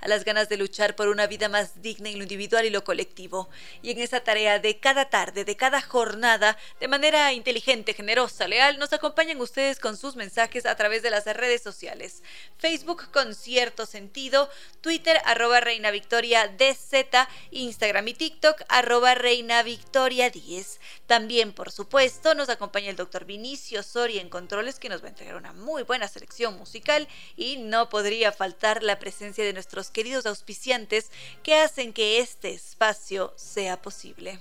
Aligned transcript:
a 0.00 0.08
las 0.08 0.24
ganas 0.24 0.48
de 0.48 0.56
luchar 0.56 0.96
por 0.96 1.08
una 1.08 1.26
vida 1.26 1.48
más 1.48 1.82
digna 1.82 2.08
en 2.08 2.18
lo 2.18 2.22
individual 2.22 2.64
y 2.64 2.70
lo 2.70 2.84
colectivo. 2.84 3.48
Y 3.82 3.90
en 3.90 4.00
esa 4.00 4.20
tarea 4.20 4.58
de 4.58 4.78
cada 4.78 5.10
tarde, 5.10 5.44
de 5.44 5.56
cada 5.56 5.80
jornada, 5.80 6.56
de 6.80 6.88
manera 6.88 7.32
inteligente, 7.32 7.94
generosa, 7.94 8.48
leal, 8.48 8.78
nos 8.78 8.92
acompañan 8.92 9.40
ustedes 9.40 9.78
con 9.78 9.96
sus 9.96 10.16
mensajes 10.16 10.66
a 10.66 10.76
través 10.76 11.02
de 11.02 11.10
las 11.10 11.24
redes 11.26 11.62
sociales. 11.62 12.22
Facebook 12.58 13.10
con 13.10 13.34
cierto 13.34 13.86
sentido, 13.86 14.50
Twitter 14.80 15.20
arroba 15.24 15.60
Reina 15.60 15.90
Victoria 15.90 16.48
DZ, 16.48 17.28
Instagram 17.50 18.08
y 18.08 18.14
TikTok 18.14 18.62
arroba 18.68 19.14
Reina 19.14 19.62
Victoria 19.62 20.30
10. 20.30 20.80
También, 21.06 21.52
por 21.52 21.70
supuesto, 21.70 22.34
nos 22.34 22.48
acompaña 22.48 22.90
el 22.90 22.96
doctor 22.96 23.24
Vinicio 23.24 23.82
Soria 23.82 24.20
en 24.20 24.28
Controles, 24.28 24.78
que 24.78 24.88
nos 24.88 25.02
va 25.02 25.06
a 25.06 25.10
entregar 25.10 25.36
una 25.36 25.52
muy 25.52 25.82
buena 25.82 26.08
selección 26.08 26.56
musical 26.58 27.08
y 27.36 27.56
no 27.56 27.88
podría 27.88 28.32
faltar 28.32 28.82
la 28.82 28.98
presencia 28.98 29.44
de 29.44 29.52
nuestros 29.58 29.90
queridos 29.90 30.24
auspiciantes 30.24 31.10
que 31.42 31.56
hacen 31.56 31.92
que 31.92 32.20
este 32.20 32.54
espacio 32.54 33.34
sea 33.34 33.82
posible. 33.82 34.38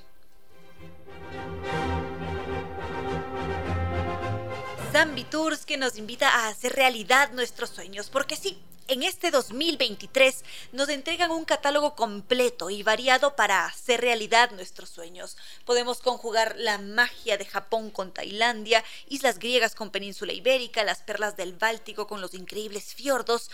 Zambi 4.92 5.24
Tours 5.24 5.66
que 5.66 5.76
nos 5.78 5.98
invita 5.98 6.30
a 6.30 6.50
hacer 6.50 6.74
realidad 6.74 7.32
nuestros 7.32 7.72
sueños, 7.72 8.12
porque 8.12 8.36
sí, 8.36 8.62
en 8.88 9.02
este 9.04 9.32
2023 9.32 10.46
nos 10.72 10.88
entregan 10.90 11.32
un 11.32 11.46
catálogo 11.46 11.96
completo 11.96 12.70
y 12.70 12.84
variado 12.84 13.36
para 13.36 13.66
hacer 13.66 14.02
realidad 14.02 14.52
nuestros 14.52 14.90
sueños. 14.90 15.36
Podemos 15.66 16.00
conjugar 16.00 16.56
la 16.58 16.78
magia 16.78 17.38
de 17.38 17.46
Japón 17.46 17.90
con 17.90 18.14
Tailandia, 18.14 18.84
islas 19.10 19.40
griegas 19.40 19.76
con 19.76 19.90
península 19.90 20.32
ibérica, 20.32 20.84
las 20.84 21.02
perlas 21.02 21.36
del 21.36 21.54
Báltico 21.54 22.08
con 22.08 22.22
los 22.22 22.34
increíbles 22.34 22.94
fiordos, 22.94 23.50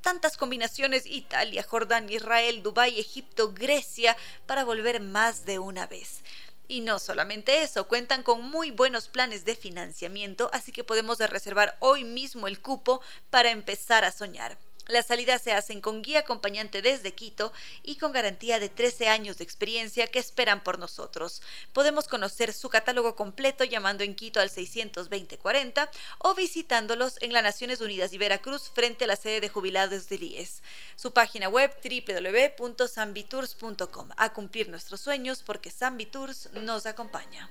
tantas 0.00 0.36
combinaciones 0.36 1.06
Italia, 1.06 1.62
Jordania, 1.62 2.16
Israel, 2.16 2.62
Dubái, 2.62 2.98
Egipto, 2.98 3.52
Grecia, 3.52 4.16
para 4.46 4.64
volver 4.64 5.00
más 5.00 5.44
de 5.44 5.58
una 5.58 5.86
vez. 5.86 6.22
Y 6.68 6.80
no 6.80 6.98
solamente 6.98 7.62
eso, 7.62 7.86
cuentan 7.86 8.22
con 8.22 8.42
muy 8.42 8.70
buenos 8.70 9.08
planes 9.08 9.44
de 9.44 9.54
financiamiento, 9.54 10.50
así 10.52 10.72
que 10.72 10.84
podemos 10.84 11.18
reservar 11.18 11.76
hoy 11.78 12.04
mismo 12.04 12.48
el 12.48 12.60
cupo 12.60 13.00
para 13.30 13.50
empezar 13.50 14.04
a 14.04 14.10
soñar. 14.10 14.58
Las 14.88 15.06
salidas 15.06 15.40
se 15.42 15.52
hacen 15.52 15.80
con 15.80 16.02
guía 16.02 16.18
acompañante 16.20 16.80
desde 16.82 17.14
Quito 17.14 17.52
y 17.82 17.96
con 17.96 18.12
garantía 18.12 18.60
de 18.60 18.68
13 18.68 19.08
años 19.08 19.38
de 19.38 19.44
experiencia 19.44 20.06
que 20.06 20.20
esperan 20.20 20.62
por 20.62 20.78
nosotros. 20.78 21.42
Podemos 21.72 22.06
conocer 22.06 22.52
su 22.52 22.68
catálogo 22.68 23.16
completo 23.16 23.64
llamando 23.64 24.04
en 24.04 24.14
Quito 24.14 24.38
al 24.40 24.50
62040 24.50 25.90
o 26.18 26.34
visitándolos 26.34 27.16
en 27.20 27.32
las 27.32 27.42
Naciones 27.42 27.80
Unidas 27.80 28.12
y 28.12 28.18
Veracruz 28.18 28.70
frente 28.72 29.04
a 29.04 29.06
la 29.08 29.16
sede 29.16 29.40
de 29.40 29.48
jubilados 29.48 30.08
del 30.08 30.22
IES. 30.22 30.62
Su 30.94 31.12
página 31.12 31.48
web 31.48 31.74
www.sambitours.com. 31.82 34.10
A 34.16 34.32
cumplir 34.32 34.68
nuestros 34.68 35.00
sueños 35.00 35.42
porque 35.44 35.70
Sambitours 35.70 36.50
nos 36.52 36.86
acompaña. 36.86 37.50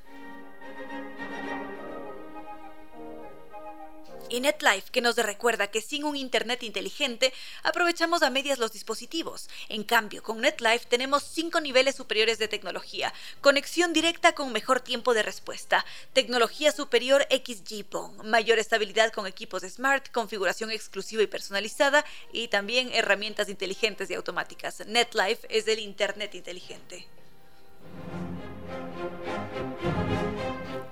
Y 4.30 4.40
NetLife 4.40 4.92
que 4.92 5.02
nos 5.02 5.16
recuerda 5.16 5.68
que 5.68 5.82
sin 5.82 6.04
un 6.04 6.16
Internet 6.16 6.64
inteligente 6.64 7.34
aprovechamos 7.64 8.24
a 8.24 8.30
medias 8.30 8.60
los 8.60 8.72
dispositivos. 8.72 9.50
En 9.70 9.84
cambio, 9.84 10.24
con 10.24 10.42
NetLife 10.42 10.86
tenemos 10.88 11.24
cinco 11.24 11.60
niveles 11.62 11.96
superiores 11.96 12.38
de 12.38 12.48
tecnología, 12.48 13.14
conexión 13.42 13.94
directa 13.94 14.34
con 14.34 14.52
mejor 14.52 14.80
tiempo 14.80 15.14
de 15.14 15.24
respuesta, 15.24 15.86
tecnología 16.14 16.72
superior 16.72 17.28
XG-PON, 17.30 18.28
mayor 18.30 18.60
estabilidad 18.60 19.12
con 19.12 19.28
equipos 19.28 19.64
Smart, 19.64 20.12
configuración 20.12 20.72
exclusiva 20.72 21.24
y 21.24 21.28
personalizada 21.28 22.06
y 22.32 22.48
también 22.48 22.92
herramientas 22.94 23.50
inteligentes 23.50 24.10
y 24.10 24.14
automáticas. 24.14 24.86
NetLife 24.86 25.48
es 25.50 25.68
el 25.68 25.80
Internet 25.80 26.36
inteligente. 26.36 27.08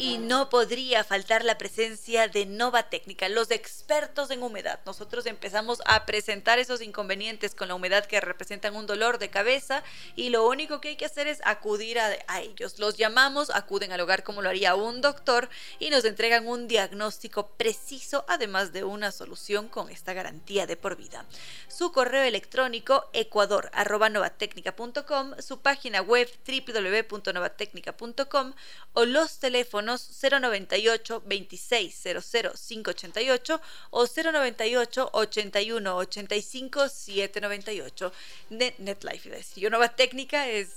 Y 0.03 0.17
no 0.17 0.49
podría 0.49 1.05
faltar 1.05 1.45
la 1.45 1.57
presencia 1.57 2.27
de 2.27 2.45
Nova 2.45 2.89
Técnica, 2.89 3.29
los 3.29 3.51
expertos 3.51 4.31
en 4.31 4.43
humedad. 4.43 4.81
Nosotros 4.85 5.25
empezamos 5.25 5.81
a 5.85 6.05
presentar 6.05 6.59
esos 6.59 6.81
inconvenientes 6.81 7.55
con 7.55 7.69
la 7.69 7.75
humedad 7.75 8.05
que 8.05 8.19
representan 8.19 8.75
un 8.75 8.85
dolor 8.85 9.17
de 9.17 9.29
cabeza 9.29 9.81
y 10.17 10.27
lo 10.27 10.45
único 10.45 10.81
que 10.81 10.89
hay 10.89 10.97
que 10.97 11.05
hacer 11.05 11.27
es 11.27 11.39
acudir 11.45 11.99
a, 11.99 12.41
ellos. 12.41 12.79
Los 12.79 12.97
llamamos, 12.97 13.49
acuden 13.49 13.93
al 13.93 14.01
hogar 14.01 14.23
como 14.23 14.41
lo 14.41 14.49
haría 14.49 14.75
un 14.75 14.99
doctor 14.99 15.47
y 15.79 15.89
nos 15.89 16.03
entregan 16.03 16.49
un 16.49 16.67
diagnóstico 16.67 17.51
preciso, 17.55 18.25
además 18.27 18.73
de 18.73 18.83
una 18.83 19.13
solución 19.13 19.69
con 19.69 19.89
esta 19.89 20.11
garantía 20.11 20.67
de 20.67 20.75
por 20.75 20.97
vida. 20.97 21.25
Su 21.69 21.93
correo 21.93 22.23
electrónico 22.23 23.09
ecuador.novatecnica.com, 23.13 25.35
su 25.39 25.61
página 25.61 26.01
web 26.01 26.29
www.novatecnica.com 26.45 28.53
o 28.91 29.05
los 29.05 29.39
teléfonos 29.39 29.92
098 29.97 31.23
2600 31.25 32.59
588 32.67 33.61
o 33.91 34.05
098 34.07 35.09
81 35.13 35.95
85 35.95 36.89
798. 36.89 38.13
NetLife, 38.49 39.43
yo 39.55 39.69
Nueva 39.69 39.89
Técnica 39.89 40.47
es 40.47 40.69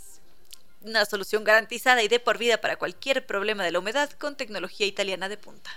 una 0.83 1.05
solución 1.05 1.45
garantizada 1.45 2.03
y 2.03 2.09
de 2.09 2.21
por 2.21 2.39
vida 2.39 2.61
para 2.61 2.77
cualquier 2.77 3.27
problema 3.27 3.65
de 3.65 3.73
la 3.73 3.79
humedad 3.79 4.11
con 4.13 4.37
tecnología 4.37 4.87
italiana 4.87 5.29
de 5.29 5.37
punta. 5.37 5.71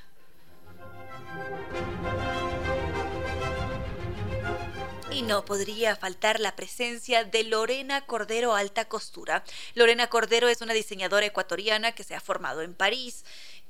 Y 5.12 5.24
no 5.24 5.44
podría 5.44 5.96
faltar 5.96 6.40
la 6.40 6.56
presencia 6.56 7.24
de 7.24 7.44
Lorena 7.44 8.06
Cordero 8.06 8.56
Alta 8.56 8.86
Costura. 8.86 9.44
Lorena 9.74 10.08
Cordero 10.08 10.48
es 10.48 10.62
una 10.62 10.74
diseñadora 10.74 11.26
ecuatoriana 11.26 11.94
que 11.94 12.04
se 12.04 12.16
ha 12.16 12.22
formado 12.22 12.62
en 12.62 12.76
París, 12.76 13.26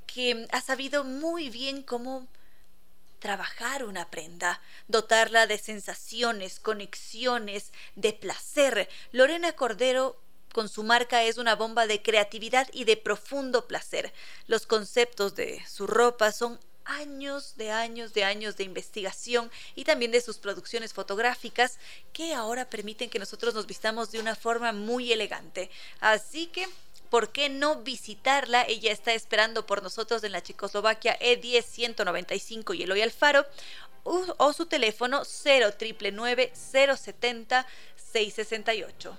que 0.05 0.47
ha 0.51 0.61
sabido 0.61 1.03
muy 1.03 1.49
bien 1.49 1.81
cómo 1.81 2.27
trabajar 3.19 3.85
una 3.85 4.09
prenda, 4.09 4.61
dotarla 4.87 5.47
de 5.47 5.57
sensaciones, 5.57 6.59
conexiones, 6.59 7.71
de 7.95 8.13
placer. 8.13 8.89
Lorena 9.11 9.53
Cordero 9.53 10.21
con 10.53 10.67
su 10.67 10.83
marca 10.83 11.23
es 11.23 11.37
una 11.37 11.55
bomba 11.55 11.87
de 11.87 12.01
creatividad 12.01 12.67
y 12.73 12.83
de 12.83 12.97
profundo 12.97 13.67
placer. 13.67 14.13
Los 14.47 14.65
conceptos 14.65 15.35
de 15.35 15.63
su 15.67 15.87
ropa 15.87 16.31
son 16.31 16.59
años 16.85 17.55
de 17.57 17.71
años 17.71 18.13
de 18.13 18.23
años 18.23 18.57
de 18.57 18.63
investigación 18.63 19.51
y 19.75 19.83
también 19.83 20.11
de 20.11 20.21
sus 20.21 20.37
producciones 20.37 20.93
fotográficas 20.93 21.77
que 22.13 22.33
ahora 22.33 22.69
permiten 22.69 23.09
que 23.09 23.19
nosotros 23.19 23.53
nos 23.53 23.67
vistamos 23.67 24.11
de 24.11 24.19
una 24.19 24.35
forma 24.35 24.71
muy 24.71 25.11
elegante. 25.11 25.69
Así 25.99 26.47
que 26.47 26.67
¿por 27.09 27.31
qué 27.31 27.49
no 27.49 27.77
visitarla? 27.77 28.63
Ella 28.63 28.91
está 28.91 29.13
esperando 29.13 29.65
por 29.65 29.83
nosotros 29.83 30.23
en 30.23 30.31
la 30.31 30.43
Checoslovaquia 30.43 31.17
E10 31.19 31.63
195 31.63 32.73
y 32.73 32.83
Eloy 32.83 33.01
Alfaro 33.01 33.45
o, 34.03 34.53
su 34.53 34.65
teléfono 34.65 35.23
0999 35.23 36.51
070 36.55 37.65
668. 38.11 39.17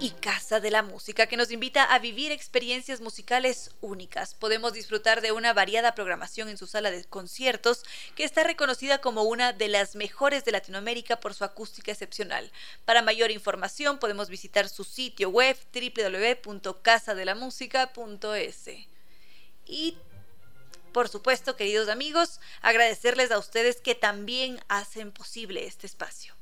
Y 0.00 0.10
Casa 0.10 0.60
de 0.60 0.70
la 0.70 0.82
Música, 0.82 1.26
que 1.26 1.36
nos 1.36 1.50
invita 1.50 1.82
a 1.82 1.98
vivir 1.98 2.30
experiencias 2.30 3.00
musicales 3.00 3.72
únicas. 3.80 4.34
Podemos 4.34 4.72
disfrutar 4.72 5.20
de 5.20 5.32
una 5.32 5.52
variada 5.52 5.96
programación 5.96 6.48
en 6.48 6.56
su 6.56 6.68
sala 6.68 6.92
de 6.92 7.04
conciertos, 7.04 7.82
que 8.14 8.22
está 8.22 8.44
reconocida 8.44 9.00
como 9.00 9.24
una 9.24 9.52
de 9.52 9.66
las 9.66 9.96
mejores 9.96 10.44
de 10.44 10.52
Latinoamérica 10.52 11.18
por 11.18 11.34
su 11.34 11.42
acústica 11.44 11.90
excepcional. 11.90 12.52
Para 12.84 13.02
mayor 13.02 13.32
información 13.32 13.98
podemos 13.98 14.28
visitar 14.28 14.68
su 14.68 14.84
sitio 14.84 15.30
web 15.30 15.56
www.casadelamusica.es. 15.74 18.70
Y 19.66 19.98
por 20.92 21.08
supuesto, 21.08 21.56
queridos 21.56 21.88
amigos, 21.88 22.38
agradecerles 22.62 23.32
a 23.32 23.38
ustedes 23.38 23.80
que 23.80 23.96
también 23.96 24.60
hacen 24.68 25.10
posible 25.12 25.66
este 25.66 25.86
espacio. 25.86 26.37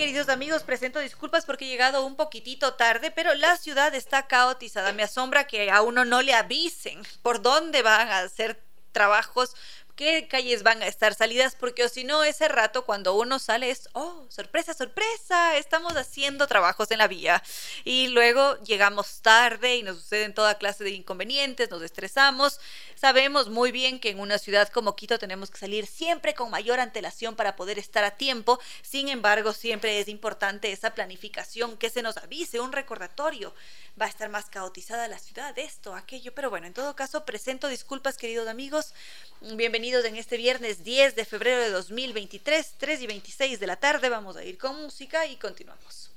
Queridos 0.00 0.30
amigos, 0.30 0.62
presento 0.62 0.98
disculpas 0.98 1.44
porque 1.44 1.66
he 1.66 1.68
llegado 1.68 2.06
un 2.06 2.16
poquitito 2.16 2.72
tarde, 2.72 3.10
pero 3.10 3.34
la 3.34 3.58
ciudad 3.58 3.94
está 3.94 4.26
caotizada. 4.26 4.94
Me 4.94 5.02
asombra 5.02 5.46
que 5.46 5.70
a 5.70 5.82
uno 5.82 6.06
no 6.06 6.22
le 6.22 6.32
avisen 6.32 7.02
por 7.20 7.42
dónde 7.42 7.82
van 7.82 8.08
a 8.08 8.20
hacer 8.20 8.64
trabajos 8.92 9.54
qué 10.00 10.26
calles 10.28 10.62
van 10.62 10.80
a 10.82 10.86
estar 10.86 11.14
salidas, 11.14 11.54
porque 11.54 11.84
o 11.84 11.88
si 11.90 12.04
no, 12.04 12.24
ese 12.24 12.48
rato 12.48 12.86
cuando 12.86 13.14
uno 13.14 13.38
sale 13.38 13.68
es, 13.68 13.90
oh, 13.92 14.24
sorpresa, 14.30 14.72
sorpresa, 14.72 15.58
estamos 15.58 15.94
haciendo 15.94 16.46
trabajos 16.46 16.90
en 16.90 16.96
la 16.96 17.06
vía. 17.06 17.42
Y 17.84 18.08
luego 18.08 18.56
llegamos 18.62 19.20
tarde 19.20 19.76
y 19.76 19.82
nos 19.82 19.98
suceden 19.98 20.32
toda 20.32 20.56
clase 20.56 20.84
de 20.84 20.92
inconvenientes, 20.92 21.70
nos 21.70 21.82
estresamos. 21.82 22.60
Sabemos 22.94 23.50
muy 23.50 23.72
bien 23.72 24.00
que 24.00 24.08
en 24.08 24.20
una 24.20 24.38
ciudad 24.38 24.70
como 24.70 24.96
Quito 24.96 25.18
tenemos 25.18 25.50
que 25.50 25.58
salir 25.58 25.86
siempre 25.86 26.32
con 26.32 26.50
mayor 26.50 26.80
antelación 26.80 27.36
para 27.36 27.54
poder 27.54 27.78
estar 27.78 28.02
a 28.02 28.16
tiempo. 28.16 28.58
Sin 28.80 29.10
embargo, 29.10 29.52
siempre 29.52 30.00
es 30.00 30.08
importante 30.08 30.72
esa 30.72 30.94
planificación, 30.94 31.76
que 31.76 31.90
se 31.90 32.00
nos 32.00 32.16
avise, 32.16 32.58
un 32.58 32.72
recordatorio. 32.72 33.54
Va 34.00 34.06
a 34.06 34.08
estar 34.08 34.30
más 34.30 34.46
caotizada 34.46 35.08
la 35.08 35.18
ciudad, 35.18 35.58
esto, 35.58 35.94
aquello. 35.94 36.34
Pero 36.34 36.48
bueno, 36.48 36.66
en 36.66 36.72
todo 36.72 36.96
caso, 36.96 37.26
presento 37.26 37.68
disculpas, 37.68 38.16
queridos 38.16 38.48
amigos. 38.48 38.94
Bienvenidos 39.42 39.89
en 39.98 40.16
este 40.16 40.36
viernes 40.36 40.84
10 40.84 41.16
de 41.16 41.24
febrero 41.24 41.60
de 41.60 41.70
2023, 41.70 42.74
3 42.78 43.02
y 43.02 43.06
26 43.08 43.58
de 43.58 43.66
la 43.66 43.74
tarde. 43.74 44.08
Vamos 44.08 44.36
a 44.36 44.44
ir 44.44 44.56
con 44.56 44.80
música 44.80 45.26
y 45.26 45.34
continuamos. 45.34 46.12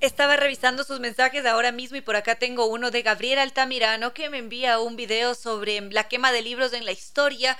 Estaba 0.00 0.36
revisando 0.36 0.84
sus 0.84 1.00
mensajes 1.00 1.46
ahora 1.46 1.72
mismo 1.72 1.96
y 1.96 2.02
por 2.02 2.16
acá 2.16 2.34
tengo 2.34 2.66
uno 2.66 2.90
de 2.90 3.00
Gabriel 3.00 3.38
Altamirano 3.38 4.12
que 4.12 4.28
me 4.28 4.36
envía 4.36 4.80
un 4.80 4.96
video 4.96 5.34
sobre 5.34 5.80
la 5.80 6.08
quema 6.08 6.30
de 6.30 6.42
libros 6.42 6.74
en 6.74 6.84
la 6.84 6.92
historia 6.92 7.56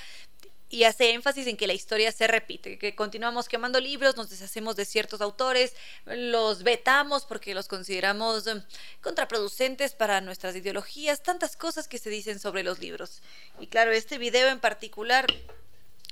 y 0.73 0.85
hace 0.85 1.13
énfasis 1.13 1.47
en 1.47 1.59
que 1.59 1.67
la 1.67 1.75
historia 1.75 2.11
se 2.13 2.27
repite, 2.27 2.79
que 2.79 2.95
continuamos 2.95 3.47
quemando 3.47 3.79
libros, 3.79 4.17
nos 4.17 4.31
deshacemos 4.31 4.75
de 4.75 4.87
ciertos 4.87 5.21
autores, 5.21 5.77
los 6.07 6.63
vetamos 6.63 7.27
porque 7.27 7.55
los 7.55 7.69
consideramos 7.69 8.47
em, 8.47 8.63
contraproducentes 9.03 9.93
para 9.93 10.23
nuestras 10.23 10.57
ideologías, 10.57 11.23
tantas 11.23 11.59
cosas 11.59 11.89
que 11.89 11.99
se 11.99 12.09
dicen 12.09 12.41
sobre 12.41 12.63
los 12.63 12.79
libros. 12.79 13.21
Y 13.61 13.67
claro, 13.67 13.93
este 13.93 14.17
video 14.17 14.49
en 14.49 14.61
particular 14.61 15.27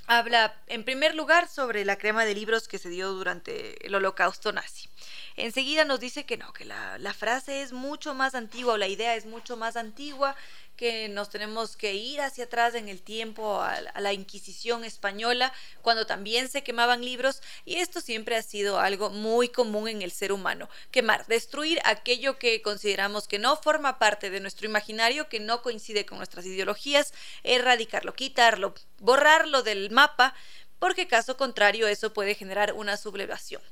habla 0.07 0.55
en 0.67 0.85
primer 0.85 1.15
lugar 1.15 1.49
sobre 1.49 1.87
la 1.87 1.97
crema 1.97 2.27
de 2.27 2.35
libros 2.35 2.69
que 2.69 2.79
se 2.79 2.91
dio 2.91 3.13
durante 3.13 3.87
el 3.87 3.95
holocausto 3.95 4.53
nazi. 4.53 4.91
Enseguida 5.37 5.85
nos 5.85 6.01
dice 6.01 6.27
que 6.27 6.37
no, 6.37 6.53
que 6.53 6.67
la, 6.67 6.99
la 6.99 7.15
frase 7.15 7.63
es 7.63 7.73
mucho 7.73 8.13
más 8.13 8.35
antigua 8.35 8.75
o 8.75 8.77
la 8.77 8.89
idea 8.89 9.15
es 9.15 9.25
mucho 9.25 9.57
más 9.57 9.77
antigua, 9.77 10.37
que 10.81 11.11
nos 11.11 11.29
tenemos 11.29 11.77
que 11.77 11.93
ir 11.93 12.23
hacia 12.23 12.45
atrás 12.45 12.75
en 12.75 12.89
el 12.89 13.03
tiempo 13.03 13.61
a, 13.61 13.83
la 14.01 14.15
Inquisición 14.15 14.83
española, 14.83 15.53
cuando 15.83 16.07
también 16.07 16.49
se 16.49 16.63
quemaban 16.63 17.05
libros, 17.05 17.43
y 17.67 17.77
esto 17.77 18.01
siempre 18.01 18.35
ha 18.35 18.43
sido 18.43 18.81
algo 18.81 19.11
muy 19.11 19.51
común 19.51 19.89
en 19.89 20.01
el 20.01 20.11
ser 20.11 20.33
humano, 20.33 20.71
quemar, 20.91 21.27
destruir 21.27 21.81
aquello 21.85 22.39
que 22.39 22.63
consideramos 22.63 23.29
que 23.29 23.39
no 23.39 23.59
forma 23.59 23.99
parte 23.99 24.31
de 24.31 24.41
nuestro 24.41 24.67
imaginario, 24.67 25.29
que 25.29 25.39
no 25.39 25.61
coincide 25.61 26.07
con 26.07 26.17
nuestras 26.17 26.47
ideologías, 26.47 27.13
erradicarlo, 27.43 28.15
quitarlo, 28.15 28.73
borrarlo 29.01 29.63
del 29.63 29.91
mapa, 29.91 30.35
porque 30.81 31.07
caso 31.07 31.37
contrario 31.37 31.87
eso 31.87 32.13
puede 32.13 32.35
generar 32.35 32.73
una 32.73 32.97
sublevación. 32.97 33.63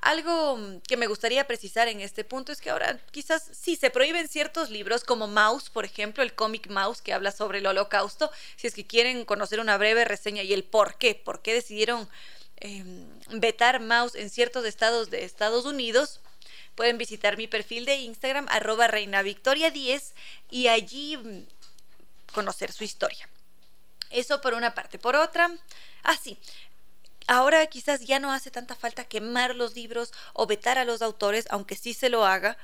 Algo 0.00 0.56
mm, 0.56 0.80
que 0.82 0.96
me 0.96 1.08
gustaría 1.08 1.46
precisar 1.46 1.88
en 1.88 2.00
este 2.00 2.24
punto 2.24 2.52
es 2.52 2.60
que 2.60 2.70
ahora 2.70 2.98
quizás 3.10 3.50
sí 3.52 3.76
se 3.76 3.90
prohíben 3.90 4.28
ciertos 4.28 4.70
libros 4.70 5.04
como 5.04 5.26
Mouse, 5.26 5.68
por 5.68 5.84
ejemplo, 5.84 6.22
el 6.22 6.34
cómic 6.34 6.70
Mouse 6.70 7.02
que 7.02 7.12
habla 7.12 7.32
sobre 7.32 7.58
el 7.58 7.66
holocausto, 7.66 8.30
si 8.56 8.68
es 8.68 8.74
que 8.74 8.86
quieren 8.86 9.24
conocer 9.24 9.58
una 9.58 9.76
breve 9.76 10.04
reseña 10.04 10.44
y 10.44 10.54
el 10.54 10.62
por 10.62 10.96
qué, 10.96 11.16
por 11.16 11.42
qué 11.42 11.52
decidieron 11.52 12.08
em, 12.56 13.06
vetar 13.32 13.80
Mouse 13.80 14.14
en 14.14 14.30
ciertos 14.30 14.64
estados 14.64 15.10
de 15.10 15.24
Estados 15.24 15.64
Unidos, 15.64 16.20
pueden 16.76 16.96
visitar 16.96 17.36
mi 17.36 17.48
perfil 17.48 17.86
de 17.86 17.96
Instagram, 17.96 18.46
arroba 18.48 18.86
reina 18.86 19.22
victoria 19.22 19.72
10 19.72 20.14
y 20.48 20.68
allí 20.68 21.16
mm, 21.16 21.44
conocer 22.32 22.70
su 22.70 22.84
historia. 22.84 23.28
Eso 24.10 24.40
por 24.40 24.54
una 24.54 24.74
parte. 24.74 24.98
Por 24.98 25.16
otra, 25.16 25.50
Ah, 26.02 26.16
sí. 26.20 26.38
Ahora 27.26 27.66
quizás 27.66 28.00
ya 28.00 28.18
no 28.18 28.32
hace 28.32 28.50
tanta 28.50 28.74
falta 28.74 29.04
quemar 29.04 29.54
los 29.54 29.74
libros 29.74 30.12
o 30.32 30.46
vetar 30.46 30.78
a 30.78 30.84
los 30.84 31.02
autores, 31.02 31.46
aunque 31.50 31.76
sí 31.76 31.94
se 31.94 32.08
lo 32.08 32.26
haga, 32.26 32.58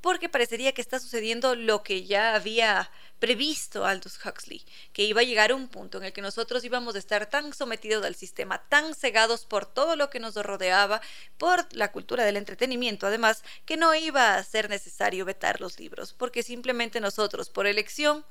porque 0.00 0.28
parecería 0.28 0.72
que 0.72 0.80
está 0.80 0.98
sucediendo 0.98 1.54
lo 1.54 1.82
que 1.82 2.04
ya 2.04 2.34
había 2.34 2.90
previsto 3.20 3.86
Aldous 3.86 4.18
Huxley, 4.24 4.64
que 4.92 5.04
iba 5.04 5.20
a 5.20 5.24
llegar 5.24 5.52
un 5.52 5.68
punto 5.68 5.98
en 5.98 6.04
el 6.04 6.12
que 6.12 6.22
nosotros 6.22 6.64
íbamos 6.64 6.96
a 6.96 6.98
estar 6.98 7.26
tan 7.26 7.52
sometidos 7.54 8.04
al 8.04 8.16
sistema, 8.16 8.58
tan 8.68 8.94
cegados 8.96 9.44
por 9.44 9.64
todo 9.66 9.94
lo 9.94 10.10
que 10.10 10.18
nos 10.18 10.34
rodeaba, 10.34 11.00
por 11.38 11.72
la 11.76 11.92
cultura 11.92 12.24
del 12.24 12.36
entretenimiento, 12.36 13.06
además, 13.06 13.44
que 13.64 13.76
no 13.76 13.94
iba 13.94 14.34
a 14.34 14.42
ser 14.42 14.68
necesario 14.68 15.24
vetar 15.24 15.60
los 15.60 15.78
libros, 15.78 16.12
porque 16.14 16.42
simplemente 16.42 16.98
nosotros, 16.98 17.48
por 17.48 17.68
elección, 17.68 18.24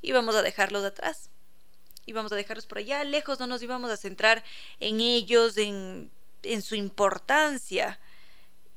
íbamos 0.00 0.34
a 0.34 0.42
dejarlos 0.42 0.84
atrás 0.84 1.28
íbamos 2.06 2.32
a 2.32 2.36
dejarlos 2.36 2.66
por 2.66 2.78
allá 2.78 3.04
lejos, 3.04 3.40
no 3.40 3.46
nos 3.46 3.62
íbamos 3.62 3.90
a 3.90 3.96
centrar 3.96 4.44
en 4.80 5.00
ellos, 5.00 5.56
en, 5.56 6.10
en 6.42 6.62
su 6.62 6.74
importancia. 6.74 7.98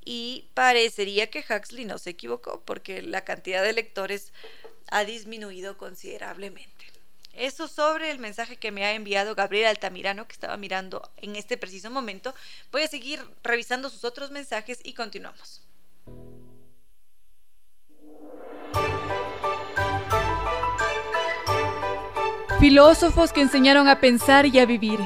Y 0.03 0.49
parecería 0.53 1.31
que 1.31 1.43
Huxley 1.49 1.85
no 1.85 1.97
se 1.97 2.11
equivocó 2.11 2.61
porque 2.63 3.01
la 3.01 3.23
cantidad 3.23 3.63
de 3.63 3.73
lectores 3.73 4.33
ha 4.89 5.03
disminuido 5.03 5.77
considerablemente. 5.77 6.85
Eso 7.33 7.67
sobre 7.67 8.11
el 8.11 8.19
mensaje 8.19 8.55
que 8.55 8.71
me 8.71 8.85
ha 8.85 8.93
enviado 8.93 9.35
Gabriel 9.35 9.67
Altamirano, 9.67 10.27
que 10.27 10.33
estaba 10.33 10.55
mirando 10.55 11.11
en 11.17 11.35
este 11.35 11.57
preciso 11.57 11.91
momento. 11.91 12.33
Voy 12.71 12.83
a 12.83 12.87
seguir 12.87 13.21
revisando 13.43 13.89
sus 13.89 14.05
otros 14.05 14.31
mensajes 14.31 14.79
y 14.83 14.93
continuamos. 14.93 15.61
Filósofos 22.59 23.33
que 23.33 23.41
enseñaron 23.41 23.89
a 23.89 23.99
pensar 23.99 24.45
y 24.45 24.59
a 24.59 24.65
vivir, 24.65 24.99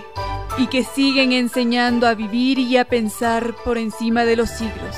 y 0.60 0.68
que 0.68 0.84
siguen 0.84 1.32
enseñando 1.32 2.08
a 2.08 2.14
vivir 2.14 2.60
y 2.60 2.78
a 2.78 2.86
pensar 2.86 3.56
por 3.66 3.80
encima 3.80 4.24
de 4.24 4.36
los 4.36 4.50
siglos. 4.52 4.96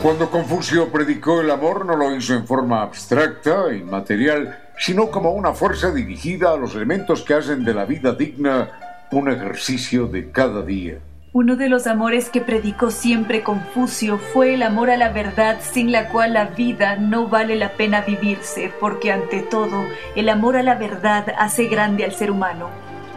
Cuando 0.00 0.30
Confucio 0.30 0.90
predicó 0.90 1.40
el 1.40 1.50
amor 1.50 1.84
no 1.84 1.96
lo 1.96 2.14
hizo 2.14 2.34
en 2.34 2.46
forma 2.46 2.80
abstracta, 2.80 3.74
inmaterial, 3.74 4.58
sino 4.78 5.10
como 5.10 5.32
una 5.32 5.52
fuerza 5.52 5.90
dirigida 5.90 6.52
a 6.52 6.56
los 6.56 6.74
elementos 6.76 7.22
que 7.22 7.34
hacen 7.34 7.64
de 7.64 7.74
la 7.74 7.84
vida 7.84 8.12
digna 8.12 8.70
un 9.10 9.30
ejercicio 9.30 10.06
de 10.06 10.30
cada 10.30 10.62
día. 10.62 11.00
Uno 11.32 11.54
de 11.54 11.68
los 11.68 11.86
amores 11.86 12.28
que 12.28 12.40
predicó 12.40 12.90
siempre 12.90 13.44
Confucio 13.44 14.18
fue 14.18 14.54
el 14.54 14.64
amor 14.64 14.90
a 14.90 14.96
la 14.96 15.10
verdad 15.10 15.58
sin 15.60 15.92
la 15.92 16.08
cual 16.08 16.32
la 16.32 16.46
vida 16.46 16.96
no 16.96 17.28
vale 17.28 17.54
la 17.54 17.74
pena 17.74 18.00
vivirse, 18.00 18.72
porque 18.80 19.12
ante 19.12 19.42
todo 19.42 19.84
el 20.16 20.28
amor 20.28 20.56
a 20.56 20.64
la 20.64 20.74
verdad 20.74 21.32
hace 21.38 21.66
grande 21.66 22.04
al 22.04 22.10
ser 22.10 22.32
humano. 22.32 22.68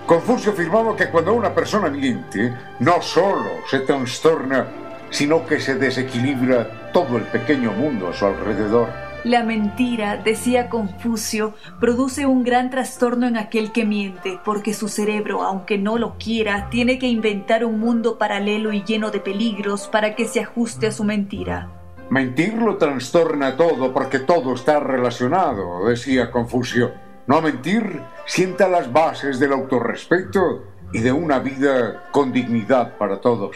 Confucio 0.06 0.52
afirmaba 0.52 0.96
que 0.96 1.10
cuando 1.10 1.34
una 1.34 1.56
persona 1.56 1.90
miente, 1.90 2.54
no 2.78 3.02
solo 3.02 3.50
se 3.68 3.80
trastorna, 3.80 4.68
sino 5.10 5.48
que 5.48 5.60
se 5.60 5.74
desequilibra 5.74 6.92
todo 6.92 7.18
el 7.18 7.24
pequeño 7.24 7.72
mundo 7.72 8.10
a 8.10 8.14
su 8.14 8.28
alrededor. 8.28 8.90
La 9.24 9.42
mentira, 9.42 10.18
decía 10.18 10.70
Confucio, 10.70 11.54
produce 11.80 12.26
un 12.26 12.44
gran 12.44 12.70
trastorno 12.70 13.26
en 13.26 13.38
aquel 13.38 13.72
que 13.72 13.86
miente, 13.86 14.38
porque 14.44 14.74
su 14.74 14.90
cerebro, 14.90 15.44
aunque 15.44 15.78
no 15.78 15.98
lo 15.98 16.18
quiera, 16.18 16.68
tiene 16.70 17.00
que 17.00 17.08
inventar 17.08 17.64
un 17.64 17.80
mundo 17.80 18.18
paralelo 18.18 18.74
y 18.74 18.84
lleno 18.84 19.12
de 19.12 19.22
peligros 19.22 19.88
para 19.88 20.16
que 20.16 20.26
se 20.26 20.42
ajuste 20.42 20.88
a 20.88 20.92
su 20.92 21.06
mentira. 21.06 21.72
Mentir 22.10 22.56
lo 22.56 22.76
trastorna 22.76 23.56
todo 23.56 23.94
porque 23.94 24.20
todo 24.20 24.56
está 24.56 24.82
relacionado, 24.82 25.88
decía 25.88 26.30
Confucio. 26.30 26.92
No 27.26 27.42
mentir 27.42 28.02
sienta 28.26 28.68
las 28.68 28.92
bases 28.92 29.40
del 29.40 29.54
autorrespeto 29.54 30.66
y 30.92 31.00
de 31.00 31.14
una 31.14 31.40
vida 31.40 32.10
con 32.12 32.34
dignidad 32.34 32.98
para 32.98 33.22
todos. 33.22 33.56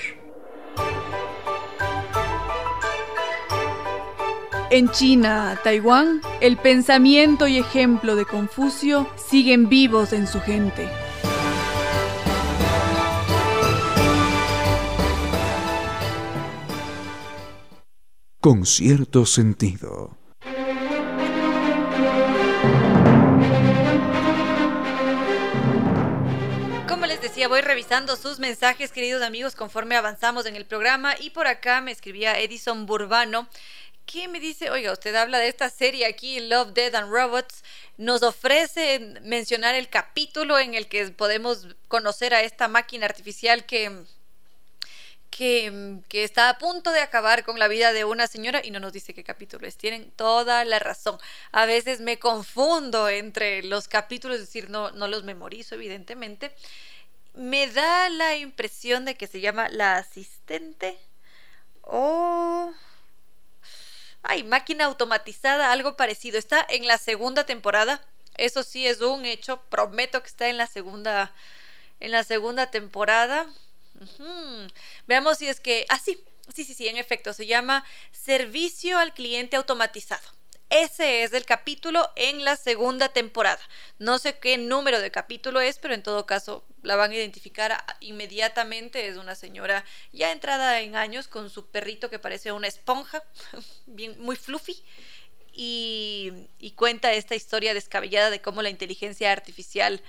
En 4.69 4.89
China, 4.89 5.57
Taiwán, 5.63 6.19
el 6.41 6.57
pensamiento 6.57 7.47
y 7.47 7.57
ejemplo 7.57 8.17
de 8.17 8.25
Confucio 8.25 9.07
siguen 9.15 9.69
vivos 9.69 10.11
en 10.11 10.27
su 10.27 10.41
gente. 10.41 10.89
Con 18.41 18.65
cierto 18.65 19.25
sentido. 19.25 20.17
voy 27.47 27.61
revisando 27.61 28.15
sus 28.15 28.39
mensajes, 28.39 28.91
queridos 28.91 29.21
amigos, 29.21 29.55
conforme 29.55 29.95
avanzamos 29.95 30.45
en 30.45 30.55
el 30.55 30.65
programa. 30.65 31.13
Y 31.19 31.29
por 31.29 31.47
acá 31.47 31.81
me 31.81 31.91
escribía 31.91 32.39
Edison 32.39 32.85
Burbano, 32.85 33.47
que 34.07 34.27
me 34.27 34.39
dice, 34.39 34.71
oiga, 34.71 34.91
usted 34.91 35.13
habla 35.13 35.37
de 35.37 35.47
esta 35.47 35.69
serie 35.69 36.07
aquí, 36.07 36.39
Love, 36.39 36.73
Dead 36.73 36.95
and 36.95 37.11
Robots. 37.11 37.63
Nos 37.97 38.23
ofrece 38.23 38.99
mencionar 39.21 39.75
el 39.75 39.89
capítulo 39.89 40.57
en 40.57 40.73
el 40.73 40.87
que 40.87 41.05
podemos 41.09 41.67
conocer 41.87 42.33
a 42.33 42.41
esta 42.41 42.67
máquina 42.67 43.05
artificial 43.05 43.65
que 43.65 44.05
que, 45.29 46.01
está 46.23 46.49
a 46.49 46.57
punto 46.57 46.91
de 46.91 47.01
acabar 47.01 47.43
con 47.43 47.59
la 47.59 47.67
vida 47.67 47.93
de 47.93 48.05
una 48.05 48.25
señora 48.25 48.61
y 48.63 48.71
no 48.71 48.79
nos 48.79 48.91
dice 48.91 49.13
qué 49.13 49.23
capítulo 49.23 49.67
es. 49.67 49.77
Tienen 49.77 50.09
toda 50.11 50.65
la 50.65 50.79
razón. 50.79 51.19
A 51.51 51.67
veces 51.67 51.99
me 51.99 52.17
confundo 52.17 53.07
entre 53.07 53.61
los 53.61 53.87
capítulos, 53.87 54.37
es 54.37 54.47
decir, 54.47 54.71
no, 54.71 54.89
no 54.91 55.07
los 55.07 55.23
memorizo, 55.23 55.75
evidentemente 55.75 56.55
me 57.37 57.67
da 57.67 58.09
la 58.09 58.35
impresión 58.35 59.05
de 59.05 59.15
que 59.15 59.27
se 59.27 59.39
llama 59.39 59.69
la 59.69 59.97
asistente 59.97 60.97
o... 61.83 62.73
Ay, 64.29 64.43
máquina 64.43 64.83
automatizada, 64.83 65.71
algo 65.71 65.95
parecido. 65.95 66.37
Está 66.37 66.65
en 66.67 66.85
la 66.85 66.97
segunda 66.97 67.45
temporada. 67.45 68.05
Eso 68.35 68.61
sí 68.61 68.85
es 68.85 68.99
un 68.99 69.25
hecho. 69.25 69.61
Prometo 69.69 70.21
que 70.21 70.27
está 70.27 70.49
en 70.49 70.57
la 70.57 70.67
segunda, 70.67 71.33
en 72.01 72.11
la 72.11 72.25
segunda 72.25 72.69
temporada. 72.69 73.47
Veamos 75.07 75.37
si 75.37 75.47
es 75.47 75.61
que... 75.61 75.85
Ah, 75.87 75.97
sí, 75.97 76.21
sí, 76.53 76.65
sí, 76.65 76.73
sí, 76.73 76.89
en 76.89 76.97
efecto. 76.97 77.31
Se 77.31 77.45
llama 77.45 77.85
Servicio 78.11 78.97
al 78.99 79.13
Cliente 79.13 79.55
Automatizado. 79.55 80.27
Ese 80.69 81.23
es 81.23 81.31
el 81.31 81.45
capítulo 81.45 82.11
en 82.17 82.43
la 82.43 82.57
segunda 82.57 83.07
temporada. 83.07 83.61
No 83.97 84.19
sé 84.19 84.39
qué 84.39 84.57
número 84.57 84.99
de 84.99 85.09
capítulo 85.09 85.61
es, 85.61 85.79
pero 85.79 85.93
en 85.93 86.03
todo 86.03 86.25
caso 86.25 86.65
la 86.87 86.95
van 86.95 87.11
a 87.11 87.15
identificar 87.15 87.83
inmediatamente. 87.99 89.07
Es 89.07 89.17
una 89.17 89.35
señora 89.35 89.85
ya 90.11 90.31
entrada 90.31 90.81
en 90.81 90.95
años 90.95 91.27
con 91.27 91.49
su 91.49 91.67
perrito 91.67 92.09
que 92.09 92.17
parece 92.17 92.51
una 92.51 92.67
esponja, 92.67 93.23
bien, 93.85 94.19
muy 94.19 94.35
fluffy. 94.35 94.83
Y, 95.59 96.31
y 96.59 96.71
cuenta 96.71 97.13
esta 97.13 97.33
historia 97.33 97.73
descabellada 97.73 98.29
de 98.29 98.41
cómo 98.41 98.61
la 98.61 98.69
inteligencia 98.69 99.31
artificial 99.31 100.03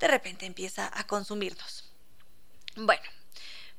de 0.00 0.08
repente 0.08 0.44
empieza 0.44 0.90
a 0.92 1.06
consumirnos. 1.06 1.92
Bueno, 2.74 3.08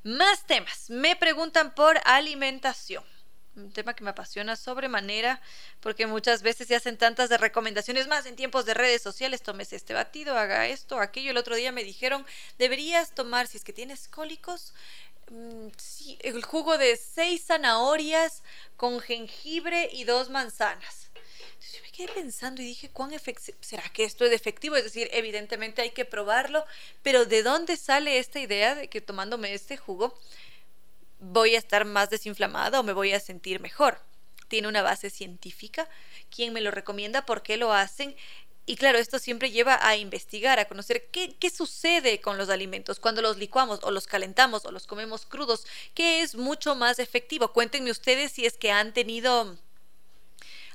más 0.02 0.46
temas. 0.46 0.88
Me 0.88 1.16
preguntan 1.16 1.74
por 1.74 2.00
alimentación 2.04 3.04
un 3.56 3.72
tema 3.72 3.94
que 3.94 4.04
me 4.04 4.10
apasiona 4.10 4.56
sobremanera 4.56 5.40
porque 5.80 6.06
muchas 6.06 6.42
veces 6.42 6.68
se 6.68 6.76
hacen 6.76 6.96
tantas 6.96 7.28
de 7.28 7.38
recomendaciones 7.38 8.06
más 8.06 8.26
en 8.26 8.36
tiempos 8.36 8.64
de 8.64 8.74
redes 8.74 9.02
sociales, 9.02 9.42
tomes 9.42 9.72
este 9.72 9.94
batido, 9.94 10.36
haga 10.36 10.66
esto, 10.68 10.98
aquello. 10.98 11.30
El 11.30 11.36
otro 11.36 11.56
día 11.56 11.72
me 11.72 11.84
dijeron, 11.84 12.24
deberías 12.58 13.14
tomar, 13.14 13.46
si 13.46 13.56
es 13.56 13.64
que 13.64 13.72
tienes 13.72 14.08
cólicos, 14.08 14.72
mm, 15.30 15.68
el 16.20 16.44
jugo 16.44 16.78
de 16.78 16.96
seis 16.96 17.44
zanahorias 17.46 18.42
con 18.76 19.00
jengibre 19.00 19.88
y 19.92 20.04
dos 20.04 20.30
manzanas. 20.30 21.10
Entonces 21.14 21.72
yo 21.72 21.82
me 21.82 21.90
quedé 21.90 22.08
pensando 22.08 22.62
y 22.62 22.64
dije, 22.66 22.88
¿cuán 22.88 23.12
efectivo? 23.12 23.58
¿Será 23.60 23.82
que 23.90 24.04
esto 24.04 24.24
es 24.24 24.32
efectivo? 24.32 24.76
Es 24.76 24.84
decir, 24.84 25.10
evidentemente 25.12 25.82
hay 25.82 25.90
que 25.90 26.06
probarlo, 26.06 26.64
pero 27.02 27.26
¿de 27.26 27.42
dónde 27.42 27.76
sale 27.76 28.18
esta 28.18 28.40
idea 28.40 28.74
de 28.74 28.88
que 28.88 29.02
tomándome 29.02 29.52
este 29.52 29.76
jugo 29.76 30.18
voy 31.20 31.54
a 31.54 31.58
estar 31.58 31.84
más 31.84 32.10
desinflamada 32.10 32.80
o 32.80 32.82
me 32.82 32.92
voy 32.92 33.12
a 33.12 33.20
sentir 33.20 33.60
mejor. 33.60 34.00
Tiene 34.48 34.68
una 34.68 34.82
base 34.82 35.10
científica. 35.10 35.88
¿Quién 36.34 36.52
me 36.52 36.60
lo 36.60 36.70
recomienda? 36.70 37.24
¿Por 37.24 37.42
qué 37.42 37.56
lo 37.56 37.72
hacen? 37.72 38.16
Y 38.66 38.76
claro, 38.76 38.98
esto 38.98 39.18
siempre 39.18 39.50
lleva 39.50 39.78
a 39.82 39.96
investigar, 39.96 40.58
a 40.58 40.66
conocer 40.66 41.08
qué, 41.10 41.34
qué, 41.38 41.50
sucede 41.50 42.20
con 42.20 42.38
los 42.38 42.50
alimentos 42.50 43.00
cuando 43.00 43.22
los 43.22 43.36
licuamos 43.36 43.80
o 43.82 43.90
los 43.90 44.06
calentamos 44.06 44.64
o 44.64 44.70
los 44.70 44.86
comemos 44.86 45.26
crudos, 45.26 45.66
qué 45.94 46.20
es 46.22 46.36
mucho 46.36 46.74
más 46.76 46.98
efectivo. 46.98 47.52
Cuéntenme 47.52 47.90
ustedes 47.90 48.32
si 48.32 48.46
es 48.46 48.56
que 48.56 48.70
han 48.70 48.92
tenido 48.92 49.58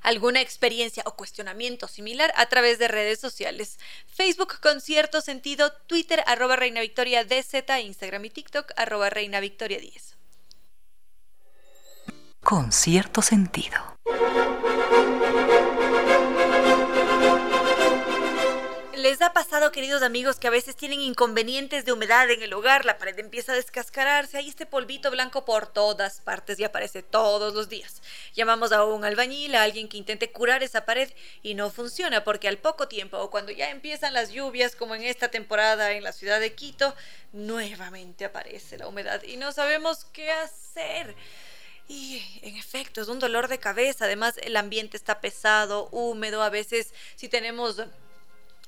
alguna 0.02 0.42
experiencia 0.42 1.04
o 1.06 1.16
cuestionamiento 1.16 1.88
similar 1.88 2.34
a 2.36 2.48
través 2.48 2.80
de 2.80 2.88
redes 2.88 3.20
sociales. 3.20 3.80
Facebook 4.08 4.60
con 4.60 4.82
cierto 4.82 5.22
sentido, 5.22 5.72
Twitter 5.88 6.22
arroba 6.28 6.58
Reina 6.58 6.82
Victoria 6.82 7.24
DZ, 7.24 7.64
Instagram 7.82 8.25
y 8.25 8.30
TikTok 8.30 8.72
arroba 8.75 9.10
Reina 9.10 9.40
Victoria 9.40 9.80
10 9.80 10.16
con 12.46 12.72
cierto 12.72 13.24
sentido. 13.24 13.75
¿Les 18.94 19.20
ha 19.24 19.34
pasado, 19.34 19.72
queridos 19.72 20.04
amigos, 20.04 20.38
que 20.38 20.46
a 20.46 20.52
veces 20.52 20.75
tienen 20.75 21.02
inconvenientes 21.02 21.86
de 21.86 21.92
humedad 21.92 22.30
en 22.30 22.44
el 22.44 22.54
hogar? 22.54 22.86
La 22.86 23.00
pared 23.00 23.18
empieza 23.18 23.54
a 23.54 23.56
descascararse, 23.56 24.38
hay 24.38 24.48
este 24.48 24.68
polvito 24.68 25.10
blanco 25.10 25.44
por 25.44 25.66
todas 25.66 26.22
partes 26.22 26.60
y 26.60 26.64
aparece 26.64 27.02
todos 27.02 27.56
los 27.56 27.68
días. 27.68 28.04
Llamamos 28.36 28.72
a 28.72 28.84
un 28.84 29.06
albañil, 29.06 29.56
a 29.56 29.64
alguien 29.64 29.90
que 29.90 29.98
intente 29.98 30.32
curar 30.32 30.62
esa 30.62 30.86
pared 30.86 31.12
y 31.42 31.56
no 31.56 31.72
funciona 31.72 32.24
porque 32.24 32.48
al 32.48 32.60
poco 32.60 32.88
tiempo 32.88 33.18
o 33.18 33.32
cuando 33.32 33.52
ya 33.52 33.72
empiezan 33.72 34.14
las 34.14 34.30
lluvias, 34.30 34.75
como 34.75 34.94
en 34.94 35.02
esta 35.02 35.30
temporada 35.30 35.94
en 35.94 36.04
la 36.04 36.12
ciudad 36.12 36.40
de 36.40 36.54
Quito, 36.54 36.94
nuevamente 37.34 38.25
aparece 38.25 38.78
la 38.78 38.88
humedad 38.88 39.24
y 39.24 39.38
no 39.38 39.52
sabemos 39.52 40.06
qué 40.14 40.32
hacer. 40.32 41.16
Y 41.88 42.24
en 42.42 42.58
efecto, 42.58 43.01
es 43.01 43.08
un 43.08 43.20
dolor 43.20 43.48
de 43.48 43.60
cabeza. 43.60 44.06
Además, 44.06 44.36
el 44.42 44.58
ambiente 44.58 44.98
está 44.98 45.22
pesado, 45.22 45.88
húmedo. 45.92 46.42
A 46.42 46.50
veces, 46.50 46.94
si 47.15 47.30
tenemos 47.30 47.82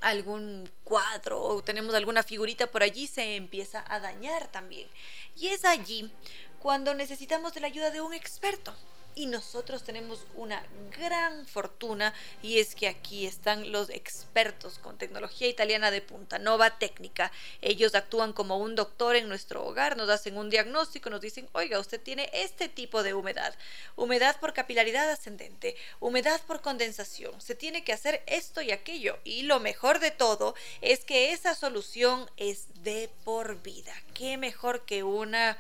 algún 0.01 0.69
cuadro 0.83 1.41
o 1.41 1.63
tenemos 1.63 1.95
alguna 1.95 2.21
figurita 2.24 2.67
por 2.67 2.83
allí, 2.83 3.07
se 3.07 3.36
empieza 3.36 3.83
a 3.88 4.00
dañar 4.00 4.47
también. 4.47 4.88
Y 5.36 5.47
es 5.47 5.65
allí 5.65 6.12
cuando 6.59 6.93
necesitamos 6.93 7.53
de 7.53 7.62
la 7.62 7.67
ayuda 7.67 7.89
de 7.89 8.01
un 8.01 8.13
experto 8.13 8.75
y 9.17 9.25
nosotros 9.25 9.83
tenemos 9.83 10.19
una 10.36 10.63
gran 10.95 11.47
fortuna 11.47 12.13
y 12.43 12.59
es 12.59 12.75
que 12.75 12.88
aquí 12.88 13.25
están 13.25 13.71
los 13.71 13.89
expertos 13.89 14.77
con 14.77 15.00
tecnología 15.00 15.47
italiana 15.47 15.89
de 15.89 16.03
punta, 16.03 16.38
Nova 16.38 16.77
Técnica. 16.77 17.31
Ellos 17.62 17.95
actúan 17.95 18.31
como 18.31 18.57
un 18.57 18.75
doctor 18.75 19.15
en 19.15 19.27
nuestro 19.27 19.65
hogar, 19.65 19.97
nos 19.97 20.09
hacen 20.09 20.38
un 20.38 20.51
diagnóstico, 20.51 21.09
nos 21.09 21.21
dicen, 21.21 21.50
oiga, 21.53 21.79
usted 21.79 22.00
tiene 22.00 22.29
este 22.31 22.69
tipo 22.69 23.01
de 23.01 23.15
humedad, 23.15 23.55
humedad 23.95 24.39
por 24.39 24.53
capilaridad 24.53 25.09
ascendente, 25.09 25.75
humedad 26.00 26.39
por 26.45 26.62
condensación, 26.62 27.41
se 27.41 27.55
tiene 27.55 27.83
que 27.83 27.93
hacer 27.93 28.21
esto 28.27 28.62
y 28.62 28.71
aquello. 28.71 29.17
Y 29.24 29.43
lo 29.43 29.59
mejor 29.59 30.00
de 30.00 30.12
todo 30.12 30.53
es 30.81 31.03
que 31.03 31.31
esa 31.31 31.55
solución 31.55 32.29
es 32.38 32.67
de 32.83 33.09
por 33.24 33.63
vida. 33.63 33.95
¿Qué 34.13 34.38
mejor 34.38 34.86
que 34.86 35.01
una 35.01 35.57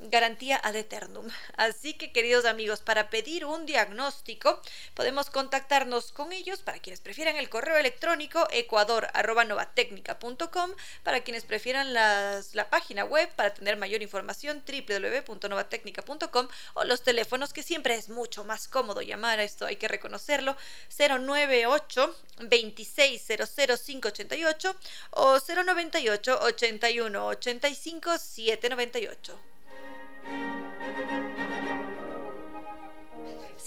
garantía 0.00 0.60
ad 0.62 0.76
eternum. 0.76 1.26
Así 1.56 1.94
que 1.94 2.12
queridos 2.12 2.44
amigos, 2.44 2.80
para 2.80 3.10
pedir 3.10 3.44
un 3.44 3.66
diagnóstico 3.66 4.62
podemos 4.94 5.28
contactarnos 5.30 6.12
con 6.12 6.32
ellos 6.32 6.60
para 6.60 6.78
quienes 6.78 7.00
prefieran 7.00 7.34
el 7.36 7.48
correo 7.48 7.76
electrónico 7.76 8.46
ecuador.novatecnica.com, 8.50 10.70
para 11.02 11.22
quienes 11.22 11.44
prefieran 11.44 11.92
las, 11.92 12.54
la 12.54 12.70
página 12.70 13.04
web 13.04 13.28
para 13.34 13.52
tener 13.54 13.76
mayor 13.76 14.02
información 14.02 14.62
www.novatecnica.com 14.66 16.48
o 16.74 16.84
los 16.84 17.02
teléfonos 17.02 17.52
que 17.52 17.62
siempre 17.62 17.94
es 17.94 18.08
mucho 18.08 18.44
más 18.44 18.68
cómodo 18.68 19.02
llamar 19.02 19.40
a 19.40 19.44
esto, 19.44 19.66
hay 19.66 19.76
que 19.76 19.88
reconocerlo, 19.88 20.56
098 20.96 22.16
2600588 22.38 24.76
o 25.10 25.38
098 25.40 26.38
81 26.42 27.26
85 27.26 28.18
798. 28.18 29.57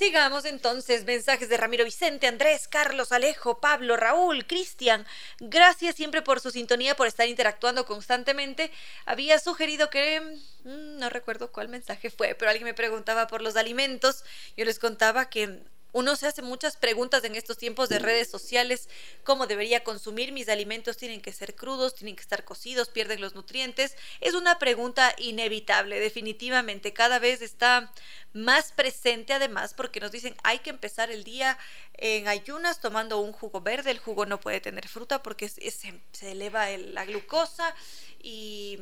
Sigamos 0.01 0.46
entonces, 0.46 1.06
mensajes 1.06 1.48
de 1.48 1.58
Ramiro 1.58 1.86
Vicente, 1.86 2.25
Andrés, 2.25 2.68
Carlos, 2.68 3.12
Alejo, 3.12 3.60
Pablo, 3.60 3.98
Raúl, 3.98 4.48
Cristian. 4.48 5.06
Gracias 5.39 5.96
siempre 5.96 6.24
por 6.24 6.39
su 6.39 6.50
sintonía, 6.50 6.96
por 6.96 7.06
estar 7.06 7.27
interactuando 7.27 7.86
constantemente. 7.86 8.72
Había 9.06 9.38
sugerido 9.38 9.91
que, 9.91 10.20
mm, 10.63 10.98
no 10.98 11.10
recuerdo 11.12 11.51
cuál 11.51 11.70
mensaje 11.70 12.10
fue, 12.10 12.34
pero 12.34 12.50
alguien 12.50 12.65
me 12.65 12.74
preguntaba 12.74 13.27
por 13.27 13.44
los 13.44 13.56
alimentos. 13.56 14.24
Yo 14.58 14.65
les 14.65 14.80
contaba 14.80 15.30
que 15.30 15.60
Uno 15.93 16.15
se 16.15 16.27
hace 16.27 16.41
muchas 16.41 16.77
preguntas 16.77 17.24
en 17.24 17.36
estos 17.36 17.57
tiempos 17.57 17.89
de 17.89 18.00
redes 18.00 18.29
sociales, 18.29 18.88
cómo 19.24 19.48
debería 19.48 19.83
consumir 19.83 20.31
mis 20.31 20.48
alimentos, 20.50 20.98
tienen 20.98 21.21
que 21.21 21.33
ser 21.33 21.55
crudos, 21.55 21.95
tienen 21.95 22.15
que 22.15 22.21
estar 22.21 22.45
cocidos, 22.45 22.89
pierden 22.89 23.19
los 23.19 23.36
nutrientes. 23.36 23.95
Es 24.21 24.33
una 24.33 24.57
pregunta 24.57 25.13
inevitable, 25.17 26.00
definitivamente, 26.00 26.93
cada 26.93 27.19
vez 27.19 27.41
está 27.41 27.91
más 28.33 28.71
presente 28.71 29.33
además 29.33 29.74
porque 29.74 30.00
nos 30.00 30.12
dicen 30.12 30.36
hay 30.43 30.60
que 30.60 30.69
empezar 30.69 31.12
el 31.12 31.25
día 31.25 31.57
en 31.95 32.29
ayunas 32.29 32.79
tomando 32.79 33.19
un 33.19 33.33
jugo 33.33 33.60
verde, 33.60 33.91
el 33.91 34.00
jugo 34.00 34.25
no 34.25 34.39
puede 34.39 34.62
tener 34.62 34.88
fruta 34.88 35.21
porque 35.21 35.50
se, 35.50 36.01
eleva 36.21 36.69
la 36.69 37.03
glucosa 37.05 37.75
y, 38.24 38.79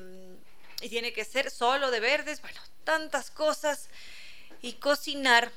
y 0.82 0.90
tiene 0.90 1.14
que 1.14 1.26
ser 1.26 1.50
solo 1.50 1.90
de 1.90 2.00
verdes, 2.00 2.42
bueno, 2.42 2.62
tantas 2.84 3.32
cosas. 3.32 3.90
Y 4.62 4.74
cocinar 4.74 5.54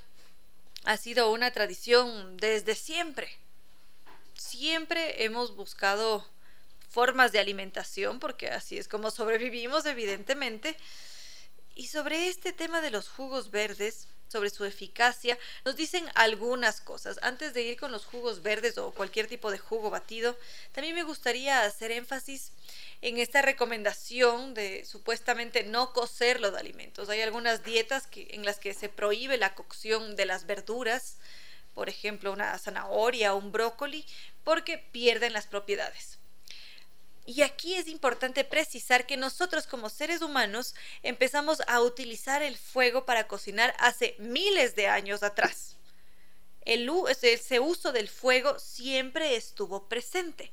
ha 0.85 0.97
sido 0.97 1.31
una 1.31 1.51
tradición 1.51 2.37
desde 2.37 2.75
siempre. 2.75 3.29
Siempre 4.35 5.25
hemos 5.25 5.55
buscado 5.55 6.27
formas 6.89 7.33
de 7.33 7.39
alimentación, 7.39 8.19
porque 8.19 8.49
así 8.49 8.79
es 8.79 8.89
como 8.89 9.11
sobrevivimos, 9.11 9.87
evidentemente. 9.87 10.77
Y 11.75 11.87
sobre 11.87 12.29
este 12.29 12.53
tema 12.53 12.81
de 12.81 12.91
los 12.91 13.09
jugos 13.09 13.51
verdes, 13.51 14.09
sobre 14.33 14.51
su 14.51 14.65
eficacia, 14.65 15.39
nos 15.65 15.77
dicen 15.77 16.05
algunas 16.15 16.81
cosas. 16.81 17.19
Antes 17.23 17.53
de 17.53 17.63
ir 17.63 17.79
con 17.79 17.93
los 17.93 18.07
jugos 18.07 18.43
verdes 18.43 18.79
o 18.79 18.91
cualquier 18.91 19.27
tipo 19.27 19.51
de 19.51 19.59
jugo 19.59 19.91
batido, 19.91 20.37
también 20.73 20.95
me 20.95 21.03
gustaría 21.03 21.63
hacer 21.63 21.93
énfasis 21.93 22.51
en 23.03 23.19
esta 23.19 23.43
recomendación 23.43 24.55
de 24.55 24.85
supuestamente 24.87 25.65
no 25.65 25.93
cocer 25.93 26.41
los 26.41 26.55
alimentos. 26.55 27.11
Hay 27.11 27.21
algunas 27.21 27.63
dietas 27.63 28.09
en 28.15 28.45
las 28.45 28.59
que 28.59 28.73
se 28.73 28.89
prohíbe 28.89 29.37
la 29.37 29.55
cocción 29.55 30.17
de 30.17 30.27
las 30.27 30.47
verduras, 30.47 31.19
por 31.75 31.89
ejemplo, 31.89 32.33
una 32.33 32.59
zanahoria 32.59 33.35
o 33.35 33.39
un 33.39 33.53
brócoli, 33.53 34.07
porque 34.45 34.79
pierden 34.79 35.33
las 35.33 35.47
propiedades. 35.47 36.22
Y 37.25 37.43
aquí 37.43 37.75
es 37.75 37.87
importante 37.87 38.45
precisar 38.45 39.07
que 39.07 39.17
nosotros 39.17 39.67
como 39.67 39.89
seres 39.89 40.23
humanos 40.23 40.75
empezamos 41.03 41.63
a 41.69 41.81
utilizar 41.81 42.43
el 42.43 42.57
fuego 42.57 43.05
para 43.05 43.29
cocinar 43.29 43.75
hace 43.79 44.17
miles 44.19 44.75
de 44.75 44.89
años 44.89 45.23
atrás. 45.23 45.77
El, 46.65 46.91
ese 47.09 47.61
uso 47.61 47.93
del 47.93 48.09
fuego 48.09 48.59
siempre 48.59 49.37
estuvo 49.37 49.89
presente 49.89 50.53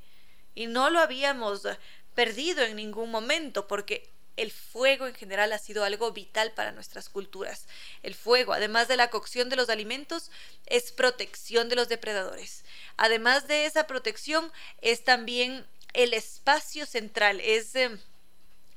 y 0.54 0.68
no 0.68 0.90
lo 0.90 1.00
habíamos 1.00 1.68
perdido 2.14 2.64
en 2.64 2.76
ningún 2.76 3.12
momento, 3.12 3.68
porque 3.68 4.10
el 4.36 4.52
fuego 4.52 5.08
en 5.08 5.16
general 5.16 5.52
ha 5.54 5.58
sido 5.58 5.84
algo 5.84 6.12
vital 6.12 6.52
para 6.54 6.72
nuestras 6.72 7.10
culturas. 7.10 7.66
El 8.04 8.16
fuego, 8.16 8.54
además 8.54 8.88
de 8.88 8.96
la 8.96 9.10
cocción 9.10 9.50
de 9.50 9.56
los 9.56 9.70
alimentos, 9.70 10.32
es 10.66 10.92
protección 10.92 11.68
de 11.70 11.76
los 11.76 11.90
depredadores. 11.90 12.64
Además 12.98 13.48
de 13.48 13.66
esa 13.66 13.86
protección, 13.86 14.52
es 14.82 15.04
también 15.04 15.66
el 15.94 16.14
espacio 16.14 16.86
central, 16.86 17.40
es, 17.42 17.76
eh, 17.76 17.98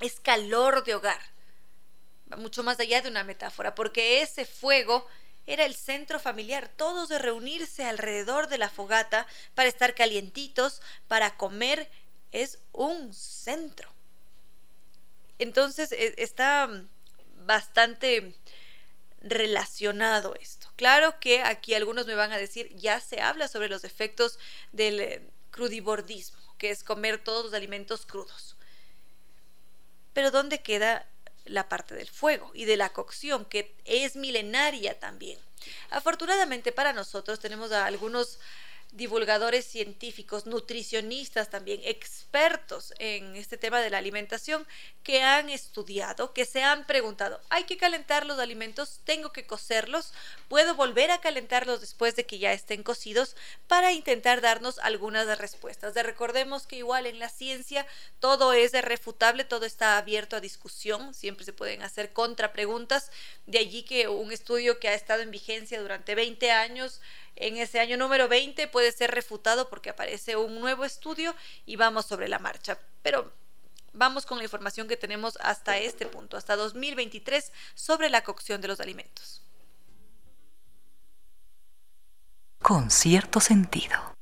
es 0.01 0.21
calor 0.21 0.85
de 0.85 0.95
hogar. 0.95 1.21
Mucho 2.37 2.63
más 2.63 2.81
allá 2.81 3.03
de 3.03 3.11
una 3.11 3.25
metáfora, 3.25 3.75
porque 3.75 4.23
ese 4.23 4.47
fuego 4.47 5.07
era 5.47 5.65
el 5.65 5.75
centro 5.75 6.19
familiar, 6.21 6.71
todos 6.77 7.09
de 7.09 7.19
reunirse 7.19 7.85
alrededor 7.85 8.49
de 8.49 8.59
la 8.59 8.71
fogata 8.71 9.27
para 9.55 9.69
estar 9.69 9.95
calientitos, 9.95 10.81
para 11.09 11.37
comer 11.37 11.91
es 12.31 12.59
un 12.73 13.13
centro. 13.13 13.93
Entonces 15.39 15.93
e, 15.93 16.15
está 16.19 16.71
bastante 17.45 18.35
relacionado 19.21 20.35
esto. 20.41 20.69
Claro 20.77 21.19
que 21.21 21.43
aquí 21.43 21.75
algunos 21.75 22.07
me 22.07 22.15
van 22.15 22.33
a 22.33 22.39
decir, 22.39 22.75
ya 22.77 23.01
se 23.01 23.21
habla 23.21 23.49
sobre 23.49 23.69
los 23.69 23.85
efectos 23.85 24.39
del 24.73 25.01
eh, 25.01 25.23
crudibordismo, 25.51 26.39
que 26.63 26.71
es 26.71 26.85
comer 26.85 27.19
todos 27.19 27.47
los 27.47 27.55
alimentos 27.55 28.07
crudos. 28.07 28.55
Pero 30.13 30.31
¿dónde 30.31 30.63
queda 30.63 31.09
la 31.45 31.69
parte 31.69 31.97
del 31.97 32.09
fuego 32.09 32.53
y 32.55 32.67
de 32.67 32.77
la 32.77 32.93
cocción, 32.93 33.45
que 33.47 33.75
es 33.85 34.15
milenaria 34.15 35.01
también? 35.01 35.41
Afortunadamente 35.91 36.71
para 36.71 36.93
nosotros 36.93 37.41
tenemos 37.41 37.73
a 37.73 37.85
algunos 37.87 38.39
divulgadores 38.93 39.65
científicos, 39.65 40.47
nutricionistas 40.47 41.49
también, 41.49 41.81
expertos 41.85 42.93
en 42.99 43.37
este 43.37 43.57
tema 43.57 43.81
de 43.81 43.89
la 43.91 43.99
alimentación, 43.99 44.67
que 45.03 45.23
han 45.23 45.49
estudiado, 45.49 46.33
que 46.33 46.45
se 46.45 46.63
han 46.63 46.87
preguntado, 46.87 47.41
¿hay 47.49 47.65
que 47.65 47.79
calentar 47.79 48.27
los 48.27 48.39
alimentos? 48.39 49.01
¿Tengo 49.05 49.33
que 49.33 49.47
cocerlos? 49.47 50.13
¿Puedo 50.49 50.75
volver 50.75 51.11
a 51.11 51.21
calentarlos 51.21 51.81
después 51.81 52.15
de 52.17 52.27
que 52.27 52.39
ya 52.39 52.53
estén 52.53 52.83
cocidos? 52.83 53.35
Para 53.67 53.93
intentar 53.93 54.41
darnos 54.43 54.79
algunas 54.79 55.39
respuestas. 55.39 55.95
De 55.95 56.03
recordemos 56.03 56.67
que 56.67 56.77
igual 56.77 57.07
en 57.07 57.19
la 57.19 57.31
ciencia 57.31 57.87
todo 58.21 58.53
es 58.53 58.73
refutable, 58.73 59.45
todo 59.45 59.65
está 59.65 59.97
abierto 59.97 60.37
a 60.37 60.41
discusión, 60.41 61.15
siempre 61.15 61.45
se 61.45 61.53
pueden 61.53 61.83
hacer 61.83 62.13
contrapreguntas, 62.13 63.11
de 63.47 63.59
allí 63.59 63.83
que 63.83 64.09
un 64.09 64.33
estudio 64.33 64.79
que 64.79 64.89
ha 64.89 64.95
estado 64.95 65.23
en 65.23 65.31
vigencia 65.31 65.81
durante 65.81 66.15
20 66.15 66.51
años, 66.51 67.01
en 67.37 67.57
ese 67.57 67.81
año 67.81 67.97
número 67.97 68.29
20 68.29 68.69
puede 68.69 68.93
ser 68.93 69.11
refutado 69.11 69.69
porque 69.69 69.91
aparece 69.91 70.37
un 70.37 70.61
nuevo 70.61 70.85
estudio 70.85 71.35
y 71.67 71.77
vamos 71.77 72.07
sobre 72.07 72.29
la 72.29 72.39
marcha. 72.39 72.79
Pero 73.03 73.33
vamos 73.93 74.27
con 74.27 74.39
la 74.39 74.45
información 74.45 74.89
que 74.89 74.97
tenemos 74.97 75.39
hasta 75.41 75.79
este 75.79 76.07
punto, 76.07 76.37
hasta 76.37 76.57
2023, 76.57 77.53
sobre 77.75 78.11
la 78.11 78.23
cocción 78.23 78.61
de 78.61 78.69
los 78.69 78.81
alimentos. 78.81 79.43
Con 82.61 82.91
cierto 82.91 83.41
sentido. 83.41 84.15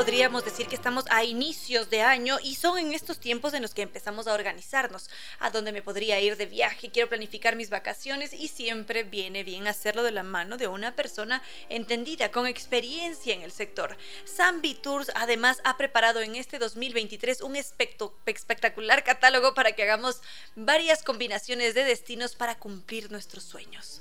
Podríamos 0.00 0.46
decir 0.46 0.66
que 0.66 0.76
estamos 0.76 1.04
a 1.10 1.24
inicios 1.24 1.90
de 1.90 2.00
año 2.00 2.38
y 2.42 2.54
son 2.54 2.78
en 2.78 2.94
estos 2.94 3.20
tiempos 3.20 3.52
en 3.52 3.60
los 3.60 3.74
que 3.74 3.82
empezamos 3.82 4.26
a 4.26 4.32
organizarnos, 4.32 5.10
a 5.40 5.50
dónde 5.50 5.72
me 5.72 5.82
podría 5.82 6.18
ir 6.18 6.38
de 6.38 6.46
viaje, 6.46 6.90
quiero 6.90 7.10
planificar 7.10 7.54
mis 7.54 7.68
vacaciones 7.68 8.32
y 8.32 8.48
siempre 8.48 9.02
viene 9.02 9.44
bien 9.44 9.68
hacerlo 9.68 10.02
de 10.02 10.10
la 10.10 10.22
mano 10.22 10.56
de 10.56 10.68
una 10.68 10.96
persona 10.96 11.42
entendida, 11.68 12.30
con 12.30 12.46
experiencia 12.46 13.34
en 13.34 13.42
el 13.42 13.52
sector. 13.52 13.98
Zambi 14.26 14.72
Tours 14.72 15.12
además 15.14 15.60
ha 15.64 15.76
preparado 15.76 16.22
en 16.22 16.34
este 16.34 16.58
2023 16.58 17.42
un 17.42 17.56
espectacular 17.56 19.04
catálogo 19.04 19.52
para 19.52 19.72
que 19.72 19.82
hagamos 19.82 20.22
varias 20.56 21.02
combinaciones 21.02 21.74
de 21.74 21.84
destinos 21.84 22.36
para 22.36 22.58
cumplir 22.58 23.12
nuestros 23.12 23.44
sueños. 23.44 24.00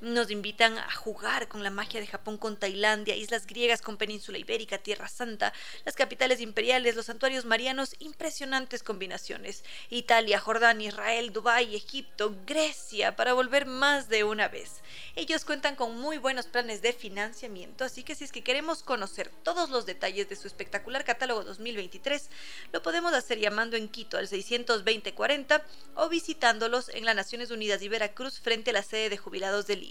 Nos 0.00 0.30
invitan 0.30 0.78
a 0.78 0.90
jugar 0.92 1.46
con 1.48 1.62
la 1.62 1.68
magia 1.68 2.00
de 2.00 2.06
Japón 2.06 2.38
con 2.38 2.56
Tailandia, 2.56 3.16
islas 3.16 3.46
griegas 3.46 3.82
con 3.82 3.98
península 3.98 4.38
ibérica, 4.38 4.78
Tierra 4.78 5.08
Santa, 5.08 5.52
las 5.84 5.94
capitales 5.94 6.40
imperiales, 6.40 6.96
los 6.96 7.04
santuarios 7.04 7.44
marianos, 7.44 7.94
impresionantes 7.98 8.82
combinaciones. 8.82 9.62
Italia, 9.90 10.40
Jordania, 10.40 10.88
Israel, 10.88 11.34
Dubái, 11.34 11.76
Egipto, 11.76 12.34
Grecia, 12.46 13.14
para 13.14 13.34
volver 13.34 13.66
más 13.66 14.08
de 14.08 14.24
una 14.24 14.48
vez. 14.48 14.80
Ellos 15.16 15.44
cuentan 15.44 15.76
con 15.76 16.00
muy 16.00 16.16
buenos 16.16 16.46
planes 16.46 16.80
de 16.80 16.94
financiamiento, 16.94 17.84
así 17.84 18.02
que 18.02 18.14
si 18.14 18.24
es 18.24 18.32
que 18.32 18.42
queremos 18.42 18.82
conocer 18.82 19.30
todos 19.42 19.68
los 19.68 19.84
detalles 19.84 20.30
de 20.30 20.36
su 20.36 20.46
espectacular 20.46 21.04
catálogo 21.04 21.44
2023, 21.44 22.30
lo 22.72 22.82
podemos 22.82 23.12
hacer 23.12 23.38
llamando 23.38 23.76
en 23.76 23.88
Quito 23.88 24.16
al 24.16 24.28
620-40 24.28 25.62
o 25.96 26.08
visitándolos 26.08 26.88
en 26.88 27.04
las 27.04 27.16
Naciones 27.16 27.50
Unidas 27.50 27.82
y 27.82 27.88
Veracruz 27.88 28.40
frente 28.40 28.70
a 28.70 28.72
la 28.72 28.82
sede 28.82 29.10
de 29.10 29.18
jubilados 29.18 29.66
del 29.66 29.89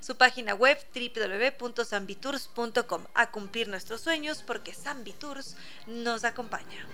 su 0.00 0.16
página 0.16 0.54
web 0.54 0.78
www.sambitours.com. 0.94 3.04
A 3.14 3.30
cumplir 3.30 3.68
nuestros 3.68 4.00
sueños 4.00 4.42
porque 4.46 4.74
Sambitours 4.74 5.56
nos 5.86 6.24
acompaña. 6.24 6.86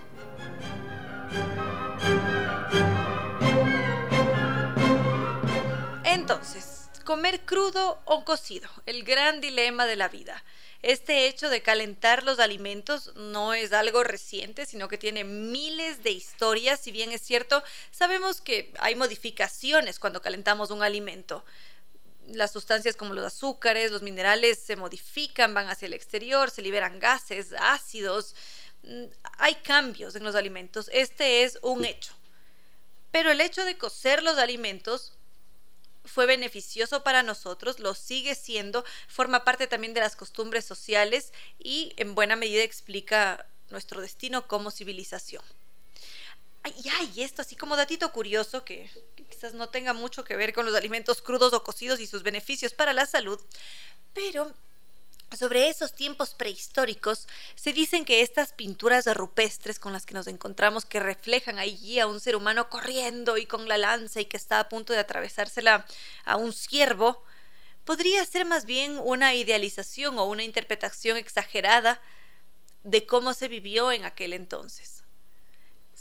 Entonces, 6.05 6.91
comer 7.05 7.41
crudo 7.41 8.01
o 8.05 8.25
cocido, 8.25 8.69
el 8.87 9.05
gran 9.05 9.41
dilema 9.41 9.87
de 9.87 9.97
la 9.97 10.09
vida. 10.09 10.43
Este 10.83 11.29
hecho 11.29 11.49
de 11.49 11.63
calentar 11.63 12.25
los 12.25 12.41
alimentos 12.41 13.15
no 13.15 13.55
es 13.55 13.73
algo 13.73 14.03
reciente, 14.03 14.67
sino 14.67 14.89
que 14.89 14.99
tiene 14.99 15.23
miles 15.23 16.03
de 16.03 16.11
historias. 16.11 16.81
Si 16.81 16.91
bien 16.91 17.13
es 17.13 17.23
cierto, 17.23 17.63
sabemos 17.93 18.41
que 18.41 18.75
hay 18.81 18.97
modificaciones 18.97 20.01
cuando 20.01 20.21
calentamos 20.21 20.73
un 20.73 20.83
alimento 20.83 21.45
las 22.29 22.53
sustancias 22.53 22.97
como 22.97 23.15
los 23.15 23.25
azúcares, 23.25 23.91
los 23.91 24.03
minerales 24.03 24.59
se 24.59 24.77
modifican, 24.77 25.55
van 25.55 25.69
hacia 25.69 25.87
el 25.87 25.95
exterior, 25.95 26.51
se 26.51 26.63
liberan 26.63 27.01
gases, 27.01 27.53
ácidos, 27.59 28.35
mm, 28.83 29.05
hay 29.39 29.55
cambios 29.57 30.15
en 30.15 30.25
los 30.25 30.35
alimentos, 30.35 30.91
este 30.93 31.45
es 31.45 31.59
un 31.63 31.85
hecho. 31.85 32.13
Pero 33.11 33.31
el 33.31 33.41
hecho 33.41 33.65
de 33.65 33.77
cocer 33.77 34.23
los 34.23 34.39
alimentos 34.39 35.13
fue 36.05 36.27
beneficioso 36.27 37.05
para 37.05 37.23
nosotros, 37.23 37.79
lo 37.79 37.95
sigue 37.95 38.35
siendo, 38.35 38.85
forma 39.09 39.45
parte 39.45 39.67
también 39.67 39.95
de 39.95 40.01
las 40.01 40.17
costumbres 40.17 40.65
sociales 40.65 41.33
y 41.59 41.93
en 41.97 42.15
buena 42.15 42.37
medida 42.37 42.63
explica 42.63 43.47
nuestro 43.71 44.01
destino 44.01 44.47
como 44.49 44.71
civilización. 44.71 45.43
Ay, 46.65 46.75
ay, 46.99 47.23
esto 47.23 47.43
así 47.43 47.57
como 47.57 47.77
datito 47.77 48.13
curioso 48.13 48.65
que, 48.65 48.89
que 49.17 49.25
quizás 49.25 49.55
no 49.55 49.69
tenga 49.69 49.93
mucho 49.93 50.25
que 50.25 50.37
ver 50.37 50.53
con 50.53 50.65
los 50.65 50.75
alimentos 50.75 51.21
crudos 51.21 51.53
o 51.53 51.65
cocidos 51.65 51.99
y 52.01 52.07
sus 52.07 52.23
beneficios 52.23 52.73
para 52.73 52.93
la 52.93 53.07
salud, 53.07 53.41
pero 54.15 54.53
sobre 55.37 55.69
esos 55.69 55.95
tiempos 55.95 56.35
prehistóricos, 56.35 57.27
se 57.55 57.73
dicen 57.73 58.05
que 58.05 58.23
estas 58.23 58.53
pinturas 58.53 59.07
rupestres 59.17 59.79
con 59.79 59.93
las 59.93 60.07
que 60.07 60.15
nos 60.15 60.27
encontramos, 60.27 60.85
que 60.85 61.01
reflejan 61.01 61.59
allí 61.59 62.01
a 62.01 62.07
un 62.07 62.21
ser 62.21 62.37
humano 62.37 62.69
corriendo 62.69 63.39
y 63.39 63.47
con 63.47 63.69
la 63.69 63.79
lanza 63.79 64.21
y 64.21 64.27
que 64.27 64.37
está 64.37 64.61
a 64.61 64.69
punto 64.69 64.93
de 64.93 64.99
atravesársela 64.99 65.87
a 66.25 66.37
un 66.37 66.53
ciervo, 66.53 67.25
podría 67.85 68.25
ser 68.25 68.45
más 68.45 68.67
bien 68.67 68.99
una 69.03 69.35
idealización 69.35 70.19
o 70.19 70.25
una 70.25 70.45
interpretación 70.45 71.17
exagerada 71.17 72.01
de 72.85 73.07
cómo 73.07 73.35
se 73.35 73.49
vivió 73.49 73.93
en 73.93 74.05
aquel 74.05 74.33
entonces. 74.33 75.02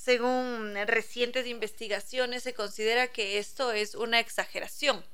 Según 0.04 0.74
recientes 0.88 1.46
investigaciones, 1.46 2.42
se 2.42 2.56
considera 2.56 3.10
que 3.10 3.38
esto 3.38 3.72
es 3.72 3.94
una 3.94 4.20
exageración, 4.20 5.06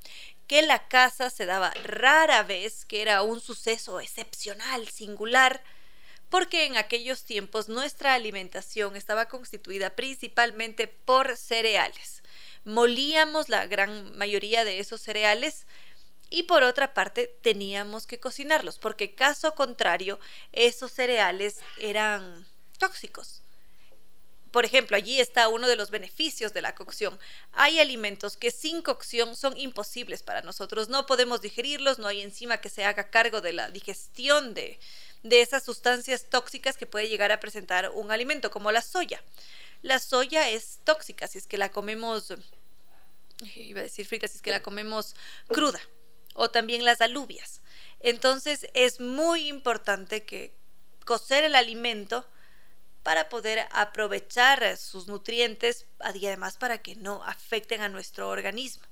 que 0.48 0.62
la 0.62 0.88
caza 0.88 1.30
se 1.30 1.46
daba 1.46 1.72
rara 1.84 2.44
vez, 2.44 2.86
que 2.86 3.02
era 3.02 3.22
un 3.22 3.42
suceso 3.42 4.00
excepcional, 4.00 4.88
singular, 4.88 5.62
porque 6.30 6.64
en 6.64 6.78
aquellos 6.78 7.26
tiempos 7.26 7.68
nuestra 7.68 8.14
alimentación 8.14 8.96
estaba 8.96 9.28
constituida 9.28 9.94
principalmente 9.94 10.88
por 10.88 11.36
cereales. 11.36 12.24
Molíamos 12.64 13.50
la 13.50 13.66
gran 13.66 14.18
mayoría 14.18 14.64
de 14.64 14.80
esos 14.80 15.02
cereales 15.02 15.66
y 16.30 16.44
por 16.44 16.64
otra 16.64 16.94
parte 16.94 17.28
teníamos 17.42 18.08
que 18.08 18.22
cocinarlos, 18.22 18.80
porque 18.80 19.16
caso 19.16 19.54
contrario, 19.54 20.18
esos 20.54 20.94
cereales 20.94 21.60
eran 21.78 22.48
tóxicos. 22.78 23.44
Por 24.58 24.66
ejemplo, 24.66 24.98
allí 24.98 25.22
está 25.22 25.50
uno 25.50 25.68
de 25.68 25.76
los 25.76 25.92
beneficios 25.92 26.52
de 26.52 26.64
la 26.64 26.74
cocción. 26.74 27.20
Hay 27.52 27.80
alimentos 27.80 28.38
que 28.38 28.50
sin 28.50 28.82
cocción 28.82 29.36
son 29.36 29.56
imposibles 29.56 30.24
para 30.24 30.42
nosotros. 30.42 30.90
No 30.90 31.06
podemos 31.06 31.42
digerirlos, 31.42 32.00
no 32.00 32.08
hay 32.08 32.22
enzima 32.22 32.58
que 32.58 32.70
se 32.70 32.84
haga 32.84 33.12
cargo 33.12 33.40
de 33.40 33.54
la 33.54 33.70
digestión 33.70 34.56
de, 34.56 34.80
de 35.22 35.42
esas 35.42 35.62
sustancias 35.62 36.26
tóxicas 36.32 36.76
que 36.76 36.88
puede 36.88 37.08
llegar 37.08 37.32
a 37.32 37.40
presentar 37.40 37.92
un 37.94 38.10
alimento, 38.10 38.50
como 38.50 38.72
la 38.72 38.82
soya. 38.82 39.24
La 39.84 40.00
soya 40.00 40.50
es 40.50 40.80
tóxica 40.84 41.28
si 41.28 41.38
es 41.38 41.46
que 41.46 41.60
la 41.60 41.70
comemos, 41.70 42.34
iba 43.58 43.82
a 43.82 43.84
decir 43.84 44.08
frita, 44.08 44.28
si 44.28 44.38
es 44.38 44.42
que 44.42 44.50
la 44.50 44.64
comemos 44.64 45.16
cruda, 45.50 45.82
o 46.34 46.50
también 46.50 46.84
las 46.84 47.02
alubias. 47.02 47.62
Entonces 48.00 48.66
es 48.74 49.00
muy 49.02 49.50
importante 49.50 50.26
que 50.26 50.56
cocer 51.06 51.44
el 51.44 51.54
alimento 51.54 52.26
para 53.08 53.30
poder 53.30 53.60
aprovechar 53.72 54.76
sus 54.76 55.08
nutrientes 55.08 55.86
y 56.14 56.26
además 56.26 56.58
para 56.58 56.80
que 56.80 56.98
no 56.98 57.24
afecten 57.24 57.80
a 57.80 57.88
nuestro 57.88 58.28
organismo. 58.28 58.84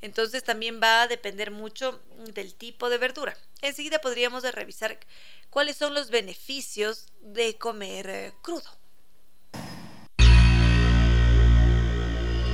Entonces 0.00 0.42
también 0.42 0.80
va 0.82 1.02
a 1.02 1.08
depender 1.08 1.50
mucho 1.50 2.00
del 2.32 2.54
tipo 2.54 2.88
de 2.88 2.96
verdura. 2.96 3.36
Enseguida 3.60 3.98
podríamos 3.98 4.44
revisar 4.44 4.98
cuáles 5.50 5.76
son 5.76 5.92
los 5.92 6.08
beneficios 6.08 7.04
de 7.20 7.58
comer 7.58 8.08
eh, 8.08 8.32
crudo. 8.40 8.70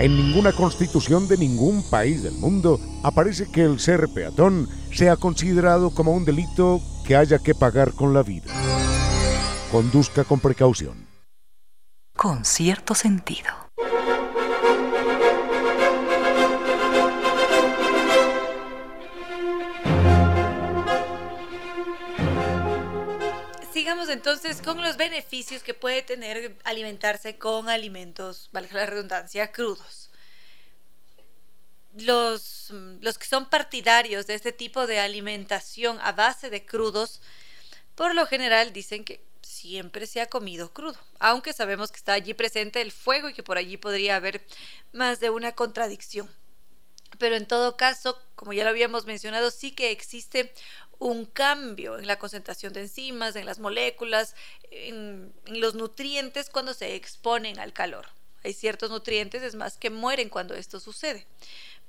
En 0.00 0.16
ninguna 0.16 0.52
constitución 0.52 1.28
de 1.28 1.36
ningún 1.36 1.88
país 1.88 2.24
del 2.24 2.34
mundo 2.34 2.80
aparece 3.04 3.48
que 3.52 3.62
el 3.62 3.78
ser 3.78 4.08
peatón 4.12 4.68
sea 4.92 5.14
considerado 5.14 5.94
como 5.94 6.10
un 6.14 6.24
delito 6.24 6.82
que 7.06 7.14
haya 7.14 7.38
que 7.38 7.54
pagar 7.54 7.92
con 7.92 8.12
la 8.12 8.24
vida. 8.24 8.67
Conduzca 9.70 10.24
con 10.24 10.40
precaución. 10.40 11.06
Con 12.16 12.46
cierto 12.46 12.94
sentido. 12.94 13.50
Sigamos 23.74 24.08
entonces 24.08 24.62
con 24.62 24.80
los 24.80 24.96
beneficios 24.96 25.62
que 25.62 25.74
puede 25.74 26.00
tener 26.00 26.56
alimentarse 26.64 27.36
con 27.36 27.68
alimentos, 27.68 28.48
valga 28.52 28.74
la 28.74 28.86
redundancia, 28.86 29.52
crudos. 29.52 30.10
Los, 31.94 32.70
los 33.02 33.18
que 33.18 33.26
son 33.26 33.50
partidarios 33.50 34.26
de 34.26 34.32
este 34.32 34.52
tipo 34.52 34.86
de 34.86 34.98
alimentación 34.98 35.98
a 36.00 36.12
base 36.12 36.48
de 36.48 36.64
crudos, 36.64 37.20
por 37.94 38.14
lo 38.14 38.24
general 38.24 38.72
dicen 38.72 39.04
que 39.04 39.27
siempre 39.58 40.06
se 40.06 40.20
ha 40.20 40.26
comido 40.26 40.72
crudo, 40.72 40.98
aunque 41.18 41.52
sabemos 41.52 41.90
que 41.90 41.98
está 41.98 42.12
allí 42.12 42.34
presente 42.34 42.80
el 42.80 42.92
fuego 42.92 43.28
y 43.28 43.34
que 43.34 43.42
por 43.42 43.58
allí 43.58 43.76
podría 43.76 44.16
haber 44.16 44.44
más 44.92 45.20
de 45.20 45.30
una 45.30 45.52
contradicción. 45.52 46.30
Pero 47.18 47.36
en 47.36 47.46
todo 47.46 47.76
caso, 47.76 48.18
como 48.36 48.52
ya 48.52 48.64
lo 48.64 48.70
habíamos 48.70 49.06
mencionado, 49.06 49.50
sí 49.50 49.72
que 49.72 49.90
existe 49.90 50.52
un 50.98 51.26
cambio 51.26 51.98
en 51.98 52.06
la 52.06 52.18
concentración 52.18 52.72
de 52.72 52.82
enzimas, 52.82 53.34
en 53.36 53.46
las 53.46 53.58
moléculas, 53.58 54.34
en, 54.70 55.32
los 55.46 55.74
nutrientes 55.74 56.50
cuando 56.50 56.74
se 56.74 56.94
exponen 56.94 57.58
al 57.58 57.72
calor. 57.72 58.06
Hay 58.44 58.52
ciertos 58.52 58.90
nutrientes, 58.90 59.42
es 59.42 59.54
más, 59.56 59.76
que 59.76 59.90
mueren 59.90 60.28
cuando 60.28 60.54
esto 60.54 60.78
sucede. 60.78 61.26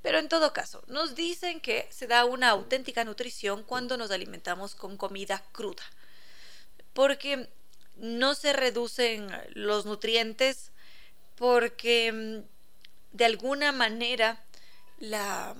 Pero 0.02 0.18
en 0.18 0.28
todo 0.28 0.52
caso, 0.52 0.82
nos 0.88 1.14
dicen 1.14 1.60
que 1.60 1.86
se 1.90 2.06
da 2.06 2.24
una 2.24 2.50
auténtica 2.50 3.04
nutrición 3.04 3.62
cuando 3.62 3.96
nos 3.96 4.10
alimentamos 4.10 4.74
con 4.74 4.96
comida 4.96 5.44
cruda. 5.52 5.82
Porque 6.92 7.48
no 8.00 8.34
se 8.34 8.52
reducen 8.52 9.28
los 9.54 9.84
nutrientes 9.86 10.72
porque 11.36 12.12
mm, 12.12 13.16
de 13.16 13.24
alguna 13.24 13.72
manera 13.72 14.42
la, 14.98 15.54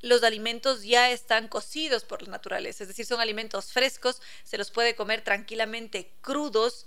los 0.00 0.22
alimentos 0.22 0.82
ya 0.82 1.10
están 1.10 1.48
cocidos 1.48 2.04
por 2.04 2.22
la 2.22 2.30
naturaleza, 2.30 2.84
es 2.84 2.88
decir, 2.88 3.06
son 3.06 3.20
alimentos 3.20 3.72
frescos, 3.72 4.22
se 4.44 4.58
los 4.58 4.70
puede 4.70 4.94
comer 4.94 5.22
tranquilamente 5.22 6.12
crudos 6.20 6.86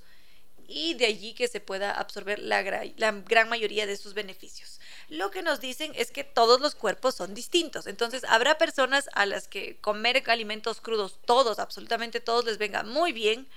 y 0.68 0.94
de 0.94 1.06
allí 1.06 1.34
que 1.34 1.50
se 1.50 1.60
pueda 1.60 1.92
absorber 1.92 2.40
la, 2.40 2.62
la, 2.96 3.12
gran 3.12 3.50
mayoría 3.50 3.86
de 3.86 3.98
sus 3.98 4.14
beneficios. 4.14 4.80
Lo 5.10 5.30
que 5.30 5.42
nos 5.42 5.60
dicen 5.60 5.92
es 5.96 6.12
que 6.12 6.24
todos 6.24 6.62
los 6.62 6.76
cuerpos 6.76 7.16
son 7.16 7.34
distintos, 7.34 7.88
entonces 7.88 8.24
habrá 8.24 8.58
personas 8.58 9.10
a 9.14 9.26
las 9.26 9.50
que 9.50 9.78
comer 9.78 10.24
alimentos 10.28 10.80
crudos, 10.80 11.20
todos, 11.26 11.60
absolutamente 11.60 12.22
todos, 12.22 12.46
les 12.46 12.58
venga 12.58 12.84
muy 12.84 13.12
bien, 13.12 13.48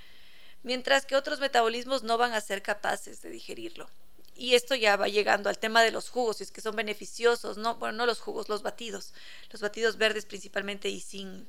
mientras 0.64 1.06
que 1.06 1.14
otros 1.14 1.38
metabolismos 1.38 2.02
no 2.02 2.18
van 2.18 2.32
a 2.32 2.40
ser 2.40 2.62
capaces 2.62 3.22
de 3.22 3.30
digerirlo. 3.30 3.88
Y 4.36 4.56
esto 4.56 4.74
ya 4.74 4.96
va 4.96 5.06
llegando 5.06 5.48
al 5.48 5.58
tema 5.58 5.82
de 5.82 5.92
los 5.92 6.08
jugos, 6.08 6.38
si 6.38 6.42
es 6.42 6.50
que 6.50 6.60
son 6.60 6.74
beneficiosos, 6.74 7.56
no, 7.56 7.76
bueno, 7.76 7.98
no 7.98 8.06
los 8.06 8.18
jugos, 8.18 8.48
los 8.48 8.62
batidos, 8.62 9.14
los 9.52 9.60
batidos 9.60 9.96
verdes 9.96 10.26
principalmente 10.26 10.88
y 10.88 11.00
sin, 11.00 11.46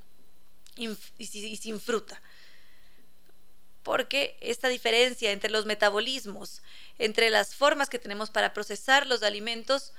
y 0.78 1.58
sin 1.58 1.80
fruta. 1.80 2.22
Porque 3.82 4.38
esta 4.42 4.68
diferencia 4.68 5.32
entre 5.32 5.50
los 5.50 5.66
metabolismos, 5.66 6.62
entre 7.00 7.32
las 7.32 7.56
formas 7.56 7.90
que 7.90 8.00
tenemos 8.00 8.30
para 8.30 8.54
procesar 8.54 9.08
los 9.08 9.24
alimentos, 9.24 9.94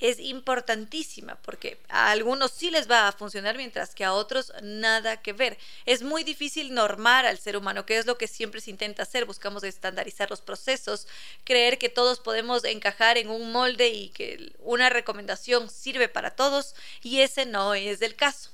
es 0.00 0.18
importantísima 0.18 1.36
porque 1.42 1.78
a 1.88 2.10
algunos 2.10 2.50
sí 2.50 2.70
les 2.70 2.90
va 2.90 3.06
a 3.06 3.12
funcionar 3.12 3.56
mientras 3.56 3.94
que 3.94 4.04
a 4.04 4.12
otros 4.12 4.52
nada 4.62 5.20
que 5.22 5.32
ver. 5.32 5.58
Es 5.86 6.02
muy 6.02 6.24
difícil 6.24 6.74
normar 6.74 7.26
al 7.26 7.38
ser 7.38 7.56
humano, 7.56 7.86
que 7.86 7.98
es 7.98 8.06
lo 8.06 8.18
que 8.18 8.26
siempre 8.26 8.60
se 8.60 8.70
intenta 8.70 9.02
hacer. 9.02 9.24
Buscamos 9.24 9.62
estandarizar 9.62 10.30
los 10.30 10.40
procesos, 10.40 11.06
creer 11.44 11.78
que 11.78 11.88
todos 11.88 12.20
podemos 12.20 12.64
encajar 12.64 13.18
en 13.18 13.28
un 13.28 13.52
molde 13.52 13.88
y 13.88 14.08
que 14.10 14.52
una 14.60 14.88
recomendación 14.88 15.68
sirve 15.68 16.08
para 16.08 16.34
todos 16.34 16.74
y 17.02 17.20
ese 17.20 17.46
no 17.46 17.74
es 17.74 18.02
el 18.02 18.16
caso 18.16 18.50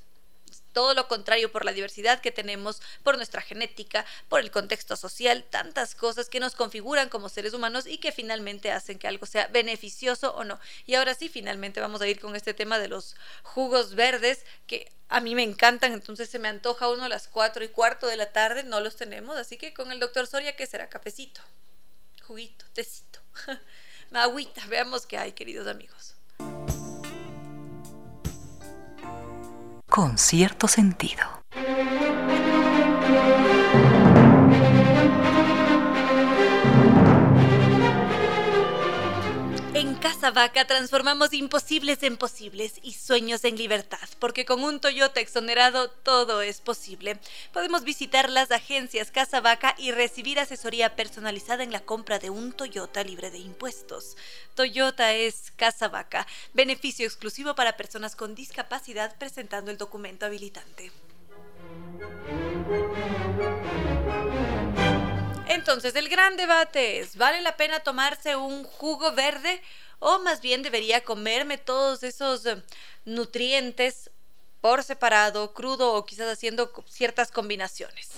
todo 0.77 0.93
lo 0.93 1.09
contrario 1.09 1.51
por 1.51 1.65
la 1.65 1.73
diversidad 1.73 2.21
que 2.21 2.31
tenemos, 2.31 2.83
por 3.03 3.17
nuestra 3.17 3.41
genética, 3.41 4.05
por 4.29 4.41
el 4.41 4.51
contexto 4.51 4.95
social, 4.95 5.43
tantas 5.49 5.95
cosas 5.95 6.29
que 6.29 6.39
nos 6.39 6.55
configuran 6.55 7.09
como 7.09 7.31
seres 7.31 7.55
humanos 7.55 7.87
y 7.87 7.97
que 7.97 8.13
finalmente 8.13 8.71
hacen 8.71 8.99
que 8.99 9.09
algo 9.09 9.25
sea 9.25 9.47
beneficioso 9.47 10.35
o 10.35 10.45
no. 10.45 10.61
Y 10.85 10.93
ahora 10.97 11.15
sí, 11.15 11.31
finalmente 11.31 11.81
vamos 11.81 12.03
a 12.03 12.09
ir 12.09 12.21
con 12.21 12.37
este 12.37 12.53
tema 12.53 12.79
de 12.79 12.89
los 12.89 13.17
jugos 13.43 13.95
verdes 13.95 14.45
que 14.67 14.93
a 15.09 15.21
mí 15.21 15.35
me 15.35 15.45
encantan, 15.45 15.95
entonces 15.95 16.29
se 16.29 16.39
me 16.39 16.49
antoja 16.49 16.91
uno 16.91 17.05
a 17.05 17.09
las 17.09 17.27
cuatro 17.27 17.65
y 17.65 17.69
cuarto 17.69 18.07
de 18.07 18.19
la 18.19 18.31
tarde, 18.33 18.63
no 18.63 18.81
los 18.81 18.97
tenemos, 18.97 19.39
así 19.39 19.57
que 19.57 19.73
con 19.73 19.93
el 19.93 19.99
doctor 19.99 20.27
Soria, 20.27 20.57
¿qué 20.57 20.67
será? 20.67 20.91
Cafecito, 20.91 21.41
juguito, 22.27 22.67
tecito, 22.75 23.21
agüita, 24.13 24.67
veamos 24.67 25.07
qué 25.07 25.17
hay, 25.17 25.33
queridos 25.33 25.69
amigos. 25.69 26.16
Con 29.89 30.19
cierto 30.19 30.69
sentido. 30.69 31.37
Casa 40.07 40.31
Vaca 40.31 40.65
transformamos 40.69 41.33
imposibles 41.33 42.01
en 42.05 42.17
posibles 42.17 42.75
y 42.81 42.93
sueños 42.93 43.43
en 43.43 43.57
libertad, 43.57 44.09
porque 44.21 44.45
con 44.45 44.63
un 44.63 44.79
Toyota 44.79 45.19
exonerado 45.19 45.91
todo 45.91 46.43
es 46.43 46.61
posible. 46.61 47.19
Podemos 47.53 47.83
visitar 47.83 48.31
las 48.31 48.53
agencias 48.53 49.11
Casa 49.11 49.41
Vaca 49.41 49.75
y 49.77 49.91
recibir 49.91 50.39
asesoría 50.39 50.95
personalizada 50.95 51.65
en 51.65 51.73
la 51.73 51.81
compra 51.81 52.21
de 52.21 52.31
un 52.31 52.53
Toyota 52.53 53.03
libre 53.03 53.33
de 53.33 53.39
impuestos. 53.39 54.17
Toyota 54.55 55.13
es 55.13 55.53
Casa 55.57 55.89
Vaca, 55.89 56.25
beneficio 56.55 57.05
exclusivo 57.05 57.57
para 57.57 57.77
personas 57.77 58.15
con 58.15 58.37
discapacidad 58.37 59.17
presentando 59.19 59.73
el 59.73 59.77
documento 59.77 60.25
habilitante. 60.25 60.93
Entonces, 65.49 65.97
el 65.97 66.09
gran 66.09 66.37
debate 66.37 67.01
es, 67.01 67.17
¿vale 67.17 67.41
la 67.41 67.57
pena 67.57 67.81
tomarse 67.81 68.37
un 68.37 68.63
jugo 68.63 69.13
verde 69.13 69.61
o 69.99 70.19
más 70.19 70.41
bien 70.41 70.63
debería 70.63 71.05
comerme 71.05 71.59
todos 71.59 72.03
esos 72.03 72.47
eh, 72.47 72.63
nutrientes 73.05 74.11
por 74.61 74.83
separado, 74.83 75.55
crudo 75.55 75.95
o 75.95 76.05
quizás 76.05 76.29
haciendo 76.33 76.73
ciertas 76.89 77.31
combinaciones. 77.31 78.11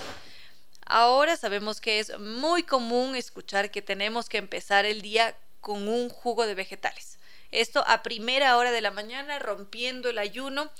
Ahora 0.86 1.36
sabemos 1.36 1.80
que 1.80 1.98
es 1.98 2.18
muy 2.18 2.62
común 2.62 3.14
escuchar 3.14 3.70
que 3.70 3.82
tenemos 3.82 4.28
que 4.28 4.38
empezar 4.38 4.86
el 4.86 5.02
día 5.02 5.36
con 5.60 5.86
un 5.88 6.08
jugo 6.08 6.46
de 6.46 6.54
vegetales. 6.54 7.18
Esto 7.50 7.84
a 7.86 8.02
primera 8.02 8.56
hora 8.56 8.72
de 8.72 8.80
la 8.80 8.90
mañana, 8.90 9.38
rompiendo 9.38 10.08
el 10.08 10.18
ayuno, 10.18 10.70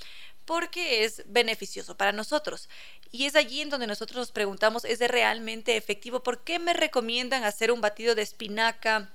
porque 0.45 1.05
es 1.05 1.23
beneficioso 1.27 1.97
para 1.97 2.13
nosotros. 2.13 2.71
Y 3.11 3.27
es 3.27 3.37
allí 3.37 3.61
en 3.61 3.69
donde 3.69 3.87
nosotros 3.87 4.17
nos 4.17 4.33
preguntamos, 4.33 4.87
¿es 4.87 4.99
realmente 5.01 5.77
efectivo? 5.77 6.23
¿Por 6.23 6.43
qué 6.43 6.59
me 6.59 6.73
recomiendan 6.73 7.45
hacer 7.45 7.71
un 7.71 7.83
batido 7.83 8.15
de 8.15 8.23
espinaca, 8.23 9.13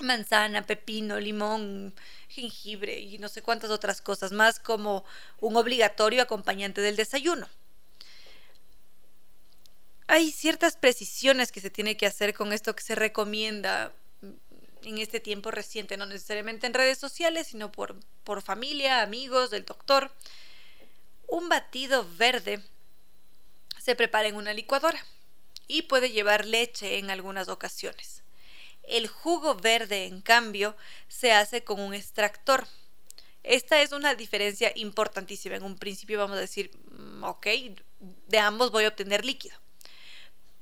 manzana, 0.00 0.66
pepino, 0.66 1.18
limón, 1.18 1.94
jengibre 2.28 2.98
y 2.98 3.18
no 3.18 3.28
sé 3.28 3.42
cuántas 3.42 3.70
otras 3.70 4.00
cosas 4.00 4.32
más 4.32 4.60
como 4.60 5.04
un 5.40 5.56
obligatorio 5.56 6.22
acompañante 6.22 6.80
del 6.80 6.96
desayuno. 6.96 7.48
Hay 10.08 10.30
ciertas 10.30 10.76
precisiones 10.76 11.50
que 11.50 11.60
se 11.60 11.70
tiene 11.70 11.96
que 11.96 12.06
hacer 12.06 12.34
con 12.34 12.52
esto 12.52 12.76
que 12.76 12.82
se 12.82 12.94
recomienda 12.94 13.92
en 14.82 14.98
este 14.98 15.18
tiempo 15.18 15.50
reciente, 15.50 15.96
no 15.96 16.06
necesariamente 16.06 16.66
en 16.66 16.74
redes 16.74 16.98
sociales, 16.98 17.48
sino 17.48 17.72
por, 17.72 17.96
por 18.22 18.40
familia, 18.40 19.02
amigos, 19.02 19.50
del 19.50 19.64
doctor. 19.64 20.12
Un 21.26 21.48
batido 21.48 22.06
verde 22.16 22.62
se 23.82 23.96
prepara 23.96 24.28
en 24.28 24.36
una 24.36 24.52
licuadora 24.52 25.04
y 25.66 25.82
puede 25.82 26.10
llevar 26.10 26.46
leche 26.46 26.98
en 26.98 27.10
algunas 27.10 27.48
ocasiones. 27.48 28.22
El 28.86 29.08
jugo 29.08 29.56
verde, 29.56 30.06
en 30.06 30.20
cambio, 30.20 30.76
se 31.08 31.32
hace 31.32 31.64
con 31.64 31.80
un 31.80 31.92
extractor. 31.92 32.68
Esta 33.42 33.82
es 33.82 33.92
una 33.92 34.14
diferencia 34.14 34.72
importantísima. 34.76 35.56
En 35.56 35.64
un 35.64 35.76
principio 35.76 36.18
vamos 36.18 36.36
a 36.36 36.40
decir, 36.40 36.70
mm, 36.90 37.24
ok, 37.24 37.46
de 38.28 38.38
ambos 38.38 38.70
voy 38.70 38.84
a 38.84 38.88
obtener 38.88 39.24
líquido. 39.24 39.58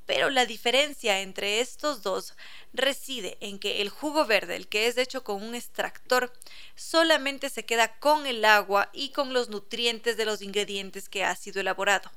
Pero 0.07 0.31
la 0.31 0.47
diferencia 0.47 1.21
entre 1.21 1.61
estos 1.61 2.03
dos 2.03 2.35
reside 2.73 3.39
en 3.41 3.59
que 3.59 3.81
el 3.81 3.89
jugo 3.89 4.27
verde, 4.27 4.57
el 4.57 4.69
que 4.69 4.87
es 4.87 4.99
hecho 4.99 5.25
con 5.25 5.43
un 5.43 5.55
extractor, 5.55 6.33
solamente 6.75 7.49
se 7.49 7.65
queda 7.65 7.99
con 7.99 8.27
el 8.27 8.45
agua 8.45 8.91
y 8.93 9.11
con 9.11 9.33
los 9.33 9.49
nutrientes 9.49 10.17
de 10.17 10.27
los 10.27 10.43
ingredientes 10.43 11.09
que 11.09 11.25
ha 11.25 11.35
sido 11.37 11.61
elaborado. 11.61 12.11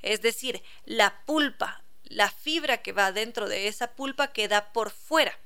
Es 0.00 0.22
decir, 0.22 0.62
la 0.84 1.24
pulpa, 1.26 1.82
la 2.04 2.30
fibra 2.30 2.78
que 2.78 2.92
va 2.92 3.12
dentro 3.12 3.48
de 3.48 3.68
esa 3.68 3.92
pulpa 3.92 4.32
queda 4.32 4.72
por 4.72 4.90
fuera 4.90 5.38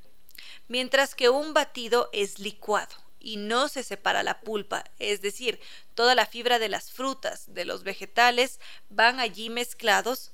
mientras 0.68 1.14
que 1.14 1.29
un 1.29 1.55
batido 1.55 2.09
es 2.12 2.38
licuado 2.38 2.94
y 3.18 3.37
no 3.37 3.68
se 3.68 3.83
separa 3.83 4.22
la 4.22 4.40
pulpa, 4.40 4.85
es 4.98 5.20
decir, 5.20 5.61
toda 5.94 6.14
la 6.14 6.26
fibra 6.26 6.59
de 6.59 6.68
las 6.68 6.90
frutas, 6.90 7.53
de 7.53 7.64
los 7.64 7.83
vegetales, 7.83 8.61
van 8.88 9.20
allí 9.20 9.50
mezclados 9.50 10.33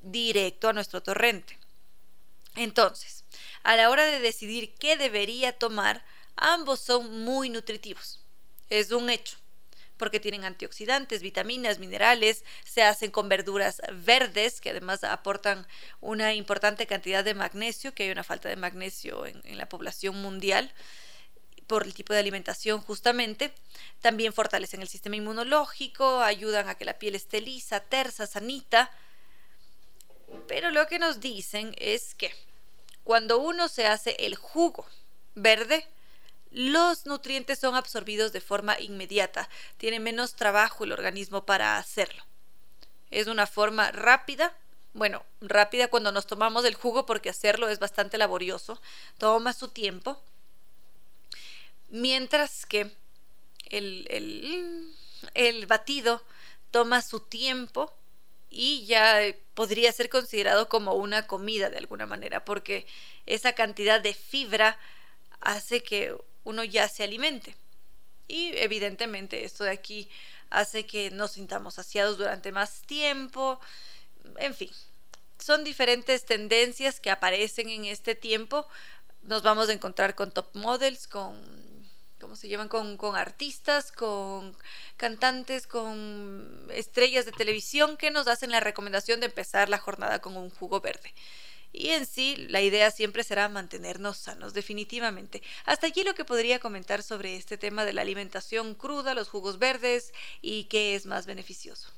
directo 0.00 0.68
a 0.68 0.72
nuestro 0.72 1.02
torrente. 1.02 1.58
Entonces, 2.56 3.24
a 3.62 3.76
la 3.76 3.90
hora 3.90 4.04
de 4.04 4.20
decidir 4.20 4.74
qué 4.74 4.96
debería 4.96 5.58
tomar, 5.58 6.04
ambos 6.36 6.80
son 6.80 7.22
muy 7.24 7.48
nutritivos. 7.50 8.20
Es 8.68 8.90
un 8.90 9.10
hecho 9.10 9.41
porque 9.96 10.20
tienen 10.20 10.44
antioxidantes, 10.44 11.22
vitaminas, 11.22 11.78
minerales, 11.78 12.44
se 12.64 12.82
hacen 12.82 13.10
con 13.10 13.28
verduras 13.28 13.80
verdes 13.92 14.60
que 14.60 14.70
además 14.70 15.04
aportan 15.04 15.66
una 16.00 16.34
importante 16.34 16.86
cantidad 16.86 17.24
de 17.24 17.34
magnesio, 17.34 17.94
que 17.94 18.04
hay 18.04 18.10
una 18.10 18.24
falta 18.24 18.48
de 18.48 18.56
magnesio 18.56 19.26
en, 19.26 19.42
la 19.56 19.68
población 19.68 20.20
mundial 20.20 20.72
por 21.66 21.84
el 21.84 21.94
tipo 21.94 22.12
de 22.12 22.18
alimentación 22.18 22.80
justamente. 22.80 23.52
También 24.00 24.32
fortalecen 24.32 24.82
el 24.82 24.88
sistema 24.88 25.16
inmunológico, 25.16 26.20
ayudan 26.20 26.68
a 26.68 26.74
que 26.74 26.84
la 26.84 26.98
piel 26.98 27.14
esté 27.14 27.40
lisa, 27.40 27.80
tersa, 27.80 28.26
sanita. 28.26 28.90
Pero 30.48 30.70
lo 30.70 30.86
que 30.86 30.98
nos 30.98 31.20
dicen 31.20 31.74
es 31.78 32.14
que 32.14 32.34
cuando 33.04 33.38
uno 33.38 33.68
se 33.68 33.86
hace 33.86 34.16
el 34.18 34.34
jugo 34.34 34.86
verde, 35.34 35.86
los 36.52 37.06
nutrientes 37.06 37.58
son 37.58 37.74
absorbidos 37.74 38.32
de 38.32 38.40
forma 38.40 38.78
inmediata. 38.78 39.48
Tiene 39.78 40.00
menos 40.00 40.34
trabajo 40.34 40.84
el 40.84 40.92
organismo 40.92 41.46
para 41.46 41.78
hacerlo. 41.78 42.24
Es 43.10 43.26
una 43.26 43.46
forma 43.46 43.90
rápida. 43.90 44.54
Bueno, 44.92 45.24
rápida 45.40 45.88
cuando 45.88 46.12
nos 46.12 46.26
tomamos 46.26 46.64
el 46.66 46.74
jugo 46.74 47.06
porque 47.06 47.30
hacerlo 47.30 47.68
es 47.68 47.78
bastante 47.78 48.18
laborioso. 48.18 48.80
Toma 49.16 49.54
su 49.54 49.68
tiempo. 49.68 50.22
Mientras 51.88 52.66
que 52.66 52.90
el, 53.70 54.06
el, 54.10 54.94
el 55.34 55.66
batido 55.66 56.22
toma 56.70 57.00
su 57.00 57.20
tiempo 57.20 57.94
y 58.50 58.84
ya 58.84 59.20
podría 59.54 59.90
ser 59.92 60.10
considerado 60.10 60.68
como 60.68 60.94
una 60.94 61.26
comida 61.26 61.70
de 61.70 61.78
alguna 61.78 62.04
manera 62.04 62.44
porque 62.44 62.86
esa 63.24 63.54
cantidad 63.54 64.00
de 64.00 64.12
fibra 64.12 64.78
hace 65.40 65.82
que 65.82 66.14
uno 66.44 66.64
ya 66.64 66.88
se 66.88 67.04
alimente. 67.04 67.56
Y 68.28 68.56
evidentemente 68.56 69.44
esto 69.44 69.64
de 69.64 69.70
aquí 69.70 70.08
hace 70.50 70.86
que 70.86 71.10
nos 71.10 71.32
sintamos 71.32 71.74
saciados 71.74 72.18
durante 72.18 72.52
más 72.52 72.82
tiempo. 72.82 73.60
En 74.38 74.54
fin, 74.54 74.70
son 75.38 75.64
diferentes 75.64 76.24
tendencias 76.24 77.00
que 77.00 77.10
aparecen 77.10 77.68
en 77.68 77.84
este 77.86 78.14
tiempo. 78.14 78.66
Nos 79.22 79.42
vamos 79.42 79.68
a 79.68 79.72
encontrar 79.72 80.14
con 80.14 80.30
top 80.30 80.54
models, 80.54 81.06
con 81.08 81.40
cómo 82.20 82.36
se 82.36 82.48
llevan 82.48 82.68
con, 82.68 82.96
con, 82.96 83.16
artistas, 83.16 83.90
con 83.90 84.56
cantantes, 84.96 85.66
con 85.66 86.68
estrellas 86.72 87.24
de 87.24 87.32
televisión 87.32 87.96
que 87.96 88.12
nos 88.12 88.28
hacen 88.28 88.50
la 88.50 88.60
recomendación 88.60 89.18
de 89.18 89.26
empezar 89.26 89.68
la 89.68 89.78
jornada 89.78 90.20
con 90.20 90.36
un 90.36 90.50
jugo 90.50 90.80
verde. 90.80 91.12
Y 91.72 91.88
en 91.88 92.04
sí, 92.04 92.36
la 92.36 92.60
idea 92.60 92.90
siempre 92.90 93.24
será 93.24 93.48
mantenernos 93.48 94.18
sanos, 94.18 94.52
definitivamente. 94.52 95.42
Hasta 95.64 95.86
allí 95.86 96.04
lo 96.04 96.14
que 96.14 96.26
podría 96.26 96.58
comentar 96.58 97.02
sobre 97.02 97.36
este 97.36 97.56
tema 97.56 97.86
de 97.86 97.94
la 97.94 98.02
alimentación 98.02 98.74
cruda, 98.74 99.14
los 99.14 99.28
jugos 99.28 99.58
verdes 99.58 100.12
y 100.42 100.64
qué 100.64 100.94
es 100.94 101.06
más 101.06 101.24
beneficioso. 101.24 101.88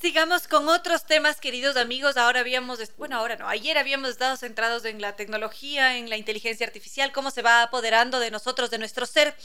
Sigamos 0.00 0.48
con 0.48 0.66
otros 0.70 1.04
temas, 1.04 1.40
queridos 1.40 1.76
amigos. 1.76 2.16
Ahora 2.16 2.40
habíamos, 2.40 2.78
bueno, 2.96 3.18
ahora 3.18 3.36
no, 3.36 3.46
ayer 3.48 3.76
habíamos 3.76 4.08
estado 4.08 4.34
centrados 4.38 4.86
en 4.86 5.02
la 5.02 5.14
tecnología, 5.14 5.98
en 5.98 6.08
la 6.08 6.16
inteligencia 6.16 6.66
artificial, 6.66 7.12
cómo 7.12 7.30
se 7.30 7.42
va 7.42 7.62
apoderando 7.62 8.18
de 8.18 8.30
nosotros, 8.30 8.70
de 8.70 8.78
nuestro 8.78 9.04
ser. 9.04 9.36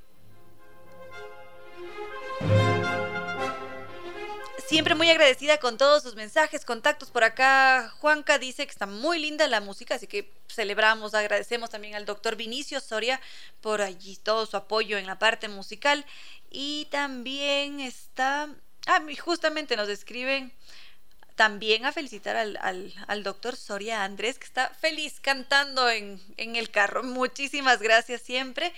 Siempre 4.71 4.95
muy 4.95 5.11
agradecida 5.11 5.59
con 5.59 5.77
todos 5.77 6.05
sus 6.05 6.15
mensajes, 6.15 6.65
contactos 6.65 7.11
por 7.11 7.25
acá. 7.25 7.93
Juanca 7.99 8.39
dice 8.39 8.65
que 8.65 8.71
está 8.71 8.87
muy 8.87 9.19
linda 9.19 9.49
la 9.49 9.61
música, 9.61 9.97
así 9.97 10.07
que 10.07 10.33
celebramos, 10.47 11.13
agradecemos 11.13 11.71
también 11.71 11.97
al 11.97 12.07
doctor 12.07 12.37
Vinicio 12.37 12.79
Soria 12.79 13.21
por 13.63 13.83
allí 13.83 14.15
todo 14.15 14.47
su 14.47 14.57
apoyo 14.57 14.97
en 14.97 15.09
la 15.09 15.19
parte 15.19 15.49
musical. 15.49 16.07
Y 16.53 16.87
también 16.93 17.81
está, 17.81 18.49
ah, 18.87 19.03
justamente 19.19 19.75
nos 19.75 19.89
escriben 19.89 20.53
también 21.35 21.85
a 21.85 21.91
felicitar 21.91 22.37
al, 22.37 22.57
al, 23.09 23.23
doctor 23.25 23.57
Soria 23.57 24.05
Andrés, 24.05 24.39
que 24.39 24.47
está 24.47 24.69
feliz 24.69 25.19
cantando 25.21 25.91
en, 25.91 26.23
en 26.37 26.55
el 26.55 26.71
carro. 26.71 27.03
Muchísimas 27.03 27.83
gracias 27.83 28.23
siempre. 28.23 28.73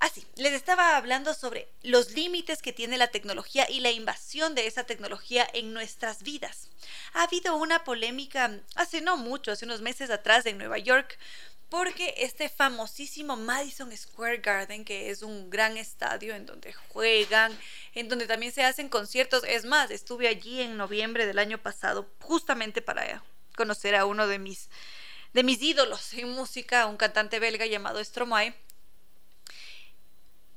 Así, 0.00 0.24
ah, 0.26 0.32
les 0.36 0.54
estaba 0.54 0.96
hablando 0.96 1.34
sobre 1.34 1.68
los 1.82 2.12
límites 2.12 2.62
que 2.62 2.72
tiene 2.72 2.96
la 2.96 3.08
tecnología 3.08 3.70
y 3.70 3.80
la 3.80 3.90
invasión 3.90 4.54
de 4.54 4.66
esa 4.66 4.84
tecnología 4.84 5.46
en 5.52 5.74
nuestras 5.74 6.22
vidas. 6.22 6.68
Ha 7.12 7.24
habido 7.24 7.54
una 7.56 7.84
polémica 7.84 8.60
hace 8.74 9.02
no 9.02 9.18
mucho, 9.18 9.52
hace 9.52 9.66
unos 9.66 9.82
meses 9.82 10.10
atrás 10.10 10.46
en 10.46 10.56
Nueva 10.56 10.78
York, 10.78 11.18
porque 11.68 12.14
este 12.16 12.48
famosísimo 12.48 13.36
Madison 13.36 13.94
Square 13.94 14.38
Garden, 14.38 14.86
que 14.86 15.10
es 15.10 15.22
un 15.22 15.50
gran 15.50 15.76
estadio 15.76 16.34
en 16.34 16.46
donde 16.46 16.72
juegan, 16.72 17.56
en 17.94 18.08
donde 18.08 18.26
también 18.26 18.52
se 18.52 18.64
hacen 18.64 18.88
conciertos, 18.88 19.44
es 19.44 19.66
más, 19.66 19.90
estuve 19.90 20.28
allí 20.28 20.62
en 20.62 20.78
noviembre 20.78 21.26
del 21.26 21.38
año 21.38 21.58
pasado 21.58 22.10
justamente 22.22 22.80
para 22.80 23.22
conocer 23.54 23.94
a 23.94 24.06
uno 24.06 24.26
de 24.26 24.38
mis 24.38 24.70
de 25.32 25.44
mis 25.44 25.62
ídolos 25.62 26.12
en 26.14 26.28
música, 26.30 26.86
un 26.86 26.96
cantante 26.96 27.38
belga 27.38 27.64
llamado 27.66 28.02
Stromae 28.02 28.52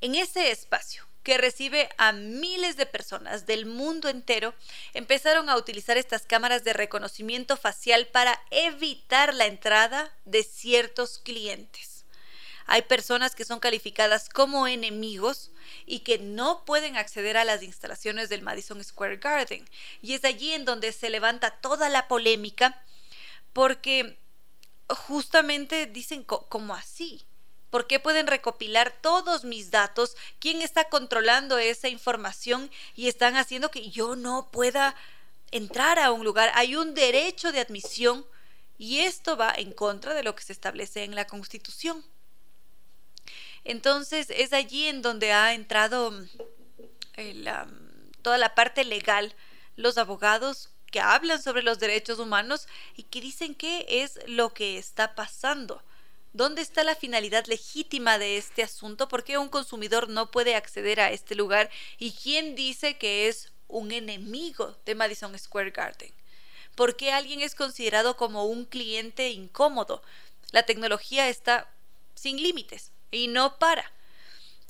en 0.03 0.15
ese 0.15 0.51
espacio 0.51 1.07
que 1.23 1.37
recibe 1.37 1.87
a 1.97 2.11
miles 2.11 2.75
de 2.75 2.85
personas 2.85 3.45
del 3.45 3.65
mundo 3.65 4.09
entero, 4.09 4.53
empezaron 4.93 5.49
a 5.49 5.55
utilizar 5.55 5.97
estas 5.97 6.23
cámaras 6.23 6.65
de 6.65 6.73
reconocimiento 6.73 7.55
facial 7.55 8.07
para 8.07 8.37
evitar 8.51 9.33
la 9.33 9.45
entrada 9.45 10.13
de 10.25 10.43
ciertos 10.43 11.19
clientes. 11.19 12.03
Hay 12.65 12.81
personas 12.81 13.33
que 13.33 13.45
son 13.45 13.61
calificadas 13.61 14.27
como 14.27 14.67
enemigos 14.67 15.51
y 15.85 15.99
que 15.99 16.17
no 16.17 16.65
pueden 16.65 16.97
acceder 16.97 17.37
a 17.37 17.45
las 17.45 17.63
instalaciones 17.63 18.27
del 18.27 18.41
Madison 18.41 18.83
Square 18.83 19.17
Garden. 19.17 19.63
Y 20.01 20.15
es 20.15 20.25
allí 20.25 20.51
en 20.51 20.65
donde 20.65 20.91
se 20.91 21.09
levanta 21.09 21.49
toda 21.61 21.87
la 21.87 22.09
polémica 22.09 22.83
porque 23.53 24.19
justamente 24.89 25.85
dicen 25.85 26.25
como 26.25 26.75
así 26.75 27.25
¿Por 27.73 27.87
qué 27.87 27.99
pueden 27.99 28.27
recopilar 28.27 28.93
todos 29.01 29.45
mis 29.45 29.71
datos? 29.71 30.15
¿Quién 30.37 30.61
está 30.61 30.89
controlando 30.89 31.57
esa 31.57 31.89
información 31.89 32.69
y 32.95 33.07
están 33.07 33.35
haciendo 33.35 33.71
que 33.71 33.89
yo 33.89 34.15
no 34.15 34.51
pueda 34.51 34.95
entrar 35.49 35.97
a 35.97 36.11
un 36.11 36.23
lugar? 36.23 36.51
Hay 36.53 36.75
un 36.75 36.93
derecho 36.93 37.51
de 37.51 37.61
admisión 37.61 38.27
y 38.77 38.99
esto 38.99 39.37
va 39.37 39.51
en 39.57 39.73
contra 39.73 40.13
de 40.13 40.21
lo 40.21 40.35
que 40.35 40.43
se 40.43 40.53
establece 40.53 41.03
en 41.03 41.15
la 41.15 41.25
Constitución. 41.25 42.05
Entonces 43.63 44.27
es 44.29 44.53
allí 44.53 44.85
en 44.85 45.01
donde 45.01 45.31
ha 45.31 45.55
entrado 45.55 46.13
toda 48.21 48.37
la 48.37 48.53
parte 48.53 48.83
legal, 48.83 49.33
los 49.77 49.97
abogados 49.97 50.69
que 50.91 50.99
hablan 50.99 51.41
sobre 51.41 51.63
los 51.63 51.79
derechos 51.79 52.19
humanos 52.19 52.67
y 52.95 53.01
que 53.01 53.19
dicen 53.19 53.55
qué 53.55 53.87
es 53.89 54.19
lo 54.27 54.53
que 54.53 54.77
está 54.77 55.15
pasando. 55.15 55.81
¿Dónde 56.35 56.63
está 56.63 56.83
la 56.83 56.95
finalidad 56.95 57.45
legítima 57.45 58.17
de 58.17 58.37
este 58.37 58.63
asunto? 58.63 59.07
¿Por 59.07 59.23
qué 59.23 59.37
un 59.37 59.49
consumidor 59.49 60.09
no 60.09 60.31
puede 60.31 60.55
acceder 60.55 60.99
a 60.99 61.11
este 61.11 61.35
lugar? 61.35 61.69
¿Y 61.99 62.13
quién 62.13 62.55
dice 62.55 62.97
que 62.97 63.27
es 63.27 63.53
un 63.67 63.91
enemigo 63.91 64.75
de 64.83 64.95
Madison 64.95 65.37
Square 65.37 65.69
Garden? 65.69 66.11
¿Por 66.73 66.95
qué 66.95 67.11
alguien 67.11 67.41
es 67.41 67.53
considerado 67.53 68.17
como 68.17 68.45
un 68.45 68.65
cliente 68.65 69.29
incómodo? 69.29 70.01
La 70.51 70.63
tecnología 70.63 71.29
está 71.29 71.71
sin 72.15 72.41
límites 72.41 72.91
y 73.11 73.27
no 73.27 73.59
para. 73.59 73.91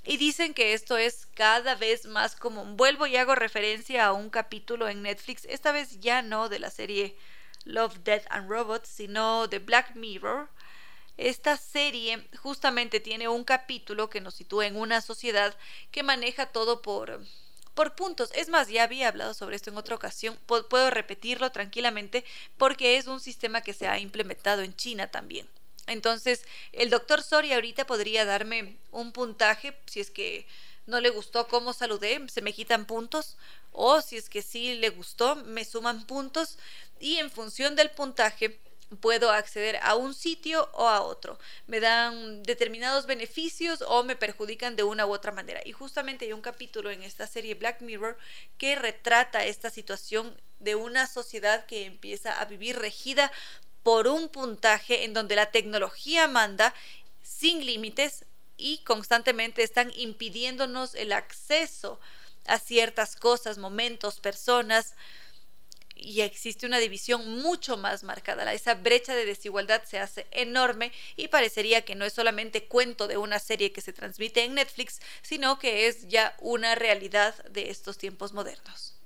Y 0.03 0.17
dicen 0.17 0.53
que 0.53 0.73
esto 0.73 0.97
es 0.97 1.27
cada 1.33 1.75
vez 1.75 2.07
más 2.07 2.35
común. 2.35 2.75
Vuelvo 2.75 3.07
y 3.07 3.15
hago 3.15 3.35
referencia 3.35 4.05
a 4.05 4.11
un 4.11 4.29
capítulo 4.29 4.89
en 4.89 5.01
Netflix, 5.01 5.45
esta 5.45 5.71
vez 5.71 6.01
ya 6.01 6.21
no 6.21 6.49
de 6.49 6.59
la 6.59 6.69
serie 6.69 7.15
Love, 7.63 7.99
Death 8.03 8.25
and 8.29 8.49
Robots, 8.49 8.89
sino 8.89 9.47
de 9.47 9.59
Black 9.59 9.95
Mirror, 9.95 10.49
esta 11.29 11.57
serie 11.57 12.27
justamente 12.37 12.99
tiene 12.99 13.27
un 13.27 13.43
capítulo 13.43 14.09
que 14.09 14.21
nos 14.21 14.33
sitúa 14.33 14.67
en 14.67 14.75
una 14.75 15.01
sociedad 15.01 15.55
que 15.91 16.03
maneja 16.03 16.47
todo 16.47 16.81
por, 16.81 17.21
por 17.73 17.95
puntos. 17.95 18.29
Es 18.33 18.49
más, 18.49 18.67
ya 18.67 18.83
había 18.83 19.07
hablado 19.07 19.33
sobre 19.33 19.55
esto 19.55 19.69
en 19.69 19.77
otra 19.77 19.95
ocasión, 19.95 20.37
puedo 20.45 20.89
repetirlo 20.89 21.51
tranquilamente 21.51 22.25
porque 22.57 22.97
es 22.97 23.07
un 23.07 23.19
sistema 23.19 23.61
que 23.61 23.73
se 23.73 23.87
ha 23.87 23.99
implementado 23.99 24.61
en 24.63 24.75
China 24.75 25.07
también. 25.07 25.47
Entonces, 25.87 26.43
el 26.71 26.89
doctor 26.89 27.23
Soria 27.23 27.55
ahorita 27.55 27.85
podría 27.85 28.25
darme 28.25 28.77
un 28.91 29.11
puntaje 29.11 29.77
si 29.85 29.99
es 29.99 30.11
que 30.11 30.45
no 30.85 30.99
le 30.99 31.09
gustó 31.09 31.47
cómo 31.47 31.73
saludé, 31.73 32.21
se 32.29 32.41
me 32.41 32.53
quitan 32.53 32.85
puntos, 32.85 33.37
o 33.71 34.01
si 34.01 34.17
es 34.17 34.29
que 34.29 34.41
sí 34.41 34.75
le 34.75 34.89
gustó, 34.89 35.35
me 35.37 35.63
suman 35.65 36.05
puntos 36.05 36.57
y 36.99 37.17
en 37.17 37.31
función 37.31 37.75
del 37.75 37.91
puntaje 37.91 38.59
puedo 38.97 39.31
acceder 39.31 39.79
a 39.81 39.95
un 39.95 40.13
sitio 40.13 40.69
o 40.73 40.87
a 40.87 41.01
otro. 41.01 41.39
Me 41.67 41.79
dan 41.79 42.43
determinados 42.43 43.05
beneficios 43.05 43.83
o 43.87 44.03
me 44.03 44.15
perjudican 44.15 44.75
de 44.75 44.83
una 44.83 45.05
u 45.05 45.13
otra 45.13 45.31
manera. 45.31 45.61
Y 45.65 45.71
justamente 45.71 46.25
hay 46.25 46.33
un 46.33 46.41
capítulo 46.41 46.91
en 46.91 47.03
esta 47.03 47.27
serie 47.27 47.55
Black 47.55 47.81
Mirror 47.81 48.17
que 48.57 48.75
retrata 48.75 49.45
esta 49.45 49.69
situación 49.69 50.35
de 50.59 50.75
una 50.75 51.07
sociedad 51.07 51.65
que 51.65 51.85
empieza 51.85 52.39
a 52.39 52.45
vivir 52.45 52.77
regida 52.77 53.31
por 53.83 54.07
un 54.07 54.29
puntaje 54.29 55.03
en 55.03 55.13
donde 55.13 55.35
la 55.35 55.51
tecnología 55.51 56.27
manda 56.27 56.73
sin 57.21 57.65
límites 57.65 58.25
y 58.57 58.79
constantemente 58.79 59.63
están 59.63 59.91
impidiéndonos 59.95 60.95
el 60.95 61.11
acceso 61.11 61.99
a 62.45 62.59
ciertas 62.59 63.15
cosas, 63.15 63.57
momentos, 63.57 64.19
personas, 64.19 64.95
y 66.03 66.21
existe 66.21 66.65
una 66.65 66.79
división 66.79 67.41
mucho 67.41 67.77
más 67.77 68.03
marcada. 68.03 68.51
Esa 68.53 68.75
brecha 68.75 69.15
de 69.15 69.25
desigualdad 69.25 69.83
se 69.85 69.99
hace 69.99 70.27
enorme 70.31 70.91
y 71.15 71.29
parecería 71.29 71.83
que 71.83 71.95
no 71.95 72.05
es 72.05 72.13
solamente 72.13 72.65
cuento 72.65 73.07
de 73.07 73.17
una 73.17 73.39
serie 73.39 73.71
que 73.71 73.81
se 73.81 73.93
transmite 73.93 74.43
en 74.43 74.55
Netflix, 74.55 74.99
sino 75.21 75.57
que 75.59 75.87
es 75.87 76.07
ya 76.07 76.35
una 76.41 76.75
realidad 76.75 77.33
de 77.45 77.69
estos 77.69 77.97
tiempos 77.97 78.33
modernos. 78.33 78.99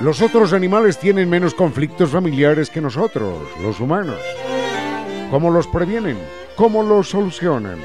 Los 0.00 0.20
otros 0.20 0.52
animales 0.52 0.98
tienen 0.98 1.30
menos 1.30 1.54
conflictos 1.54 2.10
familiares 2.10 2.68
que 2.68 2.80
nosotros, 2.80 3.48
los 3.60 3.80
humanos. 3.80 4.20
¿Cómo 5.30 5.50
los 5.50 5.66
previenen? 5.66 6.18
¿Cómo 6.54 6.82
los 6.82 7.08
solucionan? 7.08 7.80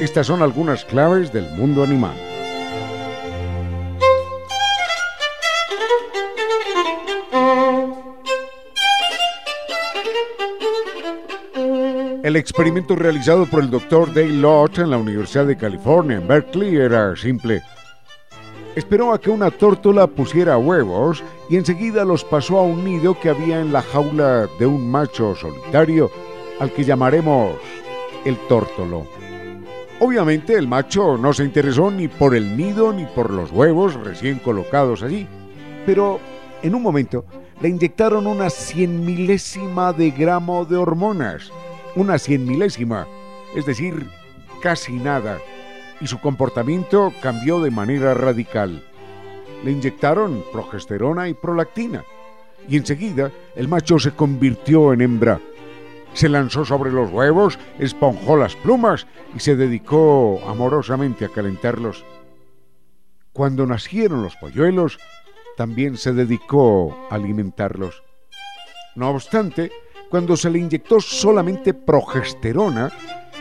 Estas 0.00 0.26
son 0.26 0.42
algunas 0.42 0.84
claves 0.84 1.32
del 1.32 1.48
mundo 1.50 1.84
animal. 1.84 2.29
El 12.22 12.36
experimento 12.36 12.94
realizado 12.94 13.46
por 13.46 13.62
el 13.62 13.70
Dr. 13.70 14.14
Dale 14.14 14.28
Lott 14.28 14.78
en 14.78 14.90
la 14.90 14.98
Universidad 14.98 15.46
de 15.46 15.56
California 15.56 16.18
en 16.18 16.28
Berkeley 16.28 16.76
era 16.76 17.16
simple. 17.16 17.62
Esperó 18.76 19.12
a 19.12 19.20
que 19.20 19.30
una 19.30 19.50
tórtola 19.50 20.06
pusiera 20.06 20.56
huevos 20.56 21.24
y 21.48 21.56
enseguida 21.56 22.04
los 22.04 22.22
pasó 22.22 22.58
a 22.58 22.62
un 22.62 22.84
nido 22.84 23.18
que 23.18 23.30
había 23.30 23.60
en 23.60 23.72
la 23.72 23.82
jaula 23.82 24.46
de 24.58 24.66
un 24.66 24.88
macho 24.90 25.34
solitario 25.34 26.10
al 26.60 26.70
que 26.72 26.84
llamaremos 26.84 27.56
el 28.24 28.36
tórtolo. 28.46 29.06
Obviamente 29.98 30.54
el 30.54 30.68
macho 30.68 31.18
no 31.18 31.32
se 31.32 31.44
interesó 31.44 31.90
ni 31.90 32.06
por 32.06 32.36
el 32.36 32.56
nido 32.56 32.92
ni 32.92 33.06
por 33.06 33.30
los 33.30 33.50
huevos 33.50 33.94
recién 33.94 34.38
colocados 34.38 35.02
allí, 35.02 35.26
pero 35.84 36.20
en 36.62 36.74
un 36.74 36.82
momento 36.82 37.24
le 37.60 37.68
inyectaron 37.68 38.26
una 38.26 38.50
cien 38.50 39.04
milésima 39.04 39.92
de 39.92 40.10
gramo 40.10 40.64
de 40.64 40.76
hormonas 40.76 41.50
una 41.96 42.18
cien 42.18 42.44
milésima, 42.46 43.06
es 43.54 43.66
decir, 43.66 44.06
casi 44.62 44.92
nada. 44.92 45.38
y 46.02 46.06
su 46.06 46.18
comportamiento 46.18 47.12
cambió 47.20 47.60
de 47.60 47.70
manera 47.70 48.14
radical. 48.14 48.82
Le 49.62 49.70
inyectaron 49.70 50.42
progesterona 50.50 51.28
y 51.28 51.34
prolactina 51.34 52.02
y 52.66 52.78
enseguida 52.78 53.30
el 53.54 53.68
macho 53.68 53.98
se 53.98 54.12
convirtió 54.12 54.94
en 54.94 55.02
hembra. 55.02 55.40
Se 56.14 56.30
lanzó 56.30 56.64
sobre 56.64 56.90
los 56.90 57.10
huevos, 57.12 57.58
esponjó 57.78 58.38
las 58.38 58.56
plumas 58.56 59.06
y 59.36 59.40
se 59.40 59.56
dedicó 59.56 60.40
amorosamente 60.48 61.26
a 61.26 61.28
calentarlos. 61.28 62.02
Cuando 63.34 63.66
nacieron 63.66 64.22
los 64.22 64.36
polluelos, 64.36 64.98
también 65.56 65.96
se 65.96 66.12
dedicó 66.12 66.96
a 67.10 67.14
alimentarlos. 67.14 68.02
No 68.94 69.10
obstante, 69.10 69.70
cuando 70.10 70.36
se 70.36 70.50
le 70.50 70.58
inyectó 70.58 71.00
solamente 71.00 71.74
progesterona, 71.74 72.90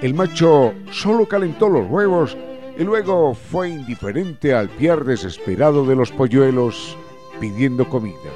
el 0.01 0.13
macho 0.13 0.73
solo 0.91 1.27
calentó 1.27 1.67
los 1.67 1.89
huevos 1.89 2.37
y 2.77 2.83
luego 2.83 3.33
fue 3.33 3.69
indiferente 3.69 4.53
al 4.53 4.69
piar 4.69 5.03
desesperado 5.03 5.85
de 5.85 5.95
los 5.95 6.11
polluelos 6.11 6.95
pidiendo 7.39 7.89
comida. 7.89 8.29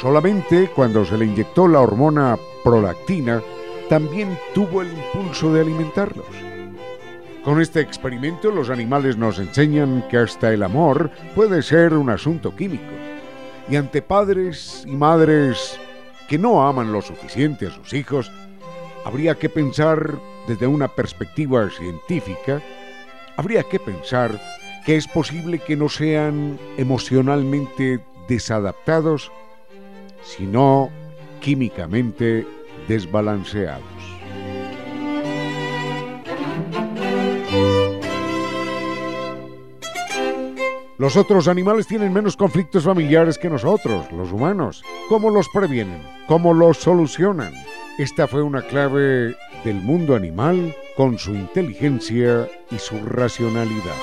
Solamente 0.00 0.70
cuando 0.74 1.04
se 1.04 1.18
le 1.18 1.26
inyectó 1.26 1.68
la 1.68 1.80
hormona 1.80 2.36
prolactina, 2.62 3.42
también 3.88 4.38
tuvo 4.54 4.82
el 4.82 4.88
impulso 4.88 5.52
de 5.52 5.60
alimentarlos. 5.60 6.45
Con 7.46 7.60
este 7.60 7.80
experimento 7.80 8.50
los 8.50 8.70
animales 8.70 9.16
nos 9.16 9.38
enseñan 9.38 10.02
que 10.10 10.16
hasta 10.16 10.52
el 10.52 10.64
amor 10.64 11.12
puede 11.36 11.62
ser 11.62 11.94
un 11.94 12.10
asunto 12.10 12.56
químico. 12.56 12.92
Y 13.68 13.76
ante 13.76 14.02
padres 14.02 14.82
y 14.84 14.90
madres 14.90 15.78
que 16.28 16.38
no 16.38 16.66
aman 16.66 16.90
lo 16.90 17.02
suficiente 17.02 17.68
a 17.68 17.70
sus 17.70 17.92
hijos, 17.92 18.32
habría 19.04 19.36
que 19.36 19.48
pensar 19.48 20.18
desde 20.48 20.66
una 20.66 20.88
perspectiva 20.88 21.70
científica, 21.70 22.60
habría 23.36 23.62
que 23.62 23.78
pensar 23.78 24.40
que 24.84 24.96
es 24.96 25.06
posible 25.06 25.60
que 25.60 25.76
no 25.76 25.88
sean 25.88 26.58
emocionalmente 26.76 28.00
desadaptados, 28.28 29.30
sino 30.24 30.90
químicamente 31.40 32.44
desbalanceados. 32.88 33.95
Los 40.98 41.14
otros 41.16 41.46
animales 41.46 41.86
tienen 41.86 42.10
menos 42.10 42.38
conflictos 42.38 42.84
familiares 42.84 43.36
que 43.36 43.50
nosotros, 43.50 44.10
los 44.12 44.32
humanos. 44.32 44.82
¿Cómo 45.10 45.28
los 45.28 45.46
previenen? 45.50 46.02
¿Cómo 46.26 46.54
los 46.54 46.78
solucionan? 46.78 47.52
Esta 47.98 48.26
fue 48.26 48.42
una 48.42 48.62
clave 48.62 49.36
del 49.62 49.76
mundo 49.76 50.16
animal 50.16 50.74
con 50.96 51.18
su 51.18 51.34
inteligencia 51.34 52.48
y 52.70 52.78
su 52.78 52.98
racionalidad. 53.04 53.94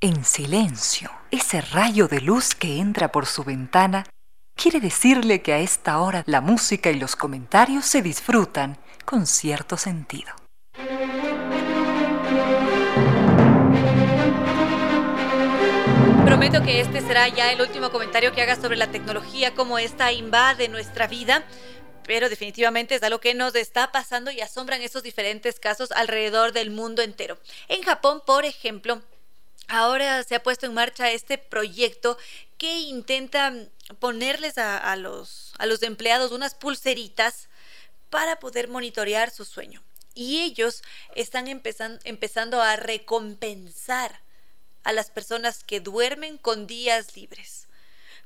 En 0.00 0.24
silencio, 0.24 1.10
ese 1.30 1.60
rayo 1.60 2.08
de 2.08 2.22
luz 2.22 2.56
que 2.56 2.80
entra 2.80 3.12
por 3.12 3.26
su 3.26 3.44
ventana 3.44 4.04
quiere 4.56 4.80
decirle 4.80 5.42
que 5.42 5.52
a 5.52 5.58
esta 5.60 6.00
hora 6.00 6.24
la 6.26 6.40
música 6.40 6.90
y 6.90 6.98
los 6.98 7.14
comentarios 7.14 7.84
se 7.84 8.02
disfrutan 8.02 8.78
con 9.04 9.26
cierto 9.26 9.76
sentido. 9.76 10.32
Prometo 16.40 16.64
que 16.64 16.80
este 16.80 17.02
será 17.02 17.28
ya 17.28 17.52
el 17.52 17.60
último 17.60 17.90
comentario 17.90 18.32
que 18.32 18.40
haga 18.40 18.56
sobre 18.56 18.78
la 18.78 18.90
tecnología, 18.90 19.54
cómo 19.54 19.78
esta 19.78 20.10
invade 20.10 20.68
nuestra 20.68 21.06
vida, 21.06 21.44
pero 22.06 22.30
definitivamente 22.30 22.94
es 22.94 23.02
algo 23.02 23.20
que 23.20 23.34
nos 23.34 23.54
está 23.54 23.92
pasando 23.92 24.30
y 24.30 24.40
asombran 24.40 24.80
esos 24.80 25.02
diferentes 25.02 25.60
casos 25.60 25.92
alrededor 25.92 26.52
del 26.52 26.70
mundo 26.70 27.02
entero. 27.02 27.38
En 27.68 27.82
Japón, 27.82 28.22
por 28.24 28.46
ejemplo, 28.46 29.02
ahora 29.68 30.24
se 30.24 30.34
ha 30.34 30.42
puesto 30.42 30.64
en 30.64 30.72
marcha 30.72 31.10
este 31.10 31.36
proyecto 31.36 32.16
que 32.56 32.78
intenta 32.78 33.52
ponerles 33.98 34.56
a, 34.56 34.96
los, 34.96 35.52
a 35.58 35.66
los 35.66 35.82
empleados 35.82 36.32
unas 36.32 36.54
pulseritas 36.54 37.50
para 38.08 38.40
poder 38.40 38.68
monitorear 38.68 39.30
su 39.30 39.44
sueño. 39.44 39.82
Y 40.14 40.40
ellos 40.40 40.82
están 41.14 41.48
empezando 41.48 42.62
a 42.62 42.76
recompensar 42.76 44.22
a 44.84 44.92
las 44.92 45.10
personas 45.10 45.64
que 45.64 45.80
duermen 45.80 46.38
con 46.38 46.66
días 46.66 47.16
libres, 47.16 47.68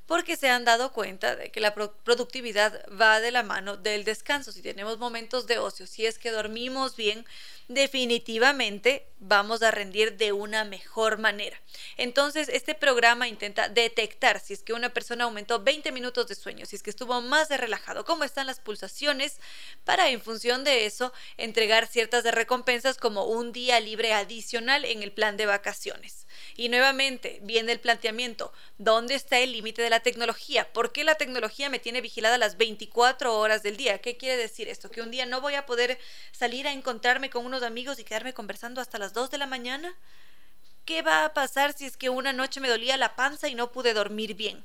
porque 0.06 0.36
se 0.36 0.50
han 0.50 0.64
dado 0.64 0.92
cuenta 0.92 1.34
de 1.34 1.50
que 1.50 1.60
la 1.60 1.74
productividad 1.74 2.84
va 3.00 3.20
de 3.20 3.30
la 3.30 3.42
mano 3.42 3.76
del 3.76 4.04
descanso. 4.04 4.52
Si 4.52 4.60
tenemos 4.60 4.98
momentos 4.98 5.46
de 5.46 5.58
ocio, 5.58 5.86
si 5.86 6.04
es 6.04 6.18
que 6.18 6.30
dormimos 6.30 6.94
bien, 6.94 7.24
definitivamente 7.68 9.06
vamos 9.18 9.62
a 9.62 9.70
rendir 9.70 10.18
de 10.18 10.32
una 10.32 10.64
mejor 10.64 11.16
manera. 11.16 11.58
Entonces, 11.96 12.50
este 12.50 12.74
programa 12.74 13.28
intenta 13.28 13.70
detectar 13.70 14.40
si 14.40 14.52
es 14.52 14.62
que 14.62 14.74
una 14.74 14.92
persona 14.92 15.24
aumentó 15.24 15.62
20 15.62 15.90
minutos 15.90 16.28
de 16.28 16.34
sueño, 16.34 16.66
si 16.66 16.76
es 16.76 16.82
que 16.82 16.90
estuvo 16.90 17.22
más 17.22 17.48
relajado, 17.48 18.04
cómo 18.04 18.24
están 18.24 18.46
las 18.46 18.60
pulsaciones, 18.60 19.38
para 19.84 20.10
en 20.10 20.20
función 20.20 20.64
de 20.64 20.84
eso 20.84 21.14
entregar 21.38 21.86
ciertas 21.86 22.24
recompensas 22.24 22.98
como 22.98 23.24
un 23.24 23.52
día 23.52 23.80
libre 23.80 24.12
adicional 24.12 24.84
en 24.84 25.02
el 25.02 25.12
plan 25.12 25.38
de 25.38 25.46
vacaciones. 25.46 26.23
Y 26.56 26.68
nuevamente 26.68 27.40
viene 27.42 27.72
el 27.72 27.80
planteamiento, 27.80 28.52
¿dónde 28.78 29.16
está 29.16 29.38
el 29.40 29.52
límite 29.52 29.82
de 29.82 29.90
la 29.90 30.00
tecnología? 30.00 30.72
¿Por 30.72 30.92
qué 30.92 31.02
la 31.02 31.16
tecnología 31.16 31.68
me 31.68 31.80
tiene 31.80 32.00
vigilada 32.00 32.38
las 32.38 32.56
24 32.56 33.36
horas 33.36 33.64
del 33.64 33.76
día? 33.76 33.98
¿Qué 33.98 34.16
quiere 34.16 34.36
decir 34.36 34.68
esto? 34.68 34.88
Que 34.88 35.02
un 35.02 35.10
día 35.10 35.26
no 35.26 35.40
voy 35.40 35.54
a 35.54 35.66
poder 35.66 35.98
salir 36.30 36.68
a 36.68 36.72
encontrarme 36.72 37.28
con 37.28 37.44
unos 37.44 37.64
amigos 37.64 37.98
y 37.98 38.04
quedarme 38.04 38.34
conversando 38.34 38.80
hasta 38.80 38.98
las 38.98 39.12
2 39.12 39.30
de 39.30 39.38
la 39.38 39.48
mañana. 39.48 39.96
¿Qué 40.84 41.02
va 41.02 41.24
a 41.24 41.34
pasar 41.34 41.72
si 41.72 41.86
es 41.86 41.96
que 41.96 42.08
una 42.08 42.32
noche 42.32 42.60
me 42.60 42.68
dolía 42.68 42.96
la 42.96 43.16
panza 43.16 43.48
y 43.48 43.56
no 43.56 43.72
pude 43.72 43.92
dormir 43.92 44.34
bien? 44.34 44.64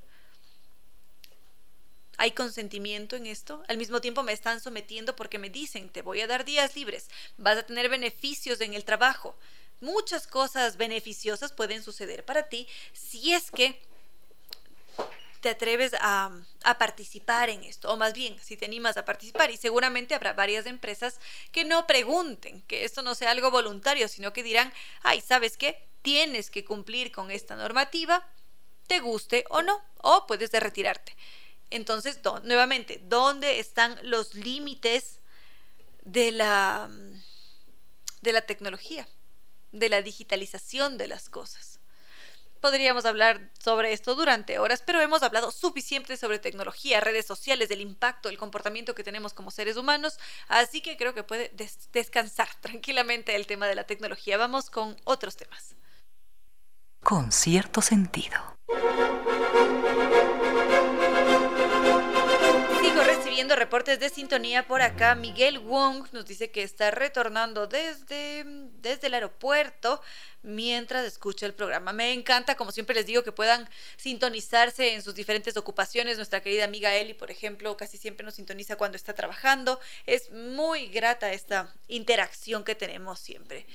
¿Hay 2.17 2.31
consentimiento 2.31 3.15
en 3.15 3.25
esto? 3.25 3.63
Al 3.67 3.77
mismo 3.77 3.99
tiempo 3.99 4.21
me 4.21 4.33
están 4.33 4.59
sometiendo 4.59 5.15
porque 5.15 5.39
me 5.39 5.49
dicen, 5.49 5.89
te 5.89 6.01
voy 6.03 6.21
a 6.21 6.27
dar 6.27 6.45
días 6.45 6.75
libres, 6.75 7.09
vas 7.37 7.57
a 7.57 7.63
tener 7.63 7.89
beneficios 7.89 8.61
en 8.61 8.73
el 8.75 8.83
trabajo 8.83 9.35
muchas 9.81 10.27
cosas 10.27 10.77
beneficiosas 10.77 11.51
pueden 11.51 11.83
suceder 11.83 12.25
para 12.25 12.49
ti 12.49 12.67
si 12.93 13.33
es 13.33 13.51
que 13.51 13.81
te 15.41 15.49
atreves 15.49 15.93
a, 16.01 16.31
participar 16.77 17.49
en 17.49 17.63
esto, 17.63 17.91
o 17.91 17.97
más 17.97 18.13
bien, 18.13 18.37
si 18.41 18.57
te 18.57 18.65
animas 18.65 18.97
a 18.97 19.05
participar, 19.05 19.51
y 19.51 19.57
seguramente 19.57 20.13
habrá 20.13 20.33
varias 20.33 20.65
empresas 20.65 21.19
que 21.51 21.63
no 21.63 21.87
pregunten, 21.87 22.61
que 22.63 22.83
esto 22.83 23.01
no 23.01 23.15
sea 23.15 23.31
algo 23.31 23.51
voluntario, 23.51 24.07
sino 24.07 24.33
que 24.33 24.43
dirán, 24.43 24.71
ay, 25.01 25.21
¿sabes 25.21 25.57
qué? 25.57 25.87
Tienes 26.01 26.49
que 26.49 26.65
cumplir 26.65 27.11
con 27.11 27.31
esta 27.31 27.55
normativa, 27.55 28.27
te 28.87 28.99
guste 28.99 29.45
o 29.49 29.61
no, 29.61 29.81
o 29.97 30.27
puedes 30.27 30.51
de 30.51 30.59
retirarte. 30.59 31.15
Entonces, 31.69 32.19
nuevamente, 32.43 33.01
¿dónde 33.03 33.59
están 33.59 33.97
los 34.03 34.33
límites 34.33 35.19
de 36.03 36.31
la, 36.31 36.89
de 38.21 38.33
la 38.33 38.41
tecnología? 38.41 39.07
De 39.71 39.89
la 39.89 40.01
digitalización 40.01 40.97
de 40.97 41.07
las 41.07 41.29
cosas. 41.29 41.79
Podríamos 42.59 43.05
hablar 43.05 43.51
sobre 43.57 43.93
esto 43.93 44.15
durante 44.15 44.59
horas, 44.59 44.83
pero 44.85 44.99
hemos 44.99 45.23
hablado 45.23 45.49
suficiente 45.49 46.17
sobre 46.17 46.39
tecnología, 46.39 46.99
redes 46.99 47.25
sociales, 47.25 47.69
del 47.69 47.79
impacto, 47.79 48.27
el 48.27 48.37
comportamiento 48.37 48.95
que 48.95 49.03
tenemos 49.03 49.33
como 49.33 49.49
seres 49.49 49.77
humanos, 49.77 50.19
así 50.49 50.81
que 50.81 50.97
creo 50.97 51.13
que 51.13 51.23
puede 51.23 51.53
descansar 51.93 52.49
tranquilamente 52.61 53.35
el 53.35 53.47
tema 53.47 53.67
de 53.67 53.75
la 53.75 53.85
tecnología. 53.85 54.37
Vamos 54.37 54.69
con 54.69 54.97
otros 55.05 55.37
temas. 55.37 55.75
Con 57.01 57.31
cierto 57.31 57.81
sentido. 57.81 58.57
Reportes 63.59 63.99
de 63.99 64.09
sintonía 64.09 64.65
por 64.67 64.81
acá. 64.81 65.15
Miguel 65.15 65.59
Wong 65.59 66.07
nos 66.11 66.25
dice 66.25 66.49
que 66.49 66.63
está 66.63 66.91
retornando 66.91 67.67
desde, 67.67 68.43
desde 68.81 69.07
el 69.07 69.13
aeropuerto 69.13 70.01
mientras 70.41 71.05
escucha 71.05 71.45
el 71.45 71.53
programa. 71.53 71.93
Me 71.93 72.13
encanta, 72.13 72.55
como 72.55 72.71
siempre 72.71 72.95
les 72.95 73.05
digo, 73.05 73.23
que 73.23 73.31
puedan 73.31 73.69
sintonizarse 73.97 74.93
en 74.93 75.01
sus 75.01 75.13
diferentes 75.13 75.57
ocupaciones. 75.57 76.17
Nuestra 76.17 76.41
querida 76.41 76.63
amiga 76.63 76.95
Eli, 76.95 77.13
por 77.13 77.31
ejemplo, 77.31 77.75
casi 77.77 77.97
siempre 77.97 78.25
nos 78.25 78.35
sintoniza 78.35 78.75
cuando 78.75 78.95
está 78.95 79.13
trabajando. 79.13 79.79
Es 80.05 80.31
muy 80.31 80.87
grata 80.87 81.33
esta 81.33 81.73
interacción 81.87 82.63
que 82.63 82.75
tenemos 82.75 83.19
siempre. 83.19 83.67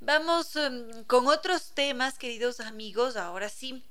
Vamos 0.00 0.56
em, 0.56 1.04
con 1.04 1.26
otros 1.26 1.72
temas, 1.74 2.18
queridos 2.18 2.60
amigos. 2.60 3.16
Ahora 3.16 3.48
sí. 3.48 3.84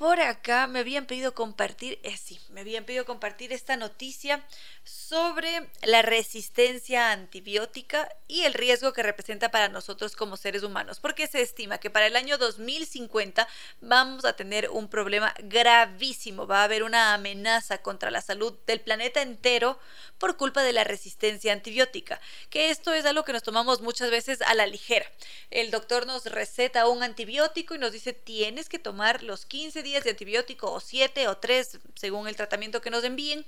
Por 0.00 0.18
acá 0.18 0.66
me 0.66 0.78
habían 0.78 1.04
pedido 1.04 1.34
compartir, 1.34 2.00
eh, 2.04 2.16
sí, 2.16 2.40
me 2.48 2.62
habían 2.62 2.84
pedido 2.84 3.04
compartir 3.04 3.52
esta 3.52 3.76
noticia 3.76 4.42
sobre 4.82 5.68
la 5.82 6.00
resistencia 6.00 7.12
antibiótica 7.12 8.08
y 8.26 8.44
el 8.44 8.54
riesgo 8.54 8.94
que 8.94 9.02
representa 9.02 9.50
para 9.50 9.68
nosotros 9.68 10.16
como 10.16 10.38
seres 10.38 10.62
humanos, 10.62 11.00
porque 11.00 11.26
se 11.26 11.42
estima 11.42 11.76
que 11.76 11.90
para 11.90 12.06
el 12.06 12.16
año 12.16 12.38
2050 12.38 13.46
vamos 13.82 14.24
a 14.24 14.32
tener 14.32 14.70
un 14.70 14.88
problema 14.88 15.34
gravísimo, 15.38 16.46
va 16.46 16.62
a 16.62 16.64
haber 16.64 16.82
una 16.82 17.12
amenaza 17.12 17.82
contra 17.82 18.10
la 18.10 18.22
salud 18.22 18.54
del 18.66 18.80
planeta 18.80 19.20
entero 19.20 19.78
por 20.16 20.38
culpa 20.38 20.62
de 20.62 20.72
la 20.72 20.84
resistencia 20.84 21.52
antibiótica, 21.52 22.22
que 22.48 22.70
esto 22.70 22.94
es 22.94 23.04
algo 23.04 23.24
que 23.24 23.34
nos 23.34 23.42
tomamos 23.42 23.82
muchas 23.82 24.10
veces 24.10 24.40
a 24.40 24.54
la 24.54 24.66
ligera. 24.66 25.04
El 25.50 25.70
doctor 25.70 26.06
nos 26.06 26.24
receta 26.24 26.88
un 26.88 27.02
antibiótico 27.02 27.74
y 27.74 27.78
nos 27.78 27.92
dice 27.92 28.14
tienes 28.14 28.70
que 28.70 28.78
tomar 28.78 29.22
los 29.22 29.44
15 29.44 29.82
días 29.82 29.89
de 29.98 30.10
antibiótico 30.10 30.70
o 30.70 30.80
siete 30.80 31.26
o 31.28 31.36
tres 31.36 31.78
según 31.96 32.28
el 32.28 32.36
tratamiento 32.36 32.80
que 32.80 32.90
nos 32.90 33.04
envíen. 33.04 33.44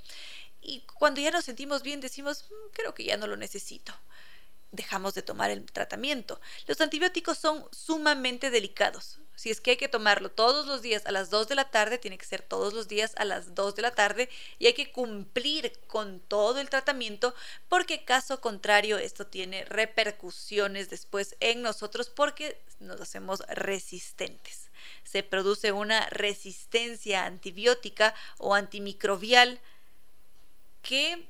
Y 0.60 0.80
cuando 0.94 1.20
ya 1.20 1.30
nos 1.30 1.44
sentimos 1.44 1.82
bien 1.82 2.00
decimos, 2.00 2.44
mm, 2.48 2.72
creo 2.72 2.94
que 2.94 3.04
ya 3.04 3.16
no 3.16 3.26
lo 3.26 3.36
necesito. 3.36 3.92
Dejamos 4.70 5.14
de 5.14 5.22
tomar 5.22 5.50
el 5.50 5.64
tratamiento. 5.70 6.40
Los 6.66 6.80
antibióticos 6.80 7.38
son 7.38 7.68
sumamente 7.72 8.50
delicados. 8.50 9.18
Si 9.34 9.50
es 9.50 9.60
que 9.60 9.72
hay 9.72 9.76
que 9.76 9.88
tomarlo 9.88 10.30
todos 10.30 10.66
los 10.66 10.82
días 10.82 11.04
a 11.06 11.10
las 11.10 11.30
2 11.30 11.48
de 11.48 11.54
la 11.54 11.70
tarde, 11.70 11.98
tiene 11.98 12.16
que 12.16 12.26
ser 12.26 12.42
todos 12.42 12.74
los 12.74 12.86
días 12.86 13.12
a 13.16 13.24
las 13.24 13.54
2 13.54 13.74
de 13.74 13.82
la 13.82 13.94
tarde 13.94 14.28
y 14.58 14.66
hay 14.66 14.74
que 14.74 14.92
cumplir 14.92 15.72
con 15.86 16.20
todo 16.20 16.60
el 16.60 16.70
tratamiento 16.70 17.34
porque 17.68 18.04
caso 18.04 18.40
contrario 18.40 18.98
esto 18.98 19.26
tiene 19.26 19.64
repercusiones 19.64 20.90
después 20.90 21.36
en 21.40 21.62
nosotros 21.62 22.08
porque 22.08 22.62
nos 22.78 23.00
hacemos 23.00 23.40
resistentes 23.48 24.70
se 25.04 25.22
produce 25.22 25.72
una 25.72 26.08
resistencia 26.10 27.24
antibiótica 27.24 28.14
o 28.38 28.54
antimicrobial 28.54 29.60
que 30.82 31.26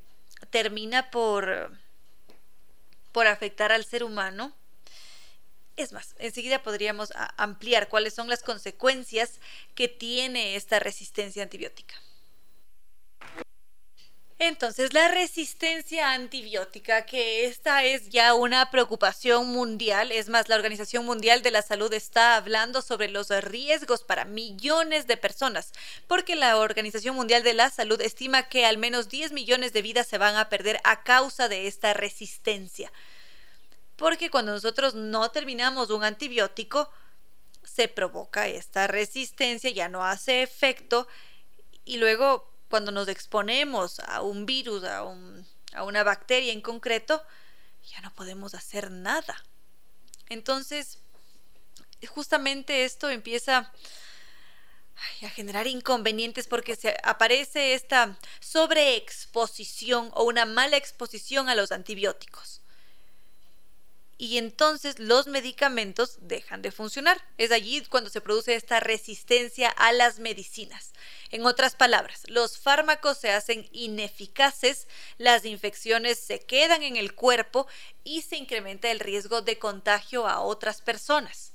termina 0.51 1.11
por, 1.11 1.77
por 3.13 3.27
afectar 3.27 3.73
al 3.73 3.85
ser 3.85 4.05
humano. 4.05 4.55
Es 5.77 5.93
más, 5.93 6.15
enseguida 6.19 6.63
podríamos 6.63 7.13
ampliar 7.37 7.89
cuáles 7.89 8.15
son 8.15 8.29
las 8.29 8.43
consecuencias 8.43 9.41
que 9.75 9.89
tiene 9.89 10.57
esta 10.57 10.79
resistencia 10.79 11.43
antibiótica. 11.43 11.95
Entonces, 14.45 14.93
la 14.93 15.07
resistencia 15.07 16.15
antibiótica, 16.15 17.07
que 17.07 17.45
esta 17.45 17.85
es 17.85 18.09
ya 18.09 18.35
una 18.35 18.73
preocupación 18.73 19.47
mundial, 19.47 20.11
es 20.11 20.29
más, 20.29 20.49
la 20.49 20.57
Organización 20.57 21.05
Mundial 21.05 21.43
de 21.43 21.53
la 21.53 21.63
Salud 21.63 21.93
está 21.93 22.35
hablando 22.35 22.83
sobre 22.83 23.09
los 23.09 23.29
riesgos 23.29 24.03
para 24.03 24.25
millones 24.25 25.07
de 25.07 25.17
personas, 25.17 25.71
porque 26.09 26.35
la 26.35 26.57
Organización 26.57 27.15
Mundial 27.15 27.45
de 27.45 27.55
la 27.55 27.71
Salud 27.71 28.01
estima 28.01 28.49
que 28.49 28.67
al 28.67 28.79
menos 28.79 29.09
10 29.09 29.31
millones 29.31 29.73
de 29.73 29.83
vidas 29.83 30.09
se 30.09 30.19
van 30.19 30.35
a 30.35 30.49
perder 30.49 30.81
a 30.83 31.05
causa 31.05 31.49
de 31.49 31.69
esta 31.69 31.95
resistencia. 31.95 32.93
Porque 33.95 34.29
cuando 34.29 34.51
nosotros 34.51 34.97
no 34.97 35.31
terminamos 35.31 35.91
un 35.91 36.03
antibiótico, 36.03 36.91
se 37.63 37.87
provoca 37.87 38.49
esta 38.49 38.89
resistencia, 38.89 39.71
ya 39.71 39.89
no 39.89 40.05
hace 40.05 40.43
efecto 40.43 41.07
y 41.85 41.99
luego 41.99 42.52
cuando 42.73 42.91
nos 42.91 43.09
exponemos 43.09 44.01
a 44.01 44.23
un 44.23 44.47
virus, 44.47 44.83
a, 44.85 45.03
una 45.83 46.05
bacteria 46.05 46.55
en 46.55 46.63
concreto, 46.63 47.23
ya 47.85 48.01
no 48.01 48.11
podemos 48.15 48.55
hacer 48.55 48.91
nada. 48.91 49.37
Entonces, 50.31 50.99
justamente 52.09 52.87
esto 52.87 53.11
empieza 53.11 53.71
a 55.21 55.29
generar 55.29 55.67
inconvenientes 55.67 56.47
porque 56.47 56.75
se 56.75 56.97
aparece 57.05 57.75
esta 57.75 58.19
sobreexposición 58.41 60.11
o 60.15 60.25
una 60.25 60.47
mala 60.47 60.79
exposición 60.79 61.51
a 61.51 61.55
los 61.55 61.73
antibióticos 61.73 62.62
y 64.19 64.39
entonces 64.39 64.99
los 64.99 65.27
medicamentos 65.27 66.19
dejan 66.21 66.63
de 66.63 66.71
funcionar. 66.71 67.21
Es 67.39 67.51
allí 67.51 67.83
cuando 67.87 68.11
se 68.11 68.21
produce 68.21 68.55
esta 68.55 68.79
resistencia 68.81 69.69
a 69.71 69.93
las 69.93 70.19
medicinas. 70.19 70.93
En 71.31 71.45
otras 71.45 71.75
palabras, 71.75 72.23
los 72.29 72.59
fármacos 72.59 73.19
se 73.19 73.31
hacen 73.31 73.69
ineficaces, 73.73 74.87
las 75.19 75.45
infecciones 75.45 76.19
se 76.19 76.41
quedan 76.41 76.83
en 76.83 76.97
el 76.97 77.15
cuerpo 77.15 77.67
y 78.05 78.23
se 78.23 78.37
incrementa 78.37 78.91
el 78.91 79.01
riesgo 79.01 79.43
de 79.43 79.59
contagio 79.59 80.29
a 80.29 80.41
otras 80.41 80.83
personas. 80.83 81.53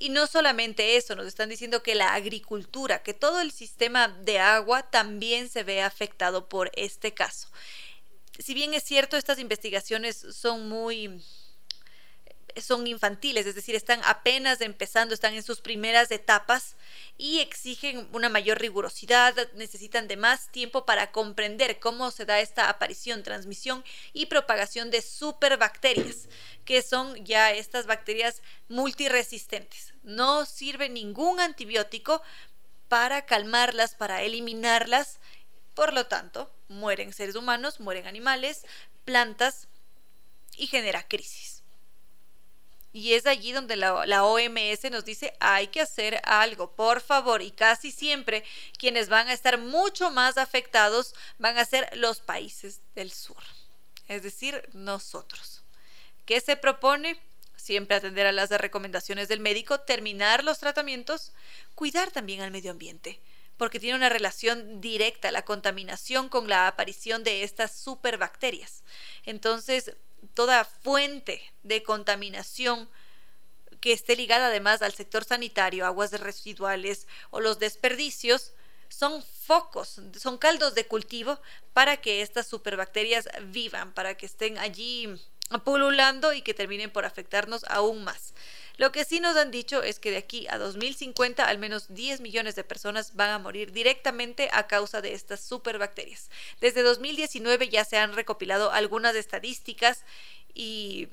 Y 0.00 0.10
no 0.10 0.28
solamente 0.28 0.96
eso, 0.96 1.16
nos 1.16 1.26
están 1.26 1.48
diciendo 1.48 1.82
que 1.82 1.96
la 1.96 2.14
agricultura, 2.14 3.02
que 3.02 3.14
todo 3.14 3.40
el 3.40 3.50
sistema 3.50 4.06
de 4.06 4.38
agua 4.38 4.84
también 4.84 5.48
se 5.48 5.64
ve 5.64 5.82
afectado 5.82 6.48
por 6.48 6.70
este 6.74 7.14
caso. 7.14 7.48
Si 8.38 8.54
bien 8.54 8.72
es 8.74 8.84
cierto, 8.84 9.16
estas 9.16 9.38
investigaciones 9.38 10.16
son 10.16 10.68
muy 10.68 11.22
son 12.60 12.86
infantiles, 12.86 13.46
es 13.46 13.54
decir, 13.54 13.74
están 13.74 14.00
apenas 14.04 14.60
empezando, 14.60 15.14
están 15.14 15.34
en 15.34 15.42
sus 15.42 15.60
primeras 15.60 16.10
etapas 16.10 16.76
y 17.16 17.40
exigen 17.40 18.08
una 18.12 18.28
mayor 18.28 18.58
rigurosidad, 18.60 19.34
necesitan 19.54 20.08
de 20.08 20.16
más 20.16 20.50
tiempo 20.50 20.84
para 20.84 21.12
comprender 21.12 21.78
cómo 21.78 22.10
se 22.10 22.24
da 22.24 22.40
esta 22.40 22.68
aparición, 22.68 23.22
transmisión 23.22 23.84
y 24.12 24.26
propagación 24.26 24.90
de 24.90 25.02
superbacterias, 25.02 26.28
que 26.64 26.82
son 26.82 27.24
ya 27.24 27.52
estas 27.52 27.86
bacterias 27.86 28.42
multiresistentes. 28.68 29.94
No 30.02 30.44
sirve 30.44 30.88
ningún 30.88 31.40
antibiótico 31.40 32.22
para 32.88 33.24
calmarlas, 33.26 33.94
para 33.94 34.22
eliminarlas, 34.22 35.20
por 35.74 35.92
lo 35.92 36.06
tanto, 36.06 36.50
mueren 36.68 37.12
seres 37.12 37.34
humanos, 37.34 37.80
mueren 37.80 38.06
animales, 38.06 38.64
plantas 39.04 39.68
y 40.56 40.66
genera 40.66 41.06
crisis. 41.06 41.62
Y 42.92 43.14
es 43.14 43.26
allí 43.26 43.52
donde 43.52 43.76
la, 43.76 44.24
OMS 44.24 44.90
nos 44.90 45.04
dice 45.04 45.34
hay 45.40 45.68
que 45.68 45.80
hacer 45.80 46.20
algo, 46.24 46.72
por 46.72 47.00
favor. 47.00 47.42
Y 47.42 47.50
casi 47.50 47.92
siempre 47.92 48.44
quienes 48.78 49.08
van 49.08 49.28
a 49.28 49.32
estar 49.32 49.58
mucho 49.58 50.10
más 50.10 50.38
afectados 50.38 51.14
van 51.38 51.58
a 51.58 51.64
ser 51.64 51.88
los 51.96 52.20
países 52.20 52.80
del 52.94 53.12
sur, 53.12 53.42
es 54.08 54.22
decir, 54.22 54.68
nosotros. 54.72 55.62
¿Qué 56.24 56.40
se 56.40 56.56
propone? 56.56 57.20
Siempre 57.56 57.96
atender 57.96 58.26
a 58.26 58.32
las 58.32 58.50
recomendaciones 58.50 59.28
del 59.28 59.40
médico, 59.40 59.80
terminar 59.80 60.42
los 60.42 60.58
tratamientos, 60.58 61.32
cuidar 61.74 62.10
también 62.10 62.40
al 62.40 62.50
medio 62.50 62.70
ambiente 62.70 63.20
porque 63.58 63.80
tiene 63.80 63.96
una 63.96 64.08
relación 64.08 64.80
directa 64.80 65.30
la 65.30 65.44
contaminación 65.44 66.28
con 66.28 66.48
la 66.48 66.66
aparición 66.68 67.24
de 67.24 67.42
estas 67.42 67.76
superbacterias. 67.76 68.82
Entonces, 69.24 69.92
toda 70.32 70.64
fuente 70.64 71.42
de 71.62 71.82
contaminación 71.82 72.88
que 73.80 73.92
esté 73.92 74.16
ligada 74.16 74.46
además 74.46 74.82
al 74.82 74.94
sector 74.94 75.24
sanitario, 75.24 75.84
aguas 75.84 76.12
residuales 76.12 77.06
o 77.30 77.40
los 77.40 77.58
desperdicios, 77.58 78.52
son 78.88 79.22
focos, 79.22 80.00
son 80.18 80.38
caldos 80.38 80.74
de 80.74 80.86
cultivo 80.86 81.38
para 81.72 81.98
que 81.98 82.22
estas 82.22 82.46
superbacterias 82.46 83.28
vivan, 83.48 83.92
para 83.92 84.16
que 84.16 84.26
estén 84.26 84.56
allí 84.58 85.08
pululando 85.64 86.32
y 86.32 86.42
que 86.42 86.54
terminen 86.54 86.90
por 86.90 87.04
afectarnos 87.04 87.64
aún 87.68 88.04
más. 88.04 88.34
Lo 88.78 88.92
que 88.92 89.04
sí 89.04 89.18
nos 89.18 89.36
han 89.36 89.50
dicho 89.50 89.82
es 89.82 89.98
que 89.98 90.12
de 90.12 90.18
aquí 90.18 90.46
a 90.48 90.56
2050 90.56 91.44
al 91.44 91.58
menos 91.58 91.92
10 91.92 92.20
millones 92.20 92.54
de 92.54 92.62
personas 92.62 93.16
van 93.16 93.30
a 93.30 93.38
morir 93.40 93.72
directamente 93.72 94.48
a 94.52 94.68
causa 94.68 95.02
de 95.02 95.14
estas 95.14 95.40
superbacterias. 95.40 96.30
Desde 96.60 96.82
2019 96.82 97.68
ya 97.68 97.84
se 97.84 97.98
han 97.98 98.14
recopilado 98.14 98.70
algunas 98.70 99.16
estadísticas 99.16 100.04
y 100.54 101.08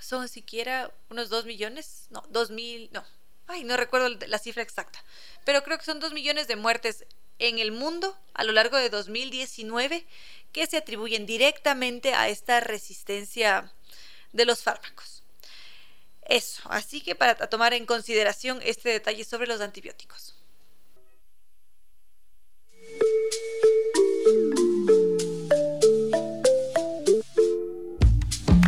son 0.00 0.28
siquiera 0.28 0.90
unos 1.10 1.28
2 1.28 1.44
millones, 1.44 2.06
no, 2.08 2.24
2 2.30 2.50
mil, 2.50 2.88
no, 2.92 3.04
ay, 3.48 3.64
no 3.64 3.76
recuerdo 3.76 4.08
la 4.08 4.38
cifra 4.38 4.62
exacta, 4.62 5.04
pero 5.44 5.62
creo 5.62 5.76
que 5.76 5.84
son 5.84 6.00
2 6.00 6.14
millones 6.14 6.48
de 6.48 6.56
muertes 6.56 7.04
en 7.38 7.58
el 7.58 7.70
mundo 7.70 8.16
a 8.32 8.44
lo 8.44 8.52
largo 8.52 8.78
de 8.78 8.88
2019 8.88 10.06
que 10.52 10.66
se 10.66 10.78
atribuyen 10.78 11.26
directamente 11.26 12.14
a 12.14 12.30
esta 12.30 12.60
resistencia 12.60 13.70
de 14.32 14.46
los 14.46 14.62
fármacos. 14.62 15.21
Eso, 16.28 16.62
así 16.70 17.00
que 17.00 17.14
para 17.14 17.34
tomar 17.34 17.74
en 17.74 17.86
consideración 17.86 18.60
este 18.62 18.90
detalle 18.90 19.24
sobre 19.24 19.46
los 19.46 19.60
antibióticos. 19.60 20.36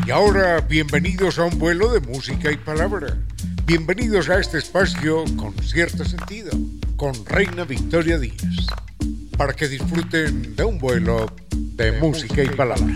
Y 0.07 0.11
ahora, 0.11 0.61
bienvenidos 0.61 1.39
a 1.39 1.45
un 1.45 1.59
vuelo 1.59 1.91
de 1.91 2.01
música 2.01 2.53
y 2.53 2.57
palabra. 2.59 3.17
Bienvenidos 3.65 4.29
a 4.29 4.39
este 4.39 4.59
espacio 4.59 5.25
con 5.37 5.55
cierto 5.63 6.05
sentido, 6.05 6.51
con 6.97 7.25
Reina 7.25 7.65
Victoria 7.65 8.19
Díaz, 8.19 8.67
para 9.39 9.55
que 9.55 9.69
disfruten 9.69 10.55
de 10.55 10.65
un 10.65 10.79
vuelo 10.79 11.33
de, 11.51 11.93
música 11.93 12.43
y 12.43 12.49
palabra. 12.51 12.95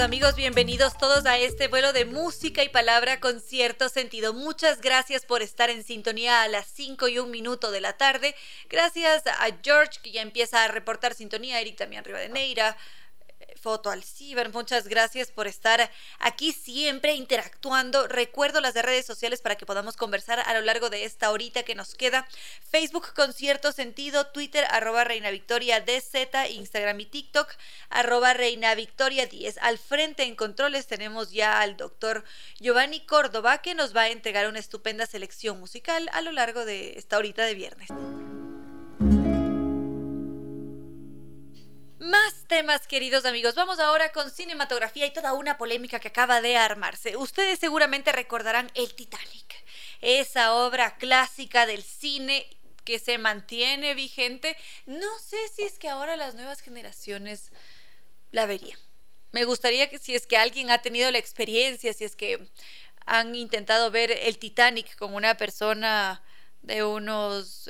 Amigos, 0.00 0.36
bienvenidos 0.36 0.96
todos 0.96 1.26
a 1.26 1.38
este 1.38 1.66
vuelo 1.66 1.92
de 1.92 2.04
música 2.04 2.62
y 2.62 2.68
palabra 2.68 3.18
con 3.18 3.40
cierto 3.40 3.88
sentido. 3.88 4.32
Muchas 4.32 4.80
gracias 4.80 5.26
por 5.26 5.42
estar 5.42 5.70
en 5.70 5.82
sintonía 5.82 6.42
a 6.42 6.48
las 6.48 6.66
5 6.66 7.08
y 7.08 7.18
un 7.18 7.32
minuto 7.32 7.72
de 7.72 7.80
la 7.80 7.94
tarde. 7.94 8.36
Gracias 8.68 9.26
a 9.26 9.48
George 9.60 9.98
que 10.00 10.12
ya 10.12 10.22
empieza 10.22 10.62
a 10.62 10.68
reportar 10.68 11.14
sintonía, 11.14 11.60
Eric 11.60 11.76
también 11.76 12.00
arriba 12.00 12.20
de 12.20 12.28
Neira, 12.28 12.76
Foto 13.58 13.90
al 13.90 14.04
Ciber. 14.04 14.52
Muchas 14.52 14.88
gracias 14.88 15.30
por 15.30 15.46
estar 15.46 15.90
aquí 16.18 16.52
siempre 16.52 17.14
interactuando. 17.14 18.06
Recuerdo 18.08 18.60
las 18.60 18.74
de 18.74 18.82
redes 18.82 19.04
sociales 19.04 19.40
para 19.40 19.56
que 19.56 19.66
podamos 19.66 19.96
conversar 19.96 20.40
a 20.40 20.54
lo 20.54 20.60
largo 20.60 20.90
de 20.90 21.04
esta 21.04 21.30
horita 21.30 21.62
que 21.62 21.74
nos 21.74 21.94
queda. 21.94 22.26
Facebook 22.70 23.12
con 23.14 23.32
cierto 23.32 23.72
sentido, 23.72 24.28
Twitter 24.28 24.64
arroba 24.70 25.04
Reina 25.04 25.30
Victoria 25.30 25.80
DZ, 25.80 26.50
Instagram 26.50 27.00
y 27.00 27.06
TikTok 27.06 27.48
arroba 27.90 28.34
Reina 28.34 28.74
Victoria 28.74 29.26
10. 29.26 29.58
Al 29.58 29.78
frente 29.78 30.22
en 30.22 30.36
controles 30.36 30.86
tenemos 30.86 31.32
ya 31.32 31.60
al 31.60 31.76
doctor 31.76 32.24
Giovanni 32.60 33.00
Córdoba 33.00 33.58
que 33.58 33.74
nos 33.74 33.94
va 33.94 34.02
a 34.02 34.08
entregar 34.08 34.48
una 34.48 34.58
estupenda 34.58 35.06
selección 35.06 35.58
musical 35.58 36.08
a 36.12 36.20
lo 36.20 36.32
largo 36.32 36.64
de 36.64 36.98
esta 36.98 37.18
horita 37.18 37.44
de 37.44 37.54
viernes. 37.54 37.88
Más 41.98 42.44
temas, 42.46 42.86
queridos 42.86 43.24
amigos. 43.24 43.56
Vamos 43.56 43.80
ahora 43.80 44.12
con 44.12 44.30
cinematografía 44.30 45.04
y 45.06 45.12
toda 45.12 45.32
una 45.32 45.58
polémica 45.58 45.98
que 45.98 46.06
acaba 46.06 46.40
de 46.40 46.56
armarse. 46.56 47.16
Ustedes 47.16 47.58
seguramente 47.58 48.12
recordarán 48.12 48.70
El 48.74 48.94
Titanic, 48.94 49.64
esa 50.00 50.54
obra 50.54 50.96
clásica 50.96 51.66
del 51.66 51.82
cine 51.82 52.46
que 52.84 53.00
se 53.00 53.18
mantiene 53.18 53.94
vigente. 53.94 54.56
No 54.86 55.18
sé 55.18 55.36
si 55.52 55.62
es 55.64 55.80
que 55.80 55.88
ahora 55.88 56.14
las 56.14 56.36
nuevas 56.36 56.60
generaciones 56.60 57.50
la 58.30 58.46
verían. 58.46 58.78
Me 59.32 59.44
gustaría 59.44 59.90
que 59.90 59.98
si 59.98 60.14
es 60.14 60.28
que 60.28 60.36
alguien 60.36 60.70
ha 60.70 60.80
tenido 60.80 61.10
la 61.10 61.18
experiencia, 61.18 61.92
si 61.92 62.04
es 62.04 62.14
que 62.14 62.48
han 63.06 63.34
intentado 63.34 63.90
ver 63.90 64.12
el 64.12 64.38
Titanic 64.38 64.94
con 64.94 65.14
una 65.14 65.36
persona 65.36 66.22
de 66.62 66.84
unos 66.84 67.68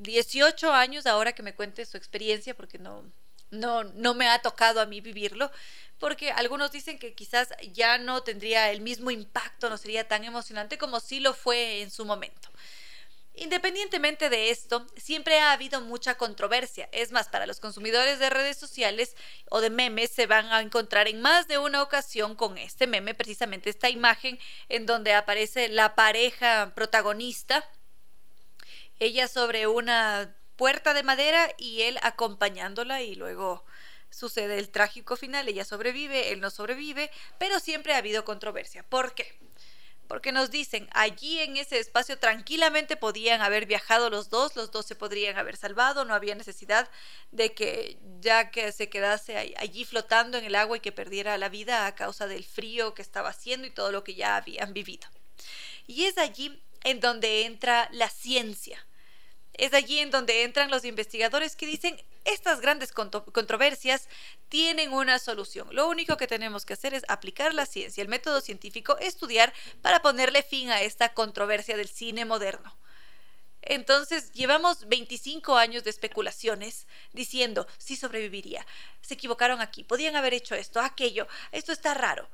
18 0.00 0.66
em, 0.66 0.72
años, 0.74 1.06
ahora 1.06 1.32
que 1.32 1.42
me 1.42 1.54
cuente 1.54 1.86
su 1.86 1.96
experiencia, 1.96 2.54
porque 2.54 2.78
no, 2.78 3.04
no, 3.50 3.84
no 3.84 4.14
me 4.14 4.28
ha 4.28 4.40
tocado 4.40 4.80
a 4.80 4.86
mí 4.86 5.00
vivirlo, 5.00 5.50
porque 5.98 6.30
algunos 6.30 6.70
dicen 6.72 6.98
que 6.98 7.14
quizás 7.14 7.48
ya 7.72 7.98
no 7.98 8.22
tendría 8.22 8.70
el 8.70 8.80
mismo 8.80 9.10
impacto, 9.10 9.68
no 9.68 9.76
sería 9.76 10.06
tan 10.06 10.24
emocionante 10.24 10.78
como 10.78 11.00
sí 11.00 11.20
lo 11.20 11.34
fue 11.34 11.82
en 11.82 11.90
su 11.90 12.04
momento. 12.04 12.48
Independientemente 13.40 14.30
de 14.30 14.50
esto, 14.50 14.84
siempre 14.96 15.38
ha 15.38 15.52
habido 15.52 15.80
mucha 15.80 16.16
controversia. 16.16 16.88
Es 16.90 17.12
más, 17.12 17.28
para 17.28 17.46
los 17.46 17.60
consumidores 17.60 18.18
de 18.18 18.30
redes 18.30 18.56
sociales 18.56 19.14
o 19.48 19.60
de 19.60 19.70
memes 19.70 20.10
se 20.10 20.26
van 20.26 20.46
a 20.46 20.60
encontrar 20.60 21.06
en 21.06 21.20
más 21.20 21.46
de 21.46 21.56
una 21.56 21.82
ocasión 21.82 22.34
con 22.34 22.58
este 22.58 22.88
meme, 22.88 23.14
precisamente 23.14 23.70
esta 23.70 23.90
imagen 23.90 24.40
en 24.68 24.86
donde 24.86 25.14
aparece 25.14 25.68
la 25.68 25.94
pareja 25.94 26.72
protagonista, 26.74 27.64
ella 28.98 29.28
sobre 29.28 29.68
una 29.68 30.34
puerta 30.58 30.92
de 30.92 31.04
madera 31.04 31.48
y 31.56 31.82
él 31.82 31.98
acompañándola 32.02 33.00
y 33.00 33.14
luego 33.14 33.64
sucede 34.10 34.58
el 34.58 34.70
trágico 34.70 35.16
final, 35.16 35.48
ella 35.48 35.64
sobrevive, 35.64 36.32
él 36.32 36.40
no 36.40 36.50
sobrevive, 36.50 37.10
pero 37.38 37.60
siempre 37.60 37.94
ha 37.94 37.98
habido 37.98 38.24
controversia. 38.24 38.82
¿Por 38.82 39.14
qué? 39.14 39.38
Porque 40.08 40.32
nos 40.32 40.50
dicen, 40.50 40.88
allí 40.92 41.38
en 41.38 41.58
ese 41.58 41.78
espacio 41.78 42.18
tranquilamente 42.18 42.96
podían 42.96 43.40
haber 43.40 43.66
viajado 43.66 44.10
los 44.10 44.30
dos, 44.30 44.56
los 44.56 44.72
dos 44.72 44.86
se 44.86 44.96
podrían 44.96 45.36
haber 45.36 45.56
salvado, 45.56 46.04
no 46.04 46.14
había 46.14 46.34
necesidad 46.34 46.90
de 47.30 47.54
que 47.54 47.98
ya 48.20 48.50
que 48.50 48.72
se 48.72 48.88
quedase 48.88 49.54
allí 49.58 49.84
flotando 49.84 50.38
en 50.38 50.44
el 50.44 50.54
agua 50.54 50.78
y 50.78 50.80
que 50.80 50.92
perdiera 50.92 51.38
la 51.38 51.50
vida 51.50 51.86
a 51.86 51.94
causa 51.94 52.26
del 52.26 52.42
frío 52.42 52.94
que 52.94 53.02
estaba 53.02 53.28
haciendo 53.28 53.66
y 53.66 53.70
todo 53.70 53.92
lo 53.92 54.02
que 54.02 54.14
ya 54.14 54.36
habían 54.36 54.72
vivido. 54.72 55.06
Y 55.86 56.06
es 56.06 56.18
allí 56.18 56.60
en 56.84 57.00
donde 57.00 57.44
entra 57.44 57.88
la 57.92 58.08
ciencia, 58.08 58.87
es 59.58 59.74
allí 59.74 59.98
en 59.98 60.10
donde 60.10 60.44
entran 60.44 60.70
los 60.70 60.84
investigadores 60.84 61.56
que 61.56 61.66
dicen, 61.66 62.00
estas 62.24 62.60
grandes 62.60 62.92
controversias 62.92 64.08
tienen 64.48 64.92
una 64.92 65.18
solución. 65.18 65.68
Lo 65.72 65.88
único 65.88 66.16
que 66.16 66.28
tenemos 66.28 66.64
que 66.64 66.74
hacer 66.74 66.94
es 66.94 67.04
aplicar 67.08 67.52
la 67.52 67.66
ciencia, 67.66 68.00
el 68.00 68.08
método 68.08 68.40
científico, 68.40 68.96
estudiar 68.98 69.52
para 69.82 70.00
ponerle 70.00 70.42
fin 70.42 70.70
a 70.70 70.82
esta 70.82 71.12
controversia 71.12 71.76
del 71.76 71.88
cine 71.88 72.24
moderno. 72.24 72.78
Entonces, 73.62 74.32
llevamos 74.32 74.88
25 74.88 75.56
años 75.56 75.82
de 75.82 75.90
especulaciones 75.90 76.86
diciendo, 77.12 77.66
si 77.76 77.96
sobreviviría, 77.96 78.64
se 79.02 79.14
equivocaron 79.14 79.60
aquí, 79.60 79.82
podían 79.82 80.14
haber 80.14 80.34
hecho 80.34 80.54
esto, 80.54 80.80
aquello, 80.80 81.26
esto 81.50 81.72
está 81.72 81.94
raro. 81.94 82.30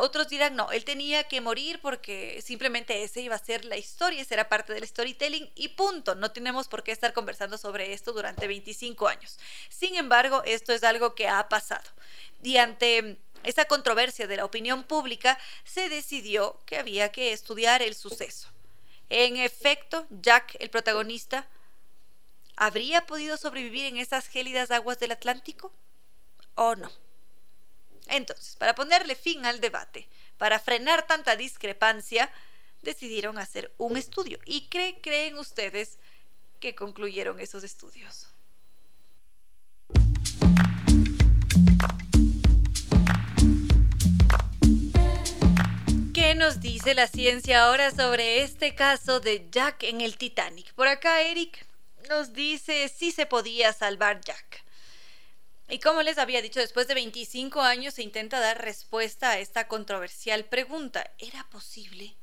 Otros 0.00 0.28
dirán, 0.28 0.56
no, 0.56 0.70
él 0.72 0.84
tenía 0.84 1.24
que 1.24 1.40
morir 1.40 1.80
porque 1.80 2.42
simplemente 2.44 3.04
ese 3.04 3.20
iba 3.20 3.36
a 3.36 3.44
ser 3.44 3.64
la 3.64 3.76
historia, 3.76 4.20
ese 4.20 4.34
era 4.34 4.48
parte 4.48 4.74
del 4.74 4.86
storytelling 4.86 5.50
y 5.54 5.68
punto. 5.68 6.14
No 6.14 6.32
tenemos 6.32 6.68
por 6.68 6.82
qué 6.82 6.92
estar 6.92 7.12
conversando 7.12 7.56
sobre 7.58 7.92
esto 7.92 8.12
durante 8.12 8.48
25 8.48 9.08
años. 9.08 9.38
Sin 9.68 9.94
embargo, 9.94 10.42
esto 10.44 10.72
es 10.72 10.82
algo 10.82 11.14
que 11.14 11.28
ha 11.28 11.48
pasado. 11.48 11.88
Y 12.42 12.56
ante 12.56 13.18
esa 13.44 13.66
controversia 13.66 14.26
de 14.26 14.36
la 14.36 14.44
opinión 14.44 14.84
pública, 14.84 15.38
se 15.64 15.88
decidió 15.88 16.60
que 16.66 16.76
había 16.76 17.12
que 17.12 17.32
estudiar 17.32 17.82
el 17.82 17.94
suceso. 17.94 18.48
En 19.10 19.36
efecto, 19.36 20.06
Jack, 20.10 20.56
el 20.58 20.70
protagonista, 20.70 21.48
¿habría 22.56 23.06
podido 23.06 23.36
sobrevivir 23.36 23.86
en 23.86 23.96
esas 23.96 24.26
gélidas 24.26 24.70
aguas 24.70 24.98
del 24.98 25.12
Atlántico? 25.12 25.72
¿O 26.56 26.74
no? 26.74 26.90
Entonces, 28.08 28.56
para 28.56 28.74
ponerle 28.74 29.14
fin 29.14 29.44
al 29.46 29.60
debate, 29.60 30.08
para 30.38 30.58
frenar 30.58 31.06
tanta 31.06 31.36
discrepancia, 31.36 32.30
decidieron 32.82 33.38
hacer 33.38 33.72
un 33.78 33.96
estudio. 33.96 34.38
¿Y 34.44 34.68
creen 34.68 35.38
ustedes 35.38 35.98
que 36.60 36.74
concluyeron 36.74 37.38
esos 37.40 37.64
estudios? 37.64 38.28
¿Qué 46.14 46.34
nos 46.34 46.60
dice 46.60 46.94
la 46.94 47.06
ciencia 47.06 47.64
ahora 47.64 47.90
sobre 47.90 48.42
este 48.42 48.74
caso 48.74 49.20
de 49.20 49.48
Jack 49.50 49.84
en 49.84 50.00
el 50.00 50.18
Titanic? 50.18 50.72
Por 50.74 50.88
acá 50.88 51.22
Eric 51.22 51.66
nos 52.08 52.32
dice 52.32 52.88
si 52.88 53.12
se 53.12 53.26
podía 53.26 53.72
salvar 53.72 54.20
Jack. 54.20 54.64
Y 55.68 55.80
como 55.80 56.02
les 56.02 56.16
había 56.16 56.40
dicho, 56.40 56.60
después 56.60 56.88
de 56.88 56.94
25 56.94 57.60
años 57.60 57.94
se 57.94 58.02
intenta 58.02 58.40
dar 58.40 58.62
respuesta 58.62 59.32
a 59.32 59.38
esta 59.38 59.68
controversial 59.68 60.46
pregunta. 60.46 61.10
¿Era 61.18 61.46
posible? 61.50 62.16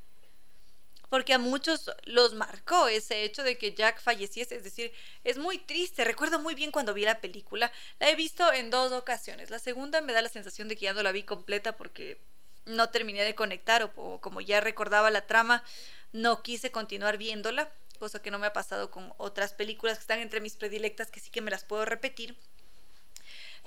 Porque 1.10 1.34
a 1.34 1.38
muchos 1.38 1.92
los 2.06 2.34
marcó 2.34 2.88
ese 2.88 3.24
hecho 3.24 3.44
de 3.44 3.60
que 3.60 3.76
Jack 3.76 4.02
falleciese. 4.02 4.56
Es 4.56 4.64
decir, 4.64 4.92
es 5.24 5.38
muy 5.38 5.60
triste. 5.60 6.04
Recuerdo 6.04 6.40
muy 6.40 6.56
bien 6.56 6.72
cuando 6.72 6.96
vi 6.96 7.04
la 7.04 7.22
película. 7.22 7.72
La 8.00 8.10
he 8.10 8.16
visto 8.16 8.52
en 8.52 8.72
dos 8.72 8.92
ocasiones. 8.92 9.52
La 9.52 9.60
segunda 9.60 10.02
me 10.02 10.14
da 10.14 10.24
la 10.24 10.30
sensación 10.30 10.68
de 10.68 10.76
que 10.76 10.86
ya 10.86 10.94
no 10.94 11.04
la 11.04 11.12
vi 11.12 11.22
completa 11.22 11.78
porque 11.78 12.20
no 12.66 12.90
terminé 12.90 13.24
de 13.24 13.36
conectar 13.36 13.94
o, 13.96 14.20
como 14.22 14.42
ya 14.42 14.60
recordaba 14.60 15.12
la 15.12 15.28
trama, 15.28 15.64
no 16.12 16.42
quise 16.42 16.72
continuar 16.72 17.20
viéndola. 17.20 17.72
Cosa 18.00 18.22
que 18.22 18.32
no 18.32 18.40
me 18.40 18.48
ha 18.48 18.54
pasado 18.54 18.90
con 18.90 19.14
otras 19.18 19.54
películas 19.54 20.00
que 20.00 20.02
están 20.02 20.20
entre 20.20 20.42
mis 20.42 20.56
predilectas 20.56 21.12
que 21.12 21.20
sí 21.20 21.30
que 21.30 21.42
me 21.42 21.52
las 21.52 21.64
puedo 21.64 21.86
repetir. 21.86 22.36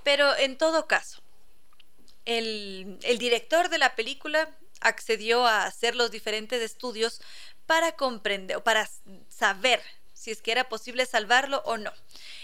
Pero 0.04 0.36
en 0.36 0.56
todo 0.56 0.86
caso, 0.86 1.20
el, 2.28 2.98
director 3.18 3.70
de 3.70 3.78
la 3.78 3.94
película 3.94 4.50
accedió 4.80 5.46
a 5.46 5.64
hacer 5.64 5.96
los 5.96 6.10
diferentes 6.10 6.60
estudios 6.62 7.20
para 7.66 7.92
comprender 7.92 8.58
o 8.58 8.64
para 8.64 8.88
saber 9.28 9.82
si 10.12 10.30
es 10.30 10.42
que 10.42 10.52
era 10.52 10.68
posible 10.68 11.06
salvarlo 11.06 11.62
o 11.64 11.78
no. 11.78 11.92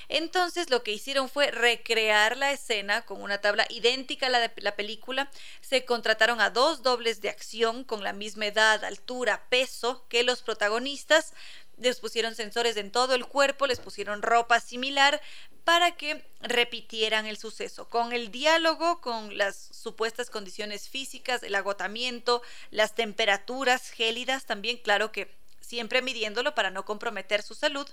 Entonces 0.09 0.71
lo 0.71 0.83
que 0.83 0.93
hicieron 0.93 1.29
fue 1.29 1.51
recrear 1.51 2.37
la 2.37 2.53
escena 2.53 3.03
con 3.03 3.21
una 3.21 3.41
tabla 3.41 3.67
idéntica 3.69 4.27
a 4.27 4.31
la 4.31 4.41
de 4.41 4.53
la 4.59 4.77
película. 4.77 5.31
Se 5.61 5.85
contrataron 5.85 6.41
a 6.41 6.51
dos 6.51 6.83
dobles 6.83 7.21
de 7.21 7.31
acción 7.31 7.85
con 7.85 8.05
la 8.05 8.13
misma 8.13 8.47
edad, 8.47 8.85
altura, 8.85 9.45
peso 9.49 10.07
que 10.09 10.23
los 10.23 10.43
protagonistas. 10.43 11.35
Les 11.77 11.99
pusieron 11.99 12.37
sensores 12.37 12.77
en 12.77 12.93
todo 12.93 13.17
el 13.17 13.27
cuerpo, 13.27 13.67
les 13.67 13.81
pusieron 13.81 14.23
ropa 14.23 14.61
similar 14.61 15.21
para 15.65 15.97
que 15.97 16.23
repitieran 16.41 17.27
el 17.27 17.39
suceso, 17.39 17.89
con 17.89 18.12
el 18.12 18.31
diálogo, 18.31 19.01
con 19.01 19.37
las 19.37 19.57
supuestas 19.57 20.31
condiciones 20.31 20.89
físicas, 20.89 21.43
el 21.43 21.55
agotamiento, 21.55 22.43
las 22.71 22.95
temperaturas 22.95 23.91
gélidas, 23.91 24.45
también 24.45 24.77
claro 24.77 25.11
que 25.11 25.35
siempre 25.61 26.03
midiéndolo 26.03 26.55
para 26.55 26.71
no 26.71 26.85
comprometer 26.85 27.43
su 27.43 27.55
salud, 27.55 27.89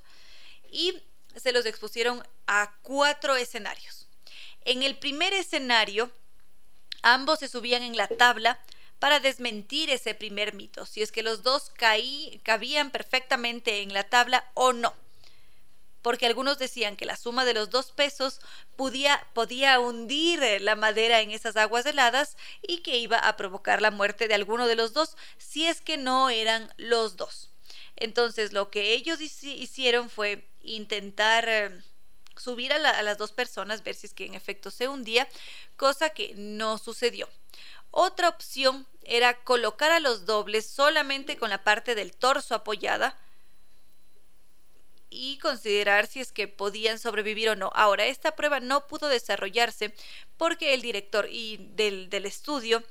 y 0.70 1.02
se 1.36 1.54
los 1.54 1.66
expusieron 1.66 2.22
a 2.46 2.74
cuatro 2.82 3.36
escenarios. 3.38 4.08
En 4.66 4.84
el 4.84 4.98
primer 4.98 5.34
escenario, 5.34 6.12
ambos 7.02 7.40
se 7.40 7.48
subían 7.48 7.84
en 7.84 7.96
la 7.96 8.08
tabla 8.08 8.60
para 9.00 9.20
desmentir 9.20 9.90
ese 9.90 10.14
primer 10.14 10.54
mito, 10.54 10.86
si 10.86 11.02
es 11.02 11.12
que 11.12 11.24
los 11.24 11.42
dos 11.42 11.72
caí, 11.76 12.40
cabían 12.44 12.92
perfectamente 12.92 13.82
en 13.82 13.94
la 13.94 14.04
tabla 14.04 14.52
o 14.54 14.74
no. 14.74 14.94
Porque 16.02 16.26
algunos 16.26 16.58
decían 16.58 16.96
que 16.96 17.06
la 17.06 17.16
suma 17.16 17.46
de 17.46 17.54
los 17.54 17.70
dos 17.70 17.92
pesos 17.92 18.40
podía, 18.76 19.26
podía 19.34 19.80
hundir 19.80 20.42
eh, 20.44 20.60
la 20.60 20.76
madera 20.76 21.22
en 21.22 21.32
esas 21.32 21.56
aguas 21.58 21.86
heladas 21.86 22.38
y 22.62 22.80
que 22.80 22.98
iba 22.98 23.18
a 23.18 23.38
provocar 23.38 23.82
la 23.82 23.92
muerte 23.92 24.28
de 24.28 24.34
alguno 24.34 24.68
de 24.68 24.76
los 24.76 24.94
dos 24.94 25.16
si 25.38 25.68
es 25.68 25.82
que 25.82 25.98
no 25.98 26.30
eran 26.30 26.74
los 26.78 27.18
dos. 27.18 27.52
Entonces 27.96 28.54
lo 28.54 28.72
que 28.72 28.94
ellos 28.94 29.22
hicieron 29.22 30.10
fue 30.10 30.48
intentar 30.62 31.48
eh, 31.48 31.84
subir 32.36 32.74
a, 32.74 32.76
a, 32.76 33.04
las 33.04 33.18
dos 33.18 33.32
personas, 33.32 33.84
ver 33.84 33.96
si 33.96 34.08
es 34.08 34.14
que 34.14 34.26
en 34.26 34.34
efecto 34.34 34.72
se 34.72 34.88
hundía, 34.88 35.28
cosa 35.78 36.10
que 36.10 36.34
no 36.36 36.78
sucedió. 36.78 37.30
Otra 37.92 38.30
opción 38.30 38.88
era 39.04 39.44
colocar 39.44 39.92
a 39.92 40.00
los 40.00 40.26
dobles 40.26 40.66
solamente 40.66 41.38
con 41.38 41.50
la 41.50 41.64
parte 41.64 41.94
del 41.94 42.14
torso 42.14 42.56
apoyada, 42.56 43.18
y 45.12 45.38
considerar 45.40 46.08
si 46.08 46.22
es 46.22 46.32
que 46.32 46.48
podían 46.48 46.98
sobrevivir 46.98 47.50
o 47.50 47.56
no. 47.56 47.70
Ahora, 47.76 48.06
esta 48.06 48.36
prueba 48.36 48.60
no 48.60 48.88
pudo 48.88 49.10
desarrollarse 49.10 49.94
porque 50.38 50.74
el 50.74 50.82
director 50.82 51.28
y 51.30 51.58
del, 51.76 52.10
del 52.10 52.26
estudio 52.26 52.82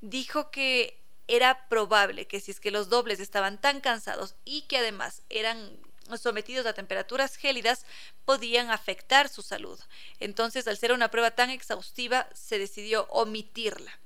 dijo 0.00 0.50
que 0.50 1.00
era 1.26 1.68
probable 1.68 2.26
que 2.26 2.40
si 2.40 2.50
es 2.50 2.60
que 2.60 2.70
los 2.70 2.88
dobles 2.88 3.18
estaban 3.18 3.60
tan 3.60 3.80
cansados 3.80 4.34
y 4.44 4.62
que 4.62 4.78
además 4.78 5.22
eran 5.30 5.78
sometidos 6.18 6.66
a 6.66 6.74
temperaturas 6.74 7.36
gélidas 7.36 7.86
podían 8.24 8.70
afectar 8.70 9.28
su 9.28 9.42
salud. 9.42 9.78
Entonces, 10.18 10.66
al 10.66 10.76
ser 10.76 10.92
una 10.92 11.10
prueba 11.10 11.30
tan 11.30 11.50
exhaustiva, 11.50 12.28
se 12.34 12.58
decidió 12.58 13.06
omitirla. 13.10 13.98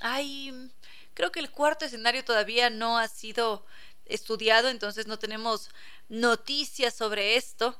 Ay, 0.00 0.70
creo 1.14 1.32
que 1.32 1.40
el 1.40 1.50
cuarto 1.50 1.84
escenario 1.84 2.24
todavía 2.24 2.70
no 2.70 2.98
ha 2.98 3.08
sido 3.08 3.64
estudiado, 4.08 4.68
entonces 4.68 5.06
no 5.06 5.18
tenemos 5.18 5.70
noticias 6.08 6.94
sobre 6.94 7.36
esto. 7.36 7.78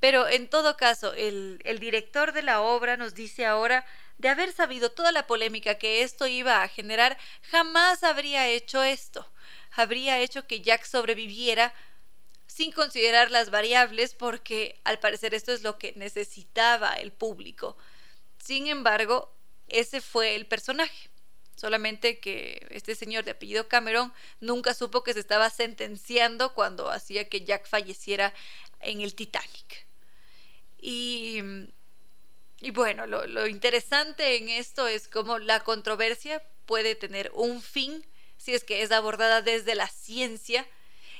Pero 0.00 0.28
en 0.28 0.48
todo 0.48 0.76
caso, 0.76 1.14
el, 1.14 1.60
el, 1.64 1.78
director 1.78 2.32
de 2.32 2.42
la 2.42 2.60
obra 2.60 2.96
nos 2.96 3.14
dice 3.14 3.46
ahora, 3.46 3.86
de 4.18 4.28
haber 4.28 4.52
sabido 4.52 4.90
toda 4.90 5.12
la 5.12 5.26
polémica 5.26 5.76
que 5.76 6.02
esto 6.02 6.26
iba 6.26 6.62
a 6.62 6.68
generar, 6.68 7.18
jamás 7.50 8.02
habría 8.02 8.48
hecho 8.48 8.82
esto. 8.82 9.26
Habría 9.72 10.20
hecho 10.20 10.46
que 10.46 10.60
Jack 10.60 10.84
sobreviviera 10.84 11.74
sin 12.46 12.72
considerar 12.72 13.30
las 13.30 13.50
variables 13.50 14.14
porque 14.14 14.80
al 14.84 14.98
parecer 14.98 15.34
esto 15.34 15.52
es 15.52 15.62
lo 15.62 15.78
que 15.78 15.92
necesitaba 15.96 16.94
el 16.94 17.12
público. 17.12 17.76
Sin 18.38 18.66
embargo, 18.66 19.30
ese 19.68 20.00
fue 20.00 20.34
el 20.34 20.46
personaje. 20.46 21.10
Solamente 21.56 22.20
que 22.20 22.66
este 22.70 22.94
señor 22.94 23.24
de 23.24 23.30
apellido 23.32 23.66
Cameron 23.66 24.12
nunca 24.40 24.74
supo 24.74 25.02
que 25.02 25.14
se 25.14 25.20
estaba 25.20 25.48
sentenciando 25.48 26.52
cuando 26.52 26.90
hacía 26.90 27.28
que 27.28 27.44
Jack 27.44 27.66
falleciera 27.66 28.34
en 28.80 29.00
el 29.00 29.14
Titanic. 29.14 29.86
Y, 30.78 31.40
y 32.60 32.70
bueno, 32.72 33.06
lo, 33.06 33.26
lo 33.26 33.46
interesante 33.46 34.36
en 34.36 34.50
esto 34.50 34.86
es 34.86 35.08
cómo 35.08 35.38
la 35.38 35.60
controversia 35.60 36.42
puede 36.66 36.94
tener 36.94 37.30
un 37.34 37.62
fin 37.62 38.04
si 38.36 38.54
es 38.54 38.62
que 38.62 38.82
es 38.82 38.92
abordada 38.92 39.40
desde 39.40 39.74
la 39.74 39.88
ciencia. 39.88 40.66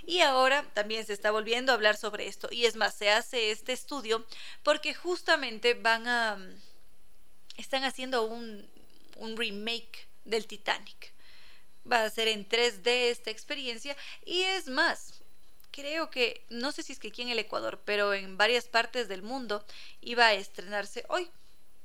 Y 0.05 0.20
ahora 0.20 0.70
también 0.74 1.05
se 1.05 1.14
está 1.14 1.30
volviendo 1.30 1.72
a 1.72 1.74
hablar 1.74 1.97
sobre 1.97 2.28
esto. 2.28 2.49
Y 2.53 2.66
es 2.66 2.76
más, 2.76 2.95
se 2.95 3.11
hace 3.11 3.51
este 3.51 3.72
estudio 3.72 4.24
porque 4.62 4.95
justamente 4.95 5.74
van 5.74 6.07
a... 6.07 6.39
Están 7.57 7.84
haciendo 7.84 8.24
un, 8.24 8.68
un 9.16 9.37
remake 9.37 10.05
del 10.27 10.47
Titanic. 10.47 11.12
Va 11.91 12.05
a 12.05 12.11
ser 12.11 12.29
en 12.29 12.47
3D 12.49 12.87
esta 13.11 13.31
experiencia 13.31 13.97
y 14.24 14.43
es 14.43 14.68
más, 14.68 15.22
creo 15.70 16.11
que, 16.11 16.45
no 16.51 16.72
sé 16.72 16.83
si 16.83 16.93
es 16.93 16.99
que 16.99 17.09
aquí 17.09 17.22
en 17.22 17.31
el 17.31 17.39
Ecuador, 17.39 17.81
pero 17.85 18.12
en 18.12 18.37
varias 18.37 18.66
partes 18.66 19.09
del 19.09 19.22
mundo 19.22 19.64
iba 20.01 20.27
a 20.27 20.35
estrenarse 20.35 21.05
hoy, 21.09 21.31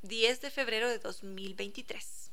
10 0.01 0.41
de 0.41 0.51
febrero 0.51 0.89
de 0.89 0.99
2023. 0.99 2.31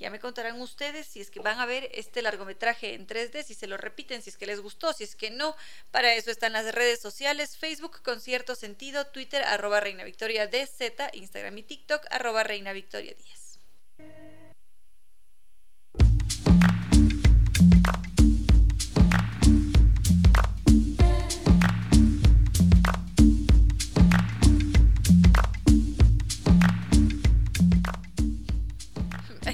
Ya 0.00 0.08
me 0.08 0.18
contarán 0.18 0.58
ustedes 0.62 1.06
si 1.06 1.20
es 1.20 1.30
que 1.30 1.40
van 1.40 1.58
a 1.58 1.66
ver 1.66 1.90
este 1.92 2.22
largometraje 2.22 2.94
en 2.94 3.06
3D, 3.06 3.42
si 3.42 3.52
se 3.52 3.66
lo 3.66 3.76
repiten, 3.76 4.22
si 4.22 4.30
es 4.30 4.38
que 4.38 4.46
les 4.46 4.60
gustó, 4.60 4.94
si 4.94 5.04
es 5.04 5.14
que 5.14 5.30
no. 5.30 5.54
Para 5.90 6.14
eso 6.14 6.30
están 6.30 6.54
las 6.54 6.74
redes 6.74 7.00
sociales, 7.00 7.58
Facebook 7.58 8.00
con 8.02 8.18
cierto 8.22 8.54
sentido, 8.54 9.06
Twitter 9.08 9.42
arroba 9.42 9.78
Reina 9.78 10.04
Victoria 10.04 10.46
DZ, 10.46 11.12
Instagram 11.12 11.58
y 11.58 11.62
TikTok 11.64 12.06
arroba 12.10 12.44
Reina 12.44 12.72
Victoria 12.72 13.12
10. 13.12 13.39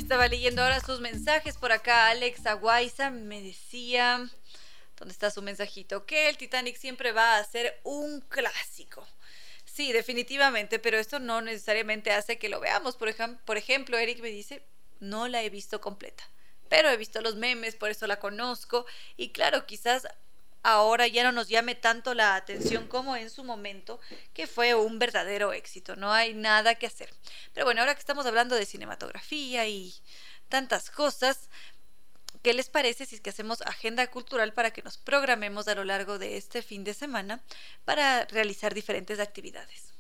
Estaba 0.06 0.28
leyendo 0.28 0.62
ahora 0.62 0.78
sus 0.78 1.00
mensajes 1.00 1.56
por 1.56 1.72
acá. 1.72 2.10
Alex 2.10 2.46
Aguaiza 2.46 3.10
me 3.10 3.42
decía, 3.42 4.30
¿dónde 4.96 5.10
está 5.10 5.32
su 5.32 5.42
mensajito? 5.42 6.06
Que 6.06 6.28
el 6.28 6.36
Titanic 6.36 6.76
siempre 6.76 7.10
va 7.10 7.38
a 7.38 7.44
ser 7.44 7.80
un 7.82 8.20
clásico. 8.20 9.04
Sí, 9.64 9.92
definitivamente, 9.92 10.78
pero 10.78 10.96
esto 10.96 11.18
no 11.18 11.42
necesariamente 11.42 12.12
hace 12.12 12.38
que 12.38 12.48
lo 12.48 12.60
veamos. 12.60 12.94
Por, 12.94 13.12
por 13.44 13.56
ejemplo, 13.56 13.98
Eric 13.98 14.20
me 14.20 14.28
dice, 14.28 14.64
no 15.00 15.26
la 15.26 15.42
he 15.42 15.50
visto 15.50 15.80
completa, 15.80 16.22
pero 16.68 16.88
he 16.88 16.96
visto 16.96 17.20
los 17.20 17.34
memes, 17.34 17.74
por 17.74 17.90
eso 17.90 18.06
la 18.06 18.20
conozco. 18.20 18.86
Y 19.16 19.30
claro, 19.30 19.66
quizás 19.66 20.06
ahora 20.66 21.06
ya 21.06 21.22
no 21.22 21.30
nos 21.30 21.48
llame 21.48 21.76
tanto 21.76 22.12
la 22.12 22.34
atención 22.34 22.88
como 22.88 23.14
en 23.14 23.30
su 23.30 23.44
momento, 23.44 24.00
que 24.34 24.48
fue 24.48 24.74
un 24.74 24.98
verdadero 24.98 25.52
éxito. 25.52 25.94
No 25.94 26.12
hay 26.12 26.34
nada 26.34 26.74
que 26.74 26.86
hacer. 26.86 27.08
Pero 27.54 27.66
bueno, 27.66 27.80
ahora 27.82 27.94
que 27.94 28.00
estamos 28.00 28.26
hablando 28.26 28.56
de 28.56 28.66
cinematografía 28.66 29.68
y 29.68 29.94
tantas 30.48 30.90
cosas, 30.90 31.50
¿qué 32.42 32.52
les 32.52 32.68
parece 32.68 33.06
si 33.06 33.14
es 33.14 33.20
que 33.20 33.30
hacemos 33.30 33.62
agenda 33.62 34.04
cultural 34.08 34.52
para 34.54 34.72
que 34.72 34.82
nos 34.82 34.98
programemos 34.98 35.68
a 35.68 35.76
lo 35.76 35.84
largo 35.84 36.18
de 36.18 36.36
este 36.36 36.62
fin 36.62 36.82
de 36.82 36.94
semana 36.94 37.40
para 37.84 38.24
realizar 38.24 38.74
diferentes 38.74 39.20
actividades? 39.20 39.94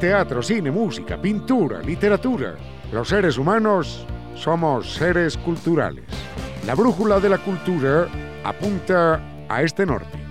Teatro, 0.00 0.42
cine, 0.42 0.70
música, 0.70 1.20
pintura, 1.20 1.80
literatura. 1.80 2.56
Los 2.90 3.10
seres 3.10 3.36
humanos 3.36 4.06
somos 4.36 4.94
seres 4.94 5.36
culturales. 5.36 6.06
La 6.64 6.74
brújula 6.74 7.20
de 7.20 7.28
la 7.28 7.38
cultura 7.38 8.08
apunta 8.44 9.20
a 9.48 9.62
este 9.62 9.84
norte. 9.84 10.21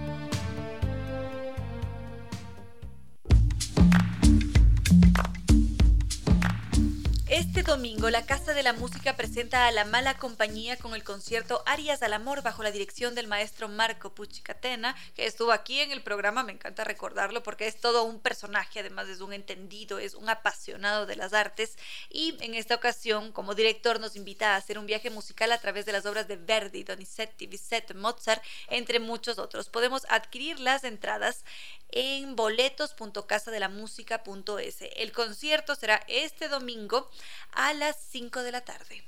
Este 7.62 7.74
domingo, 7.74 8.10
la 8.10 8.26
Casa 8.26 8.56
de 8.56 8.64
la 8.64 8.74
Música 8.74 9.16
presenta 9.16 9.68
a 9.68 9.72
La 9.72 9.86
Mala 9.86 10.18
Compañía 10.18 10.78
con 10.78 10.96
el 10.96 11.04
concierto 11.04 11.62
Arias 11.68 12.02
al 12.02 12.14
Amor 12.14 12.42
bajo 12.42 12.64
la 12.64 12.72
dirección 12.72 13.14
del 13.14 13.28
maestro 13.28 13.68
Marco 13.68 14.16
Puchicatena, 14.16 14.96
que 15.16 15.28
estuvo 15.28 15.52
aquí 15.52 15.80
en 15.80 15.92
el 15.92 16.02
programa, 16.02 16.42
me 16.42 16.54
encanta 16.54 16.84
recordarlo 16.84 17.44
porque 17.44 17.68
es 17.68 17.80
todo 17.80 18.04
un 18.04 18.20
personaje, 18.20 18.80
además 18.80 19.10
es 19.10 19.22
un 19.22 19.32
entendido, 19.32 20.00
es 20.00 20.16
un 20.16 20.28
apasionado 20.28 21.06
de 21.06 21.16
las 21.16 21.34
artes 21.34 21.78
y 22.10 22.36
en 22.44 22.56
esta 22.56 22.74
ocasión, 22.74 23.32
como 23.32 23.54
director, 23.54 24.00
nos 24.00 24.16
invita 24.16 24.56
a 24.56 24.58
hacer 24.58 24.80
un 24.80 24.88
viaje 24.88 25.12
musical 25.12 25.52
a 25.52 25.60
través 25.60 25.86
de 25.86 25.92
las 25.92 26.08
obras 26.08 26.28
de 26.28 26.38
Verdi, 26.38 26.84
Donizetti, 26.84 27.46
Bizet, 27.46 27.94
Mozart, 27.94 28.42
entre 28.70 29.00
muchos 29.00 29.38
otros. 29.38 29.70
Podemos 29.70 30.08
adquirir 30.10 30.60
las 30.60 30.84
entradas 30.84 31.46
en 31.92 32.36
boletos.casadelamusica.es. 32.36 34.78
El 34.96 35.12
concierto 35.12 35.76
será 35.76 36.02
este 36.08 36.48
domingo 36.48 37.12
a 37.54 37.74
las 37.74 37.96
5 38.10 38.44
de 38.44 38.52
la 38.52 38.62
tarde. 38.62 39.04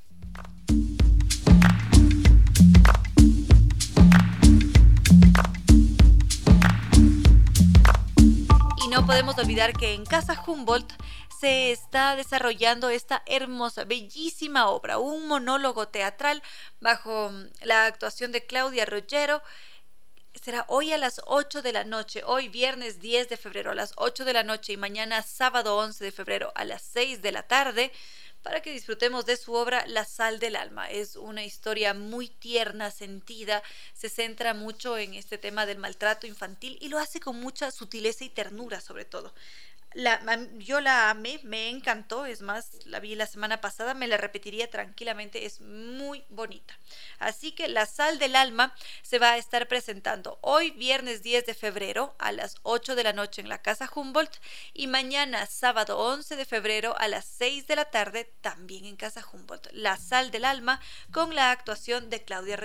Y 8.83 8.87
no 8.89 9.05
podemos 9.05 9.37
olvidar 9.37 9.73
que 9.73 9.93
en 9.93 10.05
Casa 10.05 10.41
Humboldt 10.45 10.91
se 11.39 11.71
está 11.71 12.15
desarrollando 12.15 12.89
esta 12.89 13.23
hermosa, 13.25 13.83
bellísima 13.83 14.69
obra, 14.69 14.97
un 14.97 15.27
monólogo 15.27 15.87
teatral 15.89 16.41
bajo 16.79 17.31
la 17.61 17.85
actuación 17.85 18.31
de 18.31 18.45
Claudia 18.45 18.85
Rogero 18.85 19.41
será 20.41 20.65
hoy 20.67 20.91
a 20.91 20.97
las 20.97 21.21
8 21.25 21.61
de 21.61 21.73
la 21.73 21.83
noche, 21.83 22.23
hoy 22.25 22.49
viernes 22.49 22.99
10 22.99 23.29
de 23.29 23.37
febrero 23.37 23.71
a 23.71 23.75
las 23.75 23.93
8 23.97 24.25
de 24.25 24.33
la 24.33 24.43
noche 24.43 24.73
y 24.73 24.77
mañana 24.77 25.21
sábado 25.21 25.77
11 25.77 26.03
de 26.03 26.11
febrero 26.11 26.51
a 26.55 26.65
las 26.65 26.81
6 26.81 27.21
de 27.21 27.31
la 27.31 27.43
tarde 27.43 27.91
para 28.43 28.61
que 28.61 28.71
disfrutemos 28.71 29.25
de 29.25 29.37
su 29.37 29.53
obra 29.53 29.85
La 29.87 30.05
sal 30.05 30.39
del 30.39 30.55
alma. 30.55 30.89
Es 30.89 31.15
una 31.15 31.43
historia 31.43 31.93
muy 31.93 32.27
tierna, 32.27 32.91
sentida, 32.91 33.63
se 33.93 34.09
centra 34.09 34.53
mucho 34.53 34.97
en 34.97 35.13
este 35.15 35.37
tema 35.37 35.65
del 35.65 35.79
maltrato 35.79 36.27
infantil 36.27 36.77
y 36.81 36.89
lo 36.89 36.99
hace 36.99 37.19
con 37.19 37.39
mucha 37.39 37.71
sutileza 37.71 38.25
y 38.25 38.29
ternura 38.29 38.81
sobre 38.81 39.05
todo. 39.05 39.33
Yo 40.57 40.81
la 40.81 41.09
amé, 41.09 41.39
me 41.43 41.69
encantó, 41.69 42.25
es 42.25 42.41
más, 42.41 42.85
la 42.85 42.99
vi 42.99 43.15
la 43.15 43.27
semana 43.27 43.61
pasada, 43.61 43.93
me 43.93 44.07
la 44.07 44.17
repetiría 44.17 44.69
tranquilamente, 44.69 45.45
es 45.45 45.61
muy 45.61 46.25
bonita. 46.29 46.77
Así 47.19 47.51
que 47.51 47.67
La 47.67 47.85
Sal 47.85 48.19
del 48.19 48.35
Alma 48.35 48.73
se 49.01 49.19
va 49.19 49.31
a 49.31 49.37
estar 49.37 49.67
presentando 49.67 50.39
hoy, 50.41 50.71
viernes 50.71 51.21
10 51.23 51.45
de 51.45 51.53
febrero, 51.53 52.15
a 52.19 52.31
las 52.31 52.55
8 52.63 52.95
de 52.95 53.03
la 53.03 53.13
noche 53.13 53.41
en 53.41 53.49
la 53.49 53.61
Casa 53.61 53.89
Humboldt 53.93 54.39
y 54.73 54.87
mañana, 54.87 55.45
sábado 55.45 55.99
11 55.99 56.35
de 56.35 56.45
febrero, 56.45 56.95
a 56.97 57.07
las 57.07 57.25
6 57.25 57.67
de 57.67 57.75
la 57.75 57.85
tarde, 57.85 58.33
también 58.41 58.85
en 58.85 58.95
Casa 58.95 59.25
Humboldt. 59.31 59.71
La 59.71 59.97
Sal 59.97 60.31
del 60.31 60.45
Alma 60.45 60.79
con 61.11 61.35
la 61.35 61.51
actuación 61.51 62.09
de 62.09 62.23
Claudia 62.23 62.57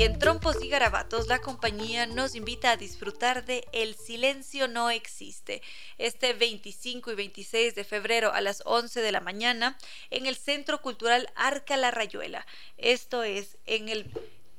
También 0.00 0.18
Trompos 0.18 0.64
y 0.64 0.68
Garabatos, 0.70 1.28
la 1.28 1.42
compañía 1.42 2.06
nos 2.06 2.34
invita 2.34 2.70
a 2.70 2.78
disfrutar 2.78 3.44
de 3.44 3.68
El 3.70 3.94
Silencio 3.94 4.66
No 4.66 4.88
Existe, 4.88 5.60
este 5.98 6.32
25 6.32 7.12
y 7.12 7.14
26 7.16 7.74
de 7.74 7.84
febrero 7.84 8.32
a 8.32 8.40
las 8.40 8.62
11 8.64 9.02
de 9.02 9.12
la 9.12 9.20
mañana 9.20 9.76
en 10.08 10.24
el 10.24 10.36
Centro 10.36 10.80
Cultural 10.80 11.28
Arca 11.34 11.76
La 11.76 11.90
Rayuela. 11.90 12.46
Esto 12.78 13.24
es 13.24 13.58
en 13.66 13.90
el 13.90 14.10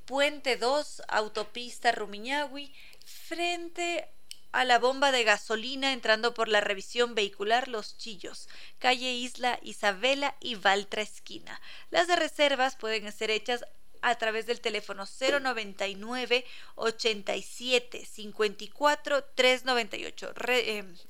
Puente 0.06 0.58
2, 0.58 1.02
Autopista 1.08 1.92
Rumiñahui, 1.92 2.72
frente 3.04 4.08
a 4.52 4.64
la 4.64 4.78
bomba 4.78 5.12
de 5.12 5.24
gasolina 5.24 5.92
entrando 5.92 6.36
por 6.36 6.50
la 6.50 6.62
revisión 6.62 7.16
vehicular 7.16 7.68
Los 7.68 7.98
Chillos, 7.98 8.48
calle 8.78 9.12
Isla 9.14 9.58
Isabela 9.64 10.36
y 10.40 10.54
Valtra 10.54 11.02
Esquina. 11.02 11.60
Las 11.90 12.08
reservas 12.10 12.76
pueden 12.76 13.12
ser 13.12 13.32
hechas 13.32 13.66
a 14.02 14.16
través 14.16 14.46
del 14.46 14.62
teléfono 14.62 15.06
099 15.06 16.46
87 16.76 18.06
54 18.06 19.24
398. 19.36 20.34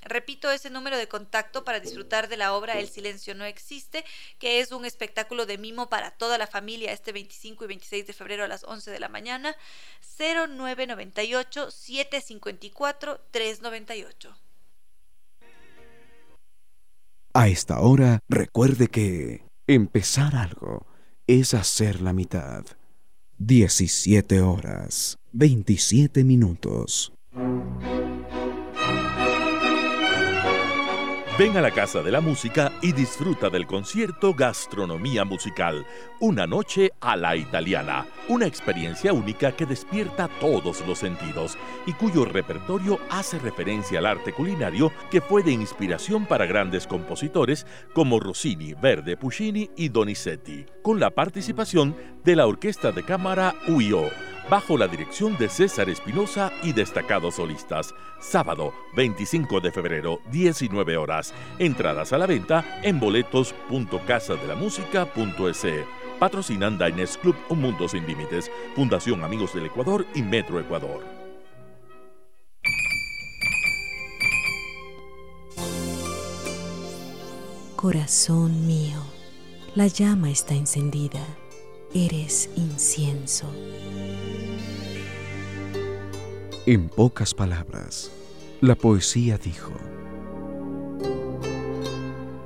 repito 0.04 0.52
ese 0.52 0.70
número 0.70 0.98
de 0.98 1.08
contacto 1.08 1.64
para 1.64 1.80
disfrutar 1.80 2.28
de 2.28 2.38
la 2.38 2.54
obra 2.54 2.80
El 2.80 2.90
silencio 2.90 3.36
no 3.36 3.46
existe, 3.46 4.06
que 4.40 4.60
es 4.60 4.72
un 4.72 4.86
espectáculo 4.86 5.46
de 5.46 5.58
mimo 5.58 5.90
para 5.90 6.12
toda 6.12 6.38
la 6.38 6.48
familia 6.48 6.92
este 6.92 7.12
25 7.12 7.66
y 7.66 7.68
26 7.68 8.08
de 8.08 8.14
febrero 8.14 8.44
a 8.44 8.48
las 8.48 8.64
11 8.64 8.92
de 8.92 9.00
la 9.00 9.10
mañana. 9.10 9.56
0998 10.18 11.72
754 11.72 13.22
398. 13.32 14.38
A 17.34 17.48
esta 17.48 17.80
hora, 17.80 18.20
recuerde 18.28 18.90
que 18.90 19.46
empezar 19.66 20.36
algo 20.36 20.86
es 21.28 21.54
hacer 21.54 22.02
la 22.02 22.12
mitad. 22.12 22.66
17 23.44 24.40
horas 24.40 25.18
27 25.32 26.24
minutos. 26.24 27.12
Ven 31.40 31.58
a 31.58 31.62
la 31.62 31.72
Casa 31.72 32.04
de 32.04 32.12
la 32.12 32.22
Música 32.22 32.72
y 32.84 32.92
disfruta 32.92 33.50
del 33.50 33.66
concierto 33.66 34.36
Gastronomía 34.36 35.26
Musical, 35.26 35.88
una 36.20 36.46
noche 36.46 36.92
a 37.00 37.16
la 37.18 37.36
italiana, 37.36 38.06
una 38.28 38.46
experiencia 38.46 39.12
única 39.12 39.56
que 39.56 39.66
despierta 39.66 40.30
todos 40.40 40.86
los 40.86 41.00
sentidos 41.00 41.58
y 41.88 41.94
cuyo 41.94 42.26
repertorio 42.26 43.00
hace 43.10 43.40
referencia 43.40 43.98
al 43.98 44.06
arte 44.06 44.34
culinario 44.34 44.92
que 45.10 45.20
fue 45.20 45.42
de 45.42 45.54
inspiración 45.54 46.28
para 46.28 46.46
grandes 46.46 46.86
compositores 46.86 47.66
como 47.94 48.20
Rossini, 48.20 48.76
Verde, 48.76 49.18
Puccini 49.18 49.72
y 49.76 49.90
Donizetti, 49.90 50.68
con 50.82 51.00
la 51.00 51.12
participación 51.12 51.96
de 52.24 52.36
la 52.36 52.48
Orquesta 52.48 52.92
de 52.92 53.04
Cámara 53.04 53.54
UIO 53.68 54.10
bajo 54.50 54.78
la 54.78 54.88
dirección 54.88 55.38
de 55.38 55.50
César 55.50 55.90
Espinosa 55.90 56.54
y 56.64 56.72
destacados 56.74 57.36
solistas. 57.36 57.94
Sábado 58.20 58.74
25 58.96 59.62
de 59.62 59.72
febrero, 59.72 60.20
19 60.32 60.98
horas. 60.98 61.34
Entradas 61.58 62.12
a 62.12 62.18
la 62.18 62.28
venta 62.28 62.82
en 62.84 63.00
boletos.casadelamusica.es. 63.00 65.66
Patrocinan 66.20 66.78
Diners 66.78 67.18
Club 67.18 67.38
Un 67.50 67.62
Mundo 67.62 67.88
Sin 67.88 68.06
Límites, 68.06 68.52
Fundación 68.76 69.24
Amigos 69.24 69.54
del 69.54 69.68
Ecuador 69.68 70.06
y 70.14 70.22
Metro 70.22 70.60
Ecuador. 70.60 71.00
Corazón 77.76 78.68
mío, 78.68 79.00
la 79.74 79.88
llama 79.88 80.30
está 80.30 80.54
encendida, 80.54 81.26
eres 81.94 82.50
incienso. 82.58 83.48
En 86.66 86.90
pocas 86.90 87.34
palabras, 87.34 88.12
la 88.60 88.76
poesía 88.76 89.38
dijo, 89.38 89.72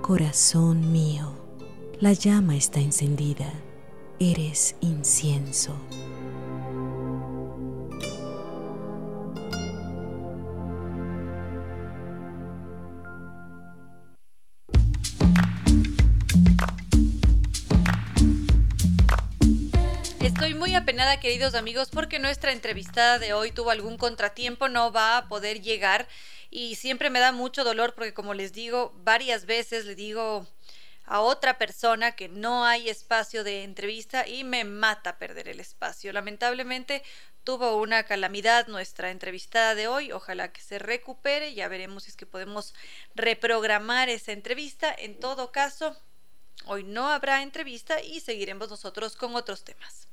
Corazón 0.01 0.91
mío, 0.91 1.33
la 1.99 2.13
llama 2.13 2.55
está 2.55 2.79
encendida, 2.79 3.51
eres 4.19 4.75
incienso. 4.81 5.75
Queridos 21.19 21.55
amigos, 21.55 21.89
porque 21.89 22.19
nuestra 22.19 22.51
entrevistada 22.51 23.19
de 23.19 23.33
hoy 23.33 23.51
tuvo 23.51 23.69
algún 23.69 23.97
contratiempo, 23.97 24.67
no 24.67 24.91
va 24.91 25.17
a 25.17 25.27
poder 25.27 25.61
llegar 25.61 26.07
y 26.49 26.75
siempre 26.75 27.09
me 27.09 27.19
da 27.19 27.31
mucho 27.31 27.63
dolor 27.63 27.93
porque 27.95 28.13
como 28.13 28.33
les 28.33 28.51
digo, 28.53 28.93
varias 28.97 29.45
veces 29.45 29.85
le 29.85 29.95
digo 29.95 30.45
a 31.05 31.21
otra 31.21 31.57
persona 31.57 32.13
que 32.13 32.27
no 32.27 32.65
hay 32.65 32.89
espacio 32.89 33.43
de 33.43 33.63
entrevista 33.63 34.27
y 34.27 34.43
me 34.43 34.63
mata 34.65 35.17
perder 35.17 35.47
el 35.47 35.59
espacio. 35.59 36.11
Lamentablemente 36.11 37.01
tuvo 37.43 37.77
una 37.77 38.03
calamidad 38.03 38.67
nuestra 38.67 39.11
entrevistada 39.11 39.75
de 39.75 39.87
hoy, 39.87 40.11
ojalá 40.11 40.51
que 40.51 40.61
se 40.61 40.79
recupere, 40.79 41.53
ya 41.53 41.67
veremos 41.67 42.03
si 42.03 42.09
es 42.09 42.17
que 42.17 42.25
podemos 42.25 42.73
reprogramar 43.13 44.09
esa 44.09 44.33
entrevista. 44.33 44.93
En 44.97 45.19
todo 45.19 45.51
caso, 45.51 45.95
hoy 46.65 46.83
no 46.83 47.09
habrá 47.09 47.41
entrevista 47.41 48.01
y 48.01 48.19
seguiremos 48.19 48.69
nosotros 48.69 49.15
con 49.15 49.35
otros 49.35 49.63
temas. 49.63 50.09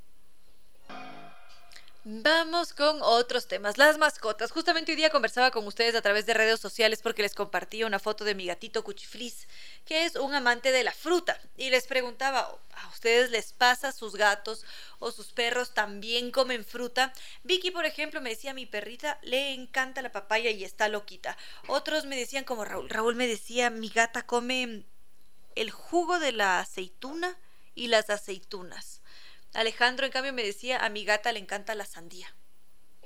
Vamos 2.04 2.72
con 2.72 2.98
otros 3.00 3.46
temas, 3.46 3.78
las 3.78 3.96
mascotas. 3.96 4.50
Justamente 4.50 4.90
hoy 4.90 4.96
día 4.96 5.10
conversaba 5.10 5.52
con 5.52 5.64
ustedes 5.68 5.94
a 5.94 6.02
través 6.02 6.26
de 6.26 6.34
redes 6.34 6.58
sociales 6.58 7.00
porque 7.00 7.22
les 7.22 7.36
compartía 7.36 7.86
una 7.86 8.00
foto 8.00 8.24
de 8.24 8.34
mi 8.34 8.46
gatito 8.46 8.82
Cuchiflis, 8.82 9.46
que 9.84 10.04
es 10.04 10.16
un 10.16 10.34
amante 10.34 10.72
de 10.72 10.82
la 10.82 10.90
fruta. 10.90 11.40
Y 11.56 11.70
les 11.70 11.86
preguntaba, 11.86 12.58
¿a 12.72 12.88
ustedes 12.88 13.30
les 13.30 13.52
pasa 13.52 13.92
sus 13.92 14.16
gatos 14.16 14.64
o 14.98 15.12
sus 15.12 15.32
perros 15.32 15.74
también 15.74 16.32
comen 16.32 16.64
fruta? 16.64 17.12
Vicky, 17.44 17.70
por 17.70 17.86
ejemplo, 17.86 18.20
me 18.20 18.30
decía, 18.30 18.52
mi 18.52 18.66
perrita 18.66 19.20
le 19.22 19.52
encanta 19.52 20.02
la 20.02 20.10
papaya 20.10 20.50
y 20.50 20.64
está 20.64 20.88
loquita. 20.88 21.38
Otros 21.68 22.04
me 22.04 22.16
decían, 22.16 22.42
como 22.42 22.64
Raúl, 22.64 22.90
Raúl 22.90 23.14
me 23.14 23.28
decía, 23.28 23.70
mi 23.70 23.90
gata 23.90 24.26
come 24.26 24.86
el 25.54 25.70
jugo 25.70 26.18
de 26.18 26.32
la 26.32 26.58
aceituna 26.58 27.38
y 27.76 27.86
las 27.86 28.10
aceitunas. 28.10 29.01
Alejandro, 29.54 30.06
en 30.06 30.12
cambio, 30.12 30.32
me 30.32 30.44
decía, 30.44 30.84
a 30.84 30.88
mi 30.88 31.04
gata 31.04 31.32
le 31.32 31.38
encanta 31.38 31.74
la 31.74 31.84
sandía. 31.84 32.34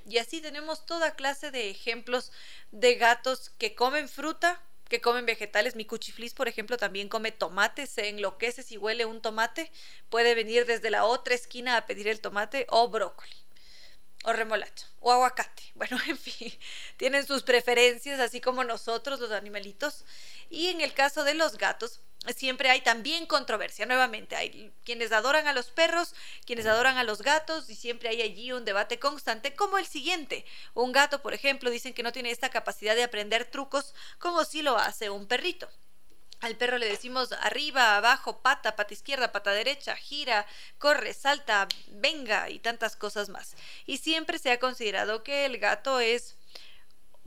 Y 0.09 0.19
así 0.19 0.41
tenemos 0.41 0.87
toda 0.87 1.17
clase 1.17 1.51
de 1.51 1.69
ejemplos 1.69 2.31
de 2.71 2.95
gatos 2.95 3.51
que 3.59 3.75
comen 3.75 4.09
fruta, 4.09 4.63
que 4.89 5.01
comen 5.01 5.27
vegetales. 5.27 5.75
Mi 5.75 5.85
cuchiflis, 5.85 6.35
por 6.35 6.47
ejemplo, 6.47 6.77
también 6.77 7.09
come 7.09 7.33
tomate, 7.33 7.87
se 7.87 8.09
enloquece 8.09 8.63
si 8.63 8.79
huele 8.79 9.05
un 9.05 9.21
tomate, 9.21 9.73
puede 10.09 10.35
venir 10.35 10.65
desde 10.65 10.91
la 10.91 11.05
otra 11.05 11.35
esquina 11.35 11.77
a 11.77 11.87
pedir 11.87 12.07
el 12.07 12.21
tomate 12.21 12.67
o 12.71 12.89
brócoli 12.89 13.47
o 14.25 14.33
remolacha 14.33 14.87
o 15.01 15.13
aguacate. 15.13 15.63
Bueno, 15.75 15.99
en 16.07 16.17
fin, 16.17 16.53
tienen 16.97 17.27
sus 17.27 17.43
preferencias, 17.43 18.19
así 18.19 18.41
como 18.41 18.65
nosotros, 18.65 19.21
los 19.21 19.31
animalitos. 19.31 20.05
Y 20.49 20.69
en 20.69 20.81
el 20.81 20.95
caso 20.95 21.23
de 21.23 21.35
los 21.35 21.59
gatos, 21.59 22.01
siempre 22.35 22.71
hay 22.71 22.81
también 22.81 23.27
controversia. 23.27 23.87
Nuevamente, 23.87 24.37
hay 24.37 24.73
quienes 24.85 25.13
adoran 25.13 25.47
a 25.47 25.53
los 25.53 25.67
perros, 25.67 26.15
quienes 26.45 26.67
adoran 26.67 26.97
a 26.97 27.05
los 27.05 27.23
gatos, 27.23 27.69
y 27.71 27.75
siempre 27.75 28.09
hay 28.09 28.23
allí 28.23 28.53
un 28.53 28.65
debate 28.65 28.99
constante, 28.99 29.55
como 29.55 29.79
el 29.79 29.87
siguiente. 29.87 30.45
Un 30.75 30.93
gato, 30.93 31.23
por 31.23 31.35
ejemplo, 31.35 31.71
dicen 31.71 31.95
que 31.95 32.03
no 32.03 32.13
tiene 32.13 32.31
esta 32.31 32.51
capacidad 32.51 32.97
de 32.97 33.05
aprender 33.05 33.45
trucos 33.45 33.95
como 34.19 34.45
si 34.45 34.63
lo 34.63 34.77
hace 34.79 35.11
un 35.11 35.27
perrito. 35.27 35.69
Al 36.41 36.57
perro 36.57 36.77
le 36.77 36.87
decimos 36.87 37.33
arriba, 37.33 37.97
abajo, 37.97 38.43
pata, 38.43 38.77
pata 38.77 38.93
izquierda, 38.93 39.33
pata 39.33 39.53
derecha, 39.53 39.97
gira, 39.97 40.47
corre, 40.79 41.15
salta, 41.15 41.67
venga 41.89 42.51
y 42.51 42.59
tantas 42.59 42.95
cosas 42.95 43.31
más. 43.31 43.57
Y 43.87 43.99
siempre 43.99 44.39
se 44.39 44.51
ha 44.51 44.59
considerado 44.59 45.23
que 45.23 45.47
el 45.47 45.59
gato 45.59 45.99
es 45.99 46.37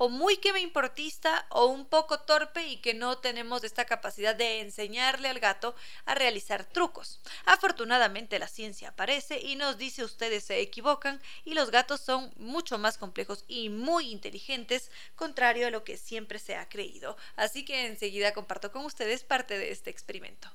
o 0.01 0.07
muy 0.07 0.37
que 0.37 0.53
me 0.53 0.61
importista 0.61 1.45
o 1.49 1.65
un 1.65 1.85
poco 1.85 2.21
torpe 2.21 2.65
y 2.65 2.77
que 2.77 2.93
no 2.93 3.17
tenemos 3.17 3.65
esta 3.65 3.83
capacidad 3.83 4.33
de 4.33 4.61
enseñarle 4.61 5.27
al 5.27 5.41
gato 5.41 5.75
a 6.05 6.15
realizar 6.15 6.63
trucos. 6.63 7.19
Afortunadamente 7.43 8.39
la 8.39 8.47
ciencia 8.47 8.89
aparece 8.89 9.41
y 9.41 9.57
nos 9.57 9.77
dice 9.77 10.05
ustedes 10.05 10.45
se 10.45 10.61
equivocan 10.61 11.21
y 11.43 11.53
los 11.53 11.69
gatos 11.69 11.99
son 11.99 12.31
mucho 12.37 12.77
más 12.77 12.97
complejos 12.97 13.43
y 13.49 13.67
muy 13.67 14.09
inteligentes, 14.09 14.89
contrario 15.17 15.67
a 15.67 15.71
lo 15.71 15.83
que 15.83 15.97
siempre 15.97 16.39
se 16.39 16.55
ha 16.55 16.69
creído. 16.69 17.17
Así 17.35 17.65
que 17.65 17.85
enseguida 17.85 18.33
comparto 18.33 18.71
con 18.71 18.85
ustedes 18.85 19.25
parte 19.25 19.57
de 19.57 19.71
este 19.71 19.89
experimento. 19.89 20.49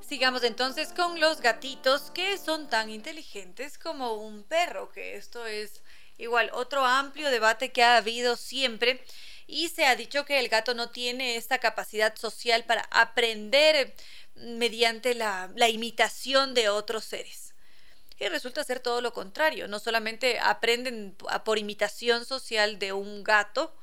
Sigamos 0.00 0.44
entonces 0.44 0.92
con 0.92 1.20
los 1.20 1.40
gatitos 1.40 2.10
que 2.12 2.38
son 2.38 2.68
tan 2.68 2.90
inteligentes 2.90 3.76
como 3.76 4.14
un 4.14 4.44
perro, 4.44 4.90
que 4.90 5.16
esto 5.16 5.46
es 5.46 5.82
Igual, 6.18 6.50
otro 6.54 6.84
amplio 6.84 7.30
debate 7.30 7.72
que 7.72 7.82
ha 7.82 7.98
habido 7.98 8.36
siempre 8.36 9.04
y 9.46 9.68
se 9.68 9.84
ha 9.84 9.96
dicho 9.96 10.24
que 10.24 10.38
el 10.38 10.48
gato 10.48 10.74
no 10.74 10.90
tiene 10.90 11.36
esta 11.36 11.58
capacidad 11.58 12.16
social 12.16 12.64
para 12.64 12.88
aprender 12.90 13.94
mediante 14.34 15.14
la, 15.14 15.50
imitación 15.68 16.54
de 16.54 16.68
otros 16.68 17.04
seres. 17.04 17.54
Y 18.18 18.28
resulta 18.28 18.64
ser 18.64 18.80
todo 18.80 19.02
lo 19.02 19.12
contrario, 19.12 19.68
no 19.68 19.78
solamente 19.78 20.38
aprenden 20.38 21.14
por 21.44 21.58
imitación 21.58 22.24
social 22.24 22.78
de 22.78 22.94
un 22.94 23.22
gato, 23.22 23.76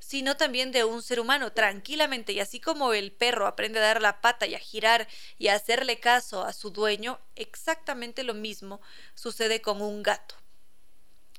sino 0.00 0.36
también 0.36 0.72
de 0.72 0.84
un 0.84 1.00
ser 1.02 1.20
humano 1.20 1.52
tranquilamente 1.52 2.32
y 2.32 2.40
así 2.40 2.60
como 2.60 2.92
el 2.92 3.12
perro 3.12 3.46
aprende 3.46 3.78
a 3.78 3.82
dar 3.82 4.02
la 4.02 4.20
pata 4.20 4.46
y 4.46 4.54
a 4.54 4.58
girar 4.58 5.08
y 5.38 5.48
a 5.48 5.54
hacerle 5.54 6.00
caso 6.00 6.44
a 6.44 6.52
su 6.52 6.70
dueño, 6.70 7.20
exactamente 7.36 8.24
lo 8.24 8.34
mismo 8.34 8.80
sucede 9.14 9.60
con 9.60 9.80
un 9.80 10.02
gato 10.02 10.36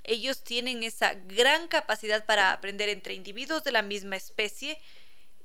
ellos 0.09 0.43
tienen 0.43 0.81
esa 0.81 1.13
gran 1.13 1.67
capacidad 1.67 2.25
para 2.25 2.51
aprender 2.51 2.89
entre 2.89 3.13
individuos 3.13 3.63
de 3.63 3.71
la 3.71 3.83
misma 3.83 4.15
especie 4.15 4.81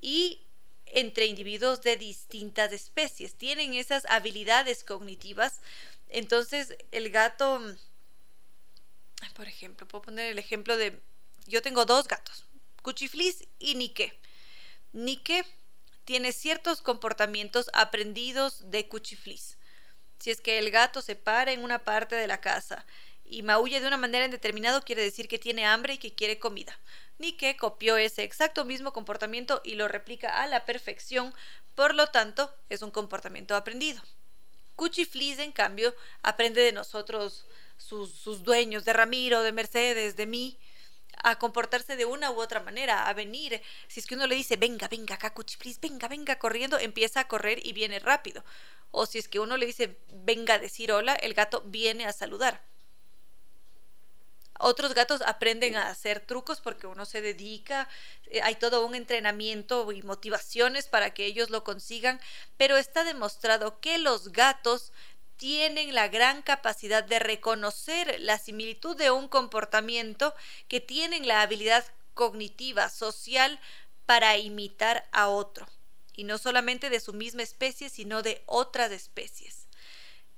y 0.01 0.47
entre 0.87 1.27
individuos 1.27 1.83
de 1.83 1.99
distintas 1.99 2.73
especies. 2.73 3.37
Tienen 3.37 3.75
esas 3.75 4.07
habilidades 4.07 4.83
cognitivas. 4.83 5.61
Entonces, 6.09 6.79
el 6.93 7.11
gato, 7.11 7.61
por 9.35 9.49
ejemplo, 9.49 9.87
puedo 9.87 10.01
poner 10.01 10.31
el 10.31 10.39
ejemplo 10.39 10.79
de, 10.79 10.99
yo 11.47 11.61
tengo 11.61 11.85
dos 11.85 12.09
gatos, 12.09 12.47
Cuchiflis 12.83 13.47
y 13.59 13.75
Nike. 13.75 14.19
Nike 14.93 15.45
tiene 16.07 16.33
ciertos 16.33 16.81
comportamientos 16.81 17.69
aprendidos 17.75 18.71
de 18.71 18.89
Cuchiflis. 18.89 19.59
Si 20.21 20.31
es 20.31 20.41
que 20.41 20.59
el 20.59 20.71
gato 20.71 21.03
se 21.03 21.17
para 21.17 21.53
en 21.53 21.63
una 21.63 21.85
parte 21.85 22.17
de 22.17 22.27
la 22.27 22.41
casa 22.41 22.87
y 23.25 23.43
maulla 23.43 23.81
de 23.81 23.87
una 23.87 23.97
manera 23.97 24.27
indeterminada 24.27 24.81
quiere 24.83 25.03
decir 25.03 25.29
que 25.29 25.39
tiene 25.39 25.67
hambre 25.67 25.95
y 25.95 25.99
que 25.99 26.15
quiere 26.15 26.39
comida. 26.39 26.79
Ni 27.19 27.33
que 27.33 27.57
copió 27.57 27.97
ese 27.97 28.23
exacto 28.23 28.65
mismo 28.65 28.93
comportamiento 28.93 29.61
y 29.65 29.75
lo 29.77 29.89
replica 29.89 30.43
a 30.43 30.47
la 30.47 30.65
perfección, 30.65 31.33
por 31.75 31.95
lo 31.95 32.09
tanto, 32.09 32.55
es 32.69 32.83
un 32.83 32.91
comportamiento 32.91 33.57
aprendido. 33.57 34.03
Cuchiflis, 34.77 35.39
en 35.39 35.53
cambio, 35.53 35.95
aprende 36.23 36.61
de 36.61 36.73
nosotros, 36.73 37.47
sus, 37.77 38.13
sus 38.13 38.43
dueños, 38.43 38.85
de 38.85 38.93
Ramiro, 38.93 39.43
de 39.43 39.53
Mercedes, 39.53 40.17
de 40.17 40.27
mí, 40.27 40.59
a 41.23 41.39
comportarse 41.39 41.97
de 41.97 42.05
una 42.05 42.31
u 42.31 42.41
otra 42.41 42.61
manera, 42.61 43.09
a 43.09 43.15
venir. 43.15 43.63
Si 43.89 44.01
es 44.01 44.07
que 44.07 44.17
uno 44.17 44.27
le 44.27 44.35
dice, 44.35 44.57
venga, 44.57 44.89
venga 44.89 45.15
acá, 45.15 45.33
Cuchiflis, 45.33 45.81
venga, 45.81 46.09
venga, 46.09 46.39
corriendo, 46.39 46.79
empieza 46.79 47.21
a 47.21 47.29
correr 47.29 47.65
y 47.65 47.73
viene 47.73 48.01
rápido. 48.01 48.45
O 48.91 49.07
si 49.07 49.19
es 49.19 49.29
que 49.29 49.41
uno 49.41 49.57
le 49.57 49.67
dice, 49.67 49.99
venga 50.13 50.55
a 50.55 50.59
decir 50.59 50.93
hola, 50.93 51.15
el 51.15 51.35
gato 51.35 51.63
viene 51.67 52.07
a 52.07 52.13
saludar. 52.13 52.63
Otros 54.67 54.95
gatos 54.95 55.21
aprenden 55.21 55.77
a 55.77 55.91
hacer 55.91 56.21
trucos 56.21 56.63
porque 56.63 56.87
uno 56.87 57.05
se 57.05 57.21
dedica, 57.21 57.87
eh, 58.25 58.41
hay 58.41 58.55
todo 58.55 58.87
un 58.87 58.95
entrenamiento 58.95 59.93
y 59.93 60.01
motivaciones 60.03 60.89
para 60.89 61.13
que 61.13 61.27
ellos 61.27 61.51
lo 61.51 61.65
consigan, 61.65 62.19
pero 62.57 62.79
está 62.79 63.05
demostrado 63.05 63.79
que 63.81 63.99
los 63.99 64.33
gatos 64.33 64.91
tienen 65.37 65.95
la 65.95 66.09
gran 66.09 66.41
capacidad 66.41 67.05
de 67.05 67.19
reconocer 67.19 68.19
la 68.21 68.39
similitud 68.39 68.97
de 68.97 69.11
un 69.11 69.29
comportamiento, 69.29 70.35
que 70.67 70.81
tienen 70.81 71.29
la 71.29 71.43
habilidad 71.43 71.85
cognitiva, 72.15 72.89
social, 72.89 73.61
para 74.07 74.39
imitar 74.39 75.07
a 75.13 75.29
otro, 75.29 75.69
y 76.15 76.25
no 76.25 76.39
solamente 76.39 76.89
de 76.89 77.01
su 77.01 77.13
misma 77.13 77.43
especie, 77.43 77.91
sino 77.91 78.23
de 78.23 78.43
otras 78.47 78.93
especies. 78.93 79.69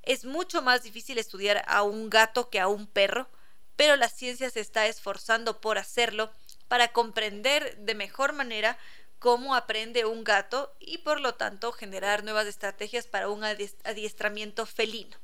Es 0.02 0.24
mucho 0.24 0.62
más 0.62 0.82
difícil 0.82 1.16
estudiar 1.18 1.64
a 1.68 1.84
un 1.84 2.10
gato 2.10 2.50
que 2.50 2.58
a 2.58 2.66
un 2.66 2.88
perro, 2.88 3.28
pero 3.76 3.96
la 3.96 4.08
ciencia 4.08 4.50
se 4.50 4.60
está 4.60 4.86
esforzando 4.86 5.60
por 5.60 5.78
hacerlo 5.78 6.30
para 6.68 6.92
comprender 6.92 7.76
de 7.78 7.94
mejor 7.94 8.32
manera 8.32 8.78
cómo 9.18 9.54
aprende 9.54 10.04
un 10.04 10.24
gato 10.24 10.74
y 10.80 10.98
por 10.98 11.20
lo 11.20 11.34
tanto 11.34 11.72
generar 11.72 12.24
nuevas 12.24 12.46
estrategias 12.46 13.06
para 13.06 13.28
un 13.28 13.44
adiestramiento 13.44 14.66
felino 14.66 15.16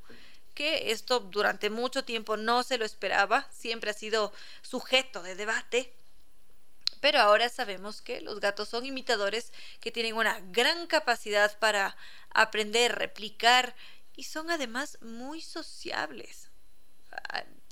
que 0.54 0.92
esto 0.92 1.20
durante 1.20 1.70
mucho 1.70 2.04
tiempo 2.04 2.36
no 2.36 2.62
se 2.62 2.78
lo 2.78 2.84
esperaba, 2.84 3.48
siempre 3.50 3.90
ha 3.90 3.94
sido 3.94 4.32
sujeto 4.60 5.22
de 5.22 5.34
debate, 5.34 5.94
pero 7.00 7.20
ahora 7.20 7.48
sabemos 7.48 8.02
que 8.02 8.20
los 8.20 8.38
gatos 8.38 8.68
son 8.68 8.86
imitadores 8.86 9.52
que 9.80 9.90
tienen 9.90 10.14
una 10.14 10.40
gran 10.40 10.86
capacidad 10.86 11.58
para 11.58 11.96
aprender, 12.30 12.94
replicar 12.94 13.74
y 14.14 14.24
son 14.24 14.50
además 14.50 14.98
muy 15.00 15.40
sociables 15.40 16.50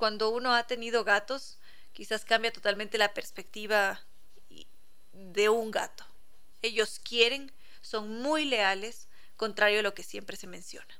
cuando 0.00 0.30
uno 0.30 0.54
ha 0.54 0.66
tenido 0.66 1.04
gatos, 1.04 1.58
quizás 1.92 2.24
cambia 2.24 2.50
totalmente 2.50 2.96
la 2.96 3.12
perspectiva 3.12 4.00
de 5.12 5.50
un 5.50 5.70
gato. 5.70 6.06
Ellos 6.62 6.98
quieren, 7.04 7.52
son 7.82 8.22
muy 8.22 8.46
leales, 8.46 9.08
contrario 9.36 9.80
a 9.80 9.82
lo 9.82 9.92
que 9.92 10.02
siempre 10.02 10.38
se 10.38 10.46
menciona. 10.46 10.98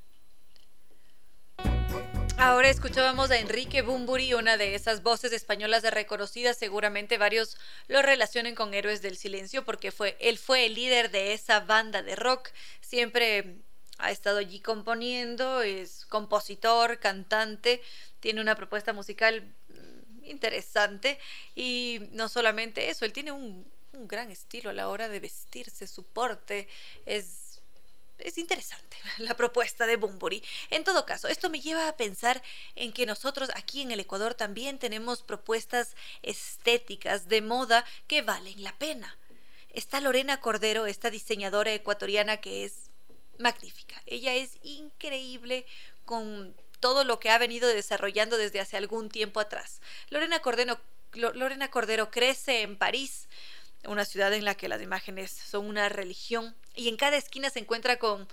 Ahora 2.36 2.68
escuchábamos 2.68 3.30
a 3.30 3.38
Enrique 3.38 3.80
Bumburi, 3.80 4.34
una 4.34 4.58
de 4.58 4.74
esas 4.74 5.02
voces 5.02 5.32
españolas 5.32 5.82
reconocidas, 5.82 6.58
seguramente 6.58 7.16
varios 7.16 7.56
lo 7.88 8.02
relacionen 8.02 8.54
con 8.54 8.74
Héroes 8.74 9.00
del 9.00 9.16
Silencio 9.16 9.64
porque 9.64 9.92
fue 9.92 10.18
él 10.20 10.36
fue 10.36 10.66
el 10.66 10.74
líder 10.74 11.10
de 11.10 11.32
esa 11.32 11.60
banda 11.60 12.02
de 12.02 12.16
rock, 12.16 12.50
siempre 12.82 13.62
ha 14.00 14.10
estado 14.10 14.38
allí 14.38 14.60
componiendo, 14.60 15.62
es 15.62 16.06
compositor, 16.06 16.98
cantante, 16.98 17.82
tiene 18.20 18.40
una 18.40 18.54
propuesta 18.54 18.92
musical 18.92 19.42
mm, 19.68 20.24
interesante 20.24 21.18
y 21.54 22.00
no 22.12 22.28
solamente 22.28 22.90
eso, 22.90 23.04
él 23.04 23.12
tiene 23.12 23.32
un, 23.32 23.66
gran 23.92 24.30
estilo 24.30 24.70
a 24.70 24.72
la 24.72 24.88
hora 24.88 25.08
de 25.08 25.20
vestirse, 25.20 25.86
su 25.86 26.04
porte 26.04 26.68
es, 27.04 27.60
es 28.18 28.38
interesante 28.38 28.96
la 29.18 29.34
propuesta 29.34 29.86
de 29.86 29.96
Bumburi. 29.96 30.42
En 30.70 30.84
todo 30.84 31.04
caso, 31.04 31.28
esto 31.28 31.50
me 31.50 31.60
lleva 31.60 31.86
a 31.88 31.96
pensar 31.96 32.42
en 32.76 32.92
que 32.92 33.04
nosotros 33.04 33.50
aquí 33.54 33.82
en 33.82 33.90
el 33.90 34.00
Ecuador 34.00 34.34
también 34.34 34.78
tenemos 34.78 35.22
propuestas 35.22 35.96
estéticas 36.22 37.28
de 37.28 37.42
moda 37.42 37.84
que 38.06 38.22
valen 38.22 38.62
la 38.62 38.78
pena. 38.78 39.18
Está 39.72 40.00
Lorena 40.00 40.40
Cordero, 40.40 40.86
esta 40.86 41.10
diseñadora 41.10 41.72
ecuatoriana 41.72 42.38
que 42.38 42.64
es 42.64 42.89
magnífica. 43.40 44.00
Ella 44.06 44.34
es 44.34 44.58
increíble 44.62 45.66
con 46.04 46.54
todo 46.78 47.04
lo 47.04 47.20
que 47.20 47.30
ha 47.30 47.38
venido 47.38 47.68
desarrollando 47.68 48.36
desde 48.36 48.60
hace 48.60 48.76
algún 48.76 49.08
tiempo 49.08 49.40
atrás. 49.40 49.80
Lorena 50.08 50.40
Cordero, 50.40 50.80
Lorena 51.12 51.70
Cordero 51.70 52.10
crece 52.10 52.62
en 52.62 52.76
París, 52.76 53.28
una 53.84 54.04
ciudad 54.04 54.32
en 54.32 54.44
la 54.44 54.54
que 54.54 54.68
las 54.68 54.82
imágenes 54.82 55.30
son 55.30 55.66
una 55.66 55.88
religión 55.88 56.54
y 56.74 56.88
en 56.88 56.96
cada 56.96 57.16
esquina 57.16 57.50
se 57.50 57.60
encuentra 57.60 57.98
con 57.98 58.28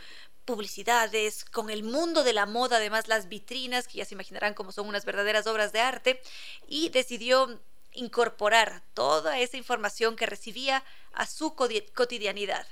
publicidades, 0.45 1.43
con 1.43 1.69
el 1.69 1.83
mundo 1.83 2.23
de 2.23 2.31
la 2.31 2.45
moda, 2.45 2.77
además 2.77 3.09
las 3.09 3.27
vitrinas, 3.27 3.87
que 3.87 3.97
ya 3.97 4.05
se 4.05 4.15
imaginarán 4.15 4.53
como 4.53 4.71
son 4.71 4.87
unas 4.87 5.03
verdaderas 5.03 5.45
obras 5.45 5.73
de 5.73 5.81
arte, 5.81 6.21
y 6.67 6.87
decidió 6.89 7.59
incorporar 7.91 8.81
toda 8.93 9.39
esa 9.39 9.57
información 9.57 10.15
que 10.15 10.25
recibía 10.25 10.85
a 11.11 11.25
su 11.25 11.53
cotidianidad 11.53 12.65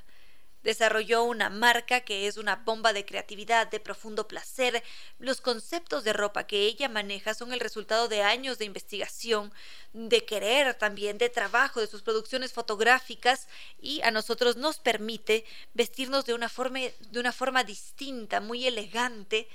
desarrolló 0.66 1.24
una 1.24 1.52
marca 1.52 2.02
que 2.02 2.26
es 2.26 2.38
una 2.38 2.56
bomba 2.56 2.92
de 2.92 3.06
creatividad, 3.06 3.68
de 3.68 3.80
profundo 3.80 4.28
placer. 4.28 4.84
Los 5.20 5.40
conceptos 5.40 6.04
de 6.04 6.12
ropa 6.12 6.48
que 6.48 6.64
ella 6.64 6.90
maneja 6.90 7.36
son 7.36 7.54
el 7.54 7.60
resultado 7.60 8.08
de 8.08 8.24
años 8.24 8.58
de 8.58 8.66
investigación, 8.66 9.54
de 9.94 10.26
querer 10.26 10.74
también, 10.74 11.20
de 11.20 11.30
trabajo, 11.30 11.80
de 11.80 11.88
sus 11.88 12.02
producciones 12.02 12.52
fotográficas 12.52 13.48
y 13.80 14.02
a 14.02 14.10
nosotros 14.10 14.58
nos 14.58 14.80
permite 14.80 15.46
vestirnos 15.76 16.26
de 16.26 16.34
una 16.34 16.50
forma, 16.50 16.80
de 16.80 17.20
una 17.20 17.32
forma 17.32 17.64
distinta, 17.64 18.42
muy 18.42 18.66
elegante. 18.66 19.48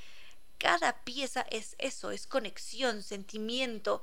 Cada 0.59 1.03
pieza 1.03 1.45
es 1.51 1.75
eso, 1.79 2.13
es 2.13 2.29
conexión, 2.29 3.03
sentimiento, 3.03 4.01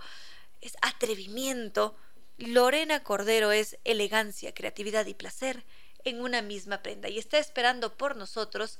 es 0.60 0.76
atrevimiento. 0.82 1.96
Lorena 2.38 3.02
Cordero 3.02 3.54
es 3.54 3.78
elegancia, 3.86 4.54
creatividad 4.54 5.06
y 5.06 5.14
placer 5.14 5.64
en 6.08 6.22
una 6.22 6.42
misma 6.42 6.82
prenda 6.82 7.10
y 7.10 7.18
está 7.18 7.38
esperando 7.38 7.96
por 7.98 8.16
nosotros 8.16 8.80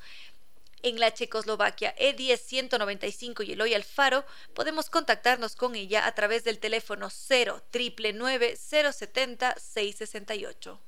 en 0.84 1.00
la 1.00 1.14
Checoslovaquia 1.14 1.96
E10 1.96 2.38
195 2.38 3.44
y 3.44 3.54
Eloy 3.54 3.74
Alfaro, 3.74 4.26
podemos 4.54 4.90
contactarnos 4.90 5.56
con 5.56 5.76
ella 5.76 6.06
a 6.06 6.14
través 6.14 6.44
del 6.44 6.60
teléfono 6.60 7.10
0 7.10 7.64
070 7.72 9.56
668. 9.60 10.80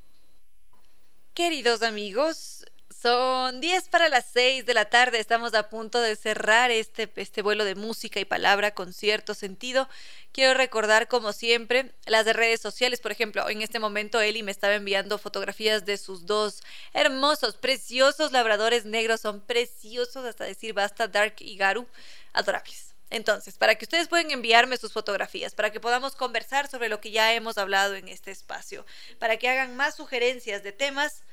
Queridos 1.33 1.81
amigos, 1.83 2.65
son 3.01 3.61
10 3.61 3.87
para 3.87 4.09
las 4.09 4.25
6 4.33 4.65
de 4.65 4.73
la 4.73 4.85
tarde. 4.85 5.19
Estamos 5.19 5.53
a 5.53 5.69
punto 5.69 6.01
de 6.01 6.15
cerrar 6.15 6.69
este, 6.69 7.09
este 7.15 7.41
vuelo 7.41 7.63
de 7.63 7.75
música 7.75 8.19
y 8.19 8.25
palabra 8.25 8.71
con 8.73 8.91
cierto 8.91 9.33
sentido. 9.33 9.87
Quiero 10.33 10.53
recordar, 10.53 11.07
como 11.07 11.31
siempre, 11.31 11.93
las 12.05 12.25
de 12.25 12.33
redes 12.33 12.59
sociales. 12.59 12.99
Por 12.99 13.11
ejemplo, 13.11 13.47
en 13.49 13.61
este 13.61 13.79
momento 13.79 14.19
Eli 14.19 14.43
me 14.43 14.51
estaba 14.51 14.75
enviando 14.75 15.17
fotografías 15.17 15.85
de 15.85 15.97
sus 15.97 16.25
dos 16.25 16.61
hermosos, 16.93 17.55
preciosos 17.55 18.33
labradores 18.33 18.85
negros. 18.85 19.21
Son 19.21 19.39
preciosos, 19.41 20.25
hasta 20.25 20.43
decir 20.43 20.73
basta, 20.73 21.07
Dark 21.07 21.35
y 21.39 21.55
Garu. 21.55 21.87
Adorables. 22.33 22.95
Entonces, 23.11 23.57
para 23.57 23.75
que 23.75 23.85
ustedes 23.85 24.07
puedan 24.07 24.29
enviarme 24.29 24.77
sus 24.77 24.91
fotografías, 24.91 25.55
para 25.55 25.71
que 25.71 25.79
podamos 25.79 26.15
conversar 26.15 26.67
sobre 26.67 26.89
lo 26.89 27.01
que 27.01 27.11
ya 27.11 27.33
hemos 27.33 27.57
hablado 27.57 27.95
en 27.95 28.07
este 28.07 28.29
espacio, 28.29 28.85
para 29.17 29.37
que 29.37 29.49
hagan 29.49 29.75
más 29.75 29.95
sugerencias 29.95 30.61
de 30.61 30.73
temas 30.73 31.23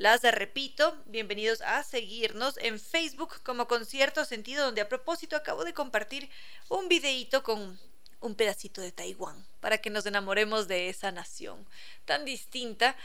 las 0.00 0.22
repito, 0.22 0.96
bienvenidos 1.04 1.60
a 1.60 1.82
seguirnos 1.82 2.56
en 2.56 2.80
Facebook 2.80 3.42
como 3.42 3.68
Concierto 3.68 4.24
Sentido, 4.24 4.64
donde 4.64 4.80
a 4.80 4.88
propósito 4.88 5.36
acabo 5.36 5.62
de 5.62 5.74
compartir 5.74 6.30
un 6.70 6.88
videíto 6.88 7.42
con 7.42 7.78
un 8.20 8.34
pedacito 8.34 8.80
de 8.80 8.92
Taiwán, 8.92 9.46
para 9.60 9.76
que 9.76 9.90
nos 9.90 10.06
enamoremos 10.06 10.68
de 10.68 10.88
esa 10.88 11.12
nación 11.12 11.66
tan 12.06 12.24
distinta. 12.24 12.96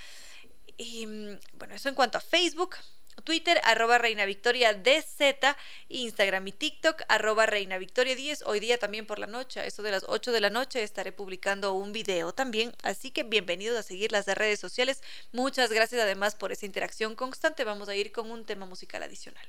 Y 0.78 1.06
mm, 1.06 1.40
bueno, 1.56 1.76
eso 1.76 1.90
en 1.90 1.96
cuanto 1.96 2.18
a 2.18 2.22
Facebook. 2.22 2.78
Twitter, 3.24 3.60
arroba 3.64 3.98
Reina 3.98 4.26
Victoria 4.26 4.74
DZ, 4.74 5.56
Instagram 5.90 6.48
y 6.48 6.52
TikTok, 6.52 7.04
arroba 7.08 7.46
Reina 7.46 7.78
Victoria 7.78 8.16
10. 8.16 8.44
Hoy 8.44 8.60
día 8.60 8.78
también 8.78 9.06
por 9.06 9.20
la 9.20 9.28
noche, 9.28 9.60
a 9.60 9.66
eso 9.66 9.84
de 9.84 9.92
las 9.92 10.06
8 10.08 10.32
de 10.32 10.42
la 10.42 10.50
noche, 10.50 10.84
estaré 10.84 11.12
publicando 11.12 11.74
un 11.74 11.92
video 11.92 12.34
también. 12.34 12.74
Así 12.84 13.12
que 13.12 13.24
bienvenidos 13.24 13.78
a 13.78 13.84
seguir 13.84 14.12
las 14.12 14.28
redes 14.28 14.60
sociales. 14.60 15.02
Muchas 15.32 15.72
gracias 15.72 16.02
además 16.02 16.36
por 16.36 16.52
esa 16.52 16.66
interacción 16.66 17.16
constante. 17.16 17.64
Vamos 17.64 17.90
a 17.90 17.96
ir 17.96 18.12
con 18.12 18.30
un 18.30 18.46
tema 18.46 18.66
musical 18.66 19.02
adicional. 19.04 19.48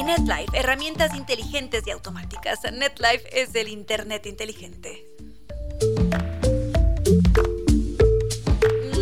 NetLife, 0.08 0.58
herramientas 0.58 1.14
inteligentes 1.14 1.86
y 1.86 1.90
automáticas. 1.90 2.60
NetLife 2.72 3.42
es 3.42 3.54
el 3.54 3.68
Internet 3.68 4.24
inteligente. 4.24 5.06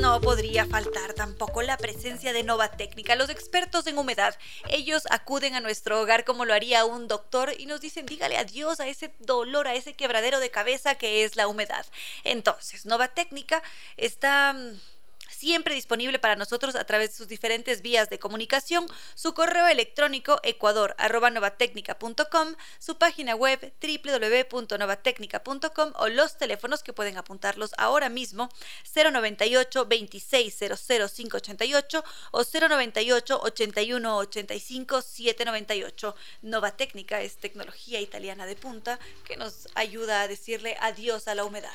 No 0.01 0.21
podría 0.21 0.67
faltar 0.67 1.15
tampoco 1.15 1.63
la 1.63 1.77
presencia 1.77 2.33
de 2.33 2.43
Nova 2.43 2.73
Técnica, 2.73 3.15
los 3.15 3.31
expertos 3.31 3.87
en 3.87 3.99
humedad. 3.99 4.37
Ellos 4.69 5.05
acuden 5.09 5.55
a 5.55 5.61
nuestro 5.61 6.01
hogar 6.01 6.25
como 6.25 6.45
lo 6.45 6.53
haría 6.53 6.85
un 6.85 7.07
doctor 7.07 7.53
y 7.57 7.67
nos 7.67 7.81
dicen, 7.81 8.05
dígale 8.05 8.37
adiós 8.37 8.81
a 8.81 8.89
ese 8.89 9.15
dolor, 9.21 9.69
a 9.69 9.77
ese 9.77 9.95
quebradero 9.95 10.41
de 10.41 10.51
cabeza 10.51 10.97
que 10.97 11.23
es 11.23 11.37
la 11.37 11.47
humedad. 11.47 11.87
Entonces, 12.25 12.85
Nova 12.85 13.07
Técnica 13.07 13.63
está 13.97 14.55
mm, 14.55 14.81
siempre 15.37 15.75
disponible 15.75 16.19
para 16.19 16.37
nosotros 16.37 16.77
a 16.77 16.85
través 16.85 17.11
de 17.11 17.17
sus 17.17 17.29
diferentes 17.29 17.81
vías 17.83 18.09
de 18.11 18.19
comunicación, 18.19 18.87
su 19.15 19.35
correo 19.35 19.67
electrónico 19.67 20.41
ecuador.novatecnica.com, 20.43 22.55
su 22.79 22.97
página 22.97 23.37
web 23.37 23.73
www.novatecnica.com 23.81 25.93
o 25.97 26.09
los 26.09 26.39
teléfonos 26.39 26.83
que 26.83 26.93
pueden 26.93 27.17
apuntarlos 27.19 27.73
ahora 27.77 28.09
mismo 28.09 28.49
098 28.95 29.87
26 29.87 30.59
588 30.59 32.05
o 32.33 32.43
098 32.43 33.41
81 33.43 34.17
85 34.17 35.03
798. 35.03 36.17
Nova 36.43 36.71
Técnica 36.71 37.21
es 37.21 37.37
tecnología 37.37 38.01
italiana 38.01 38.47
de 38.47 38.55
punta 38.57 38.99
que 39.25 39.37
nos 39.37 39.69
ayuda 39.75 40.23
a 40.23 40.29
decirle 40.29 40.77
adiós 40.81 41.29
a 41.29 41.35
la 41.35 41.45
humedad. 41.45 41.71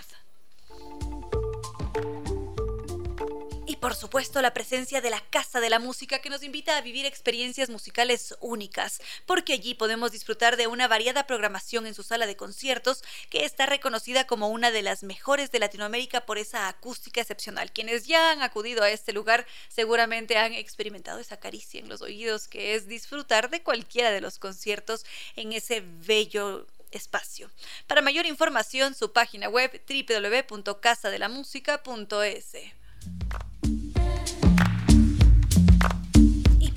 Por 3.81 3.95
supuesto 3.95 4.41
la 4.43 4.53
presencia 4.53 5.01
de 5.01 5.09
la 5.09 5.21
Casa 5.31 5.59
de 5.59 5.71
la 5.71 5.79
Música 5.79 6.19
que 6.19 6.29
nos 6.29 6.43
invita 6.43 6.77
a 6.77 6.81
vivir 6.81 7.07
experiencias 7.07 7.71
musicales 7.71 8.35
únicas, 8.39 9.01
porque 9.25 9.53
allí 9.53 9.73
podemos 9.73 10.11
disfrutar 10.11 10.55
de 10.55 10.67
una 10.67 10.87
variada 10.87 11.25
programación 11.25 11.87
en 11.87 11.95
su 11.95 12.03
sala 12.03 12.27
de 12.27 12.35
conciertos 12.35 13.03
que 13.31 13.43
está 13.43 13.65
reconocida 13.65 14.27
como 14.27 14.49
una 14.49 14.69
de 14.69 14.83
las 14.83 15.01
mejores 15.01 15.49
de 15.49 15.57
Latinoamérica 15.57 16.27
por 16.27 16.37
esa 16.37 16.67
acústica 16.67 17.21
excepcional. 17.21 17.71
Quienes 17.71 18.05
ya 18.05 18.29
han 18.29 18.43
acudido 18.43 18.83
a 18.83 18.91
este 18.91 19.13
lugar 19.13 19.47
seguramente 19.67 20.37
han 20.37 20.53
experimentado 20.53 21.17
esa 21.17 21.37
caricia 21.37 21.79
en 21.79 21.89
los 21.89 22.03
oídos 22.03 22.47
que 22.47 22.75
es 22.75 22.87
disfrutar 22.87 23.49
de 23.49 23.63
cualquiera 23.63 24.11
de 24.11 24.21
los 24.21 24.37
conciertos 24.37 25.07
en 25.35 25.53
ese 25.53 25.81
bello 26.05 26.67
espacio. 26.91 27.49
Para 27.87 28.03
mayor 28.03 28.27
información, 28.27 28.93
su 28.93 29.11
página 29.11 29.49
web 29.49 29.81
www.casadelamusica.es 29.89 32.55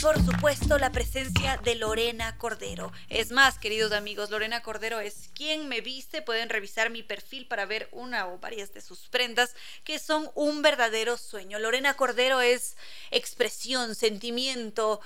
por 0.04 0.22
supuesto 0.22 0.76
la 0.76 0.92
presencia 0.92 1.56
de 1.64 1.76
Lorena 1.76 2.36
Cordero. 2.36 2.92
Es 3.08 3.30
más, 3.30 3.58
queridos 3.58 3.92
amigos, 3.92 4.28
Lorena 4.28 4.62
Cordero 4.62 5.00
es 5.00 5.30
quien 5.32 5.66
me 5.66 5.80
viste. 5.80 6.20
Pueden 6.20 6.50
revisar 6.50 6.90
mi 6.90 7.02
perfil 7.02 7.46
para 7.46 7.64
ver 7.64 7.88
una 7.90 8.28
o 8.28 8.38
varias 8.38 8.74
de 8.74 8.82
sus 8.82 9.08
prendas 9.08 9.56
que 9.82 9.98
son 9.98 10.30
un 10.34 10.60
verdadero 10.60 11.16
sueño. 11.16 11.58
Lorena 11.58 11.94
Cordero 11.94 12.42
es 12.42 12.76
expresión, 13.10 13.94
sentimiento, 13.94 15.00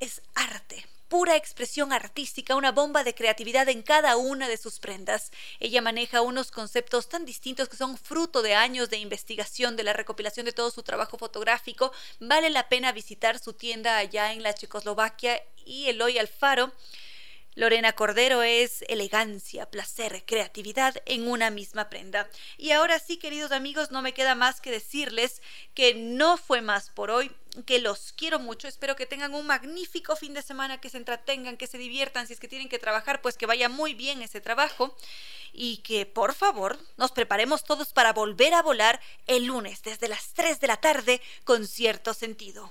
es 0.00 0.20
arte 0.34 0.84
pura 1.08 1.36
expresión 1.36 1.92
artística, 1.92 2.54
una 2.54 2.72
bomba 2.72 3.04
de 3.04 3.14
creatividad 3.14 3.68
en 3.68 3.82
cada 3.82 4.16
una 4.16 4.48
de 4.48 4.56
sus 4.56 4.78
prendas. 4.78 5.32
Ella 5.58 5.80
maneja 5.80 6.22
unos 6.22 6.50
conceptos 6.50 7.08
tan 7.08 7.24
distintos 7.24 7.68
que 7.68 7.76
son 7.76 7.96
fruto 7.96 8.42
de 8.42 8.54
años 8.54 8.90
de 8.90 8.98
investigación, 8.98 9.76
de 9.76 9.84
la 9.84 9.92
recopilación 9.92 10.46
de 10.46 10.52
todo 10.52 10.70
su 10.70 10.82
trabajo 10.82 11.18
fotográfico. 11.18 11.92
Vale 12.20 12.50
la 12.50 12.68
pena 12.68 12.92
visitar 12.92 13.38
su 13.38 13.54
tienda 13.54 13.96
allá 13.96 14.32
en 14.32 14.42
la 14.42 14.54
Checoslovaquia 14.54 15.42
y 15.64 15.88
Eloy 15.88 16.18
Alfaro. 16.18 16.72
Lorena 17.58 17.92
Cordero 17.92 18.44
es 18.44 18.84
elegancia, 18.86 19.68
placer, 19.68 20.22
creatividad 20.24 20.94
en 21.06 21.26
una 21.26 21.50
misma 21.50 21.90
prenda. 21.90 22.30
Y 22.56 22.70
ahora 22.70 23.00
sí, 23.00 23.16
queridos 23.16 23.50
amigos, 23.50 23.90
no 23.90 24.00
me 24.00 24.14
queda 24.14 24.36
más 24.36 24.60
que 24.60 24.70
decirles 24.70 25.42
que 25.74 25.92
no 25.94 26.36
fue 26.36 26.62
más 26.62 26.90
por 26.90 27.10
hoy 27.10 27.32
que 27.66 27.80
los 27.80 28.12
quiero 28.12 28.38
mucho, 28.38 28.68
espero 28.68 28.94
que 28.94 29.06
tengan 29.06 29.34
un 29.34 29.44
magnífico 29.44 30.14
fin 30.14 30.34
de 30.34 30.42
semana, 30.42 30.80
que 30.80 30.88
se 30.88 30.98
entretengan, 30.98 31.56
que 31.56 31.66
se 31.66 31.78
diviertan, 31.78 32.28
si 32.28 32.34
es 32.34 32.38
que 32.38 32.46
tienen 32.46 32.68
que 32.68 32.78
trabajar, 32.78 33.20
pues 33.22 33.36
que 33.36 33.46
vaya 33.46 33.68
muy 33.68 33.92
bien 33.92 34.22
ese 34.22 34.40
trabajo 34.40 34.96
y 35.52 35.78
que 35.78 36.06
por 36.06 36.34
favor 36.34 36.78
nos 36.96 37.10
preparemos 37.10 37.64
todos 37.64 37.92
para 37.92 38.12
volver 38.12 38.54
a 38.54 38.62
volar 38.62 39.00
el 39.26 39.46
lunes 39.46 39.82
desde 39.82 40.06
las 40.06 40.32
3 40.34 40.60
de 40.60 40.66
la 40.68 40.76
tarde 40.76 41.20
con 41.42 41.66
cierto 41.66 42.14
sentido. 42.14 42.70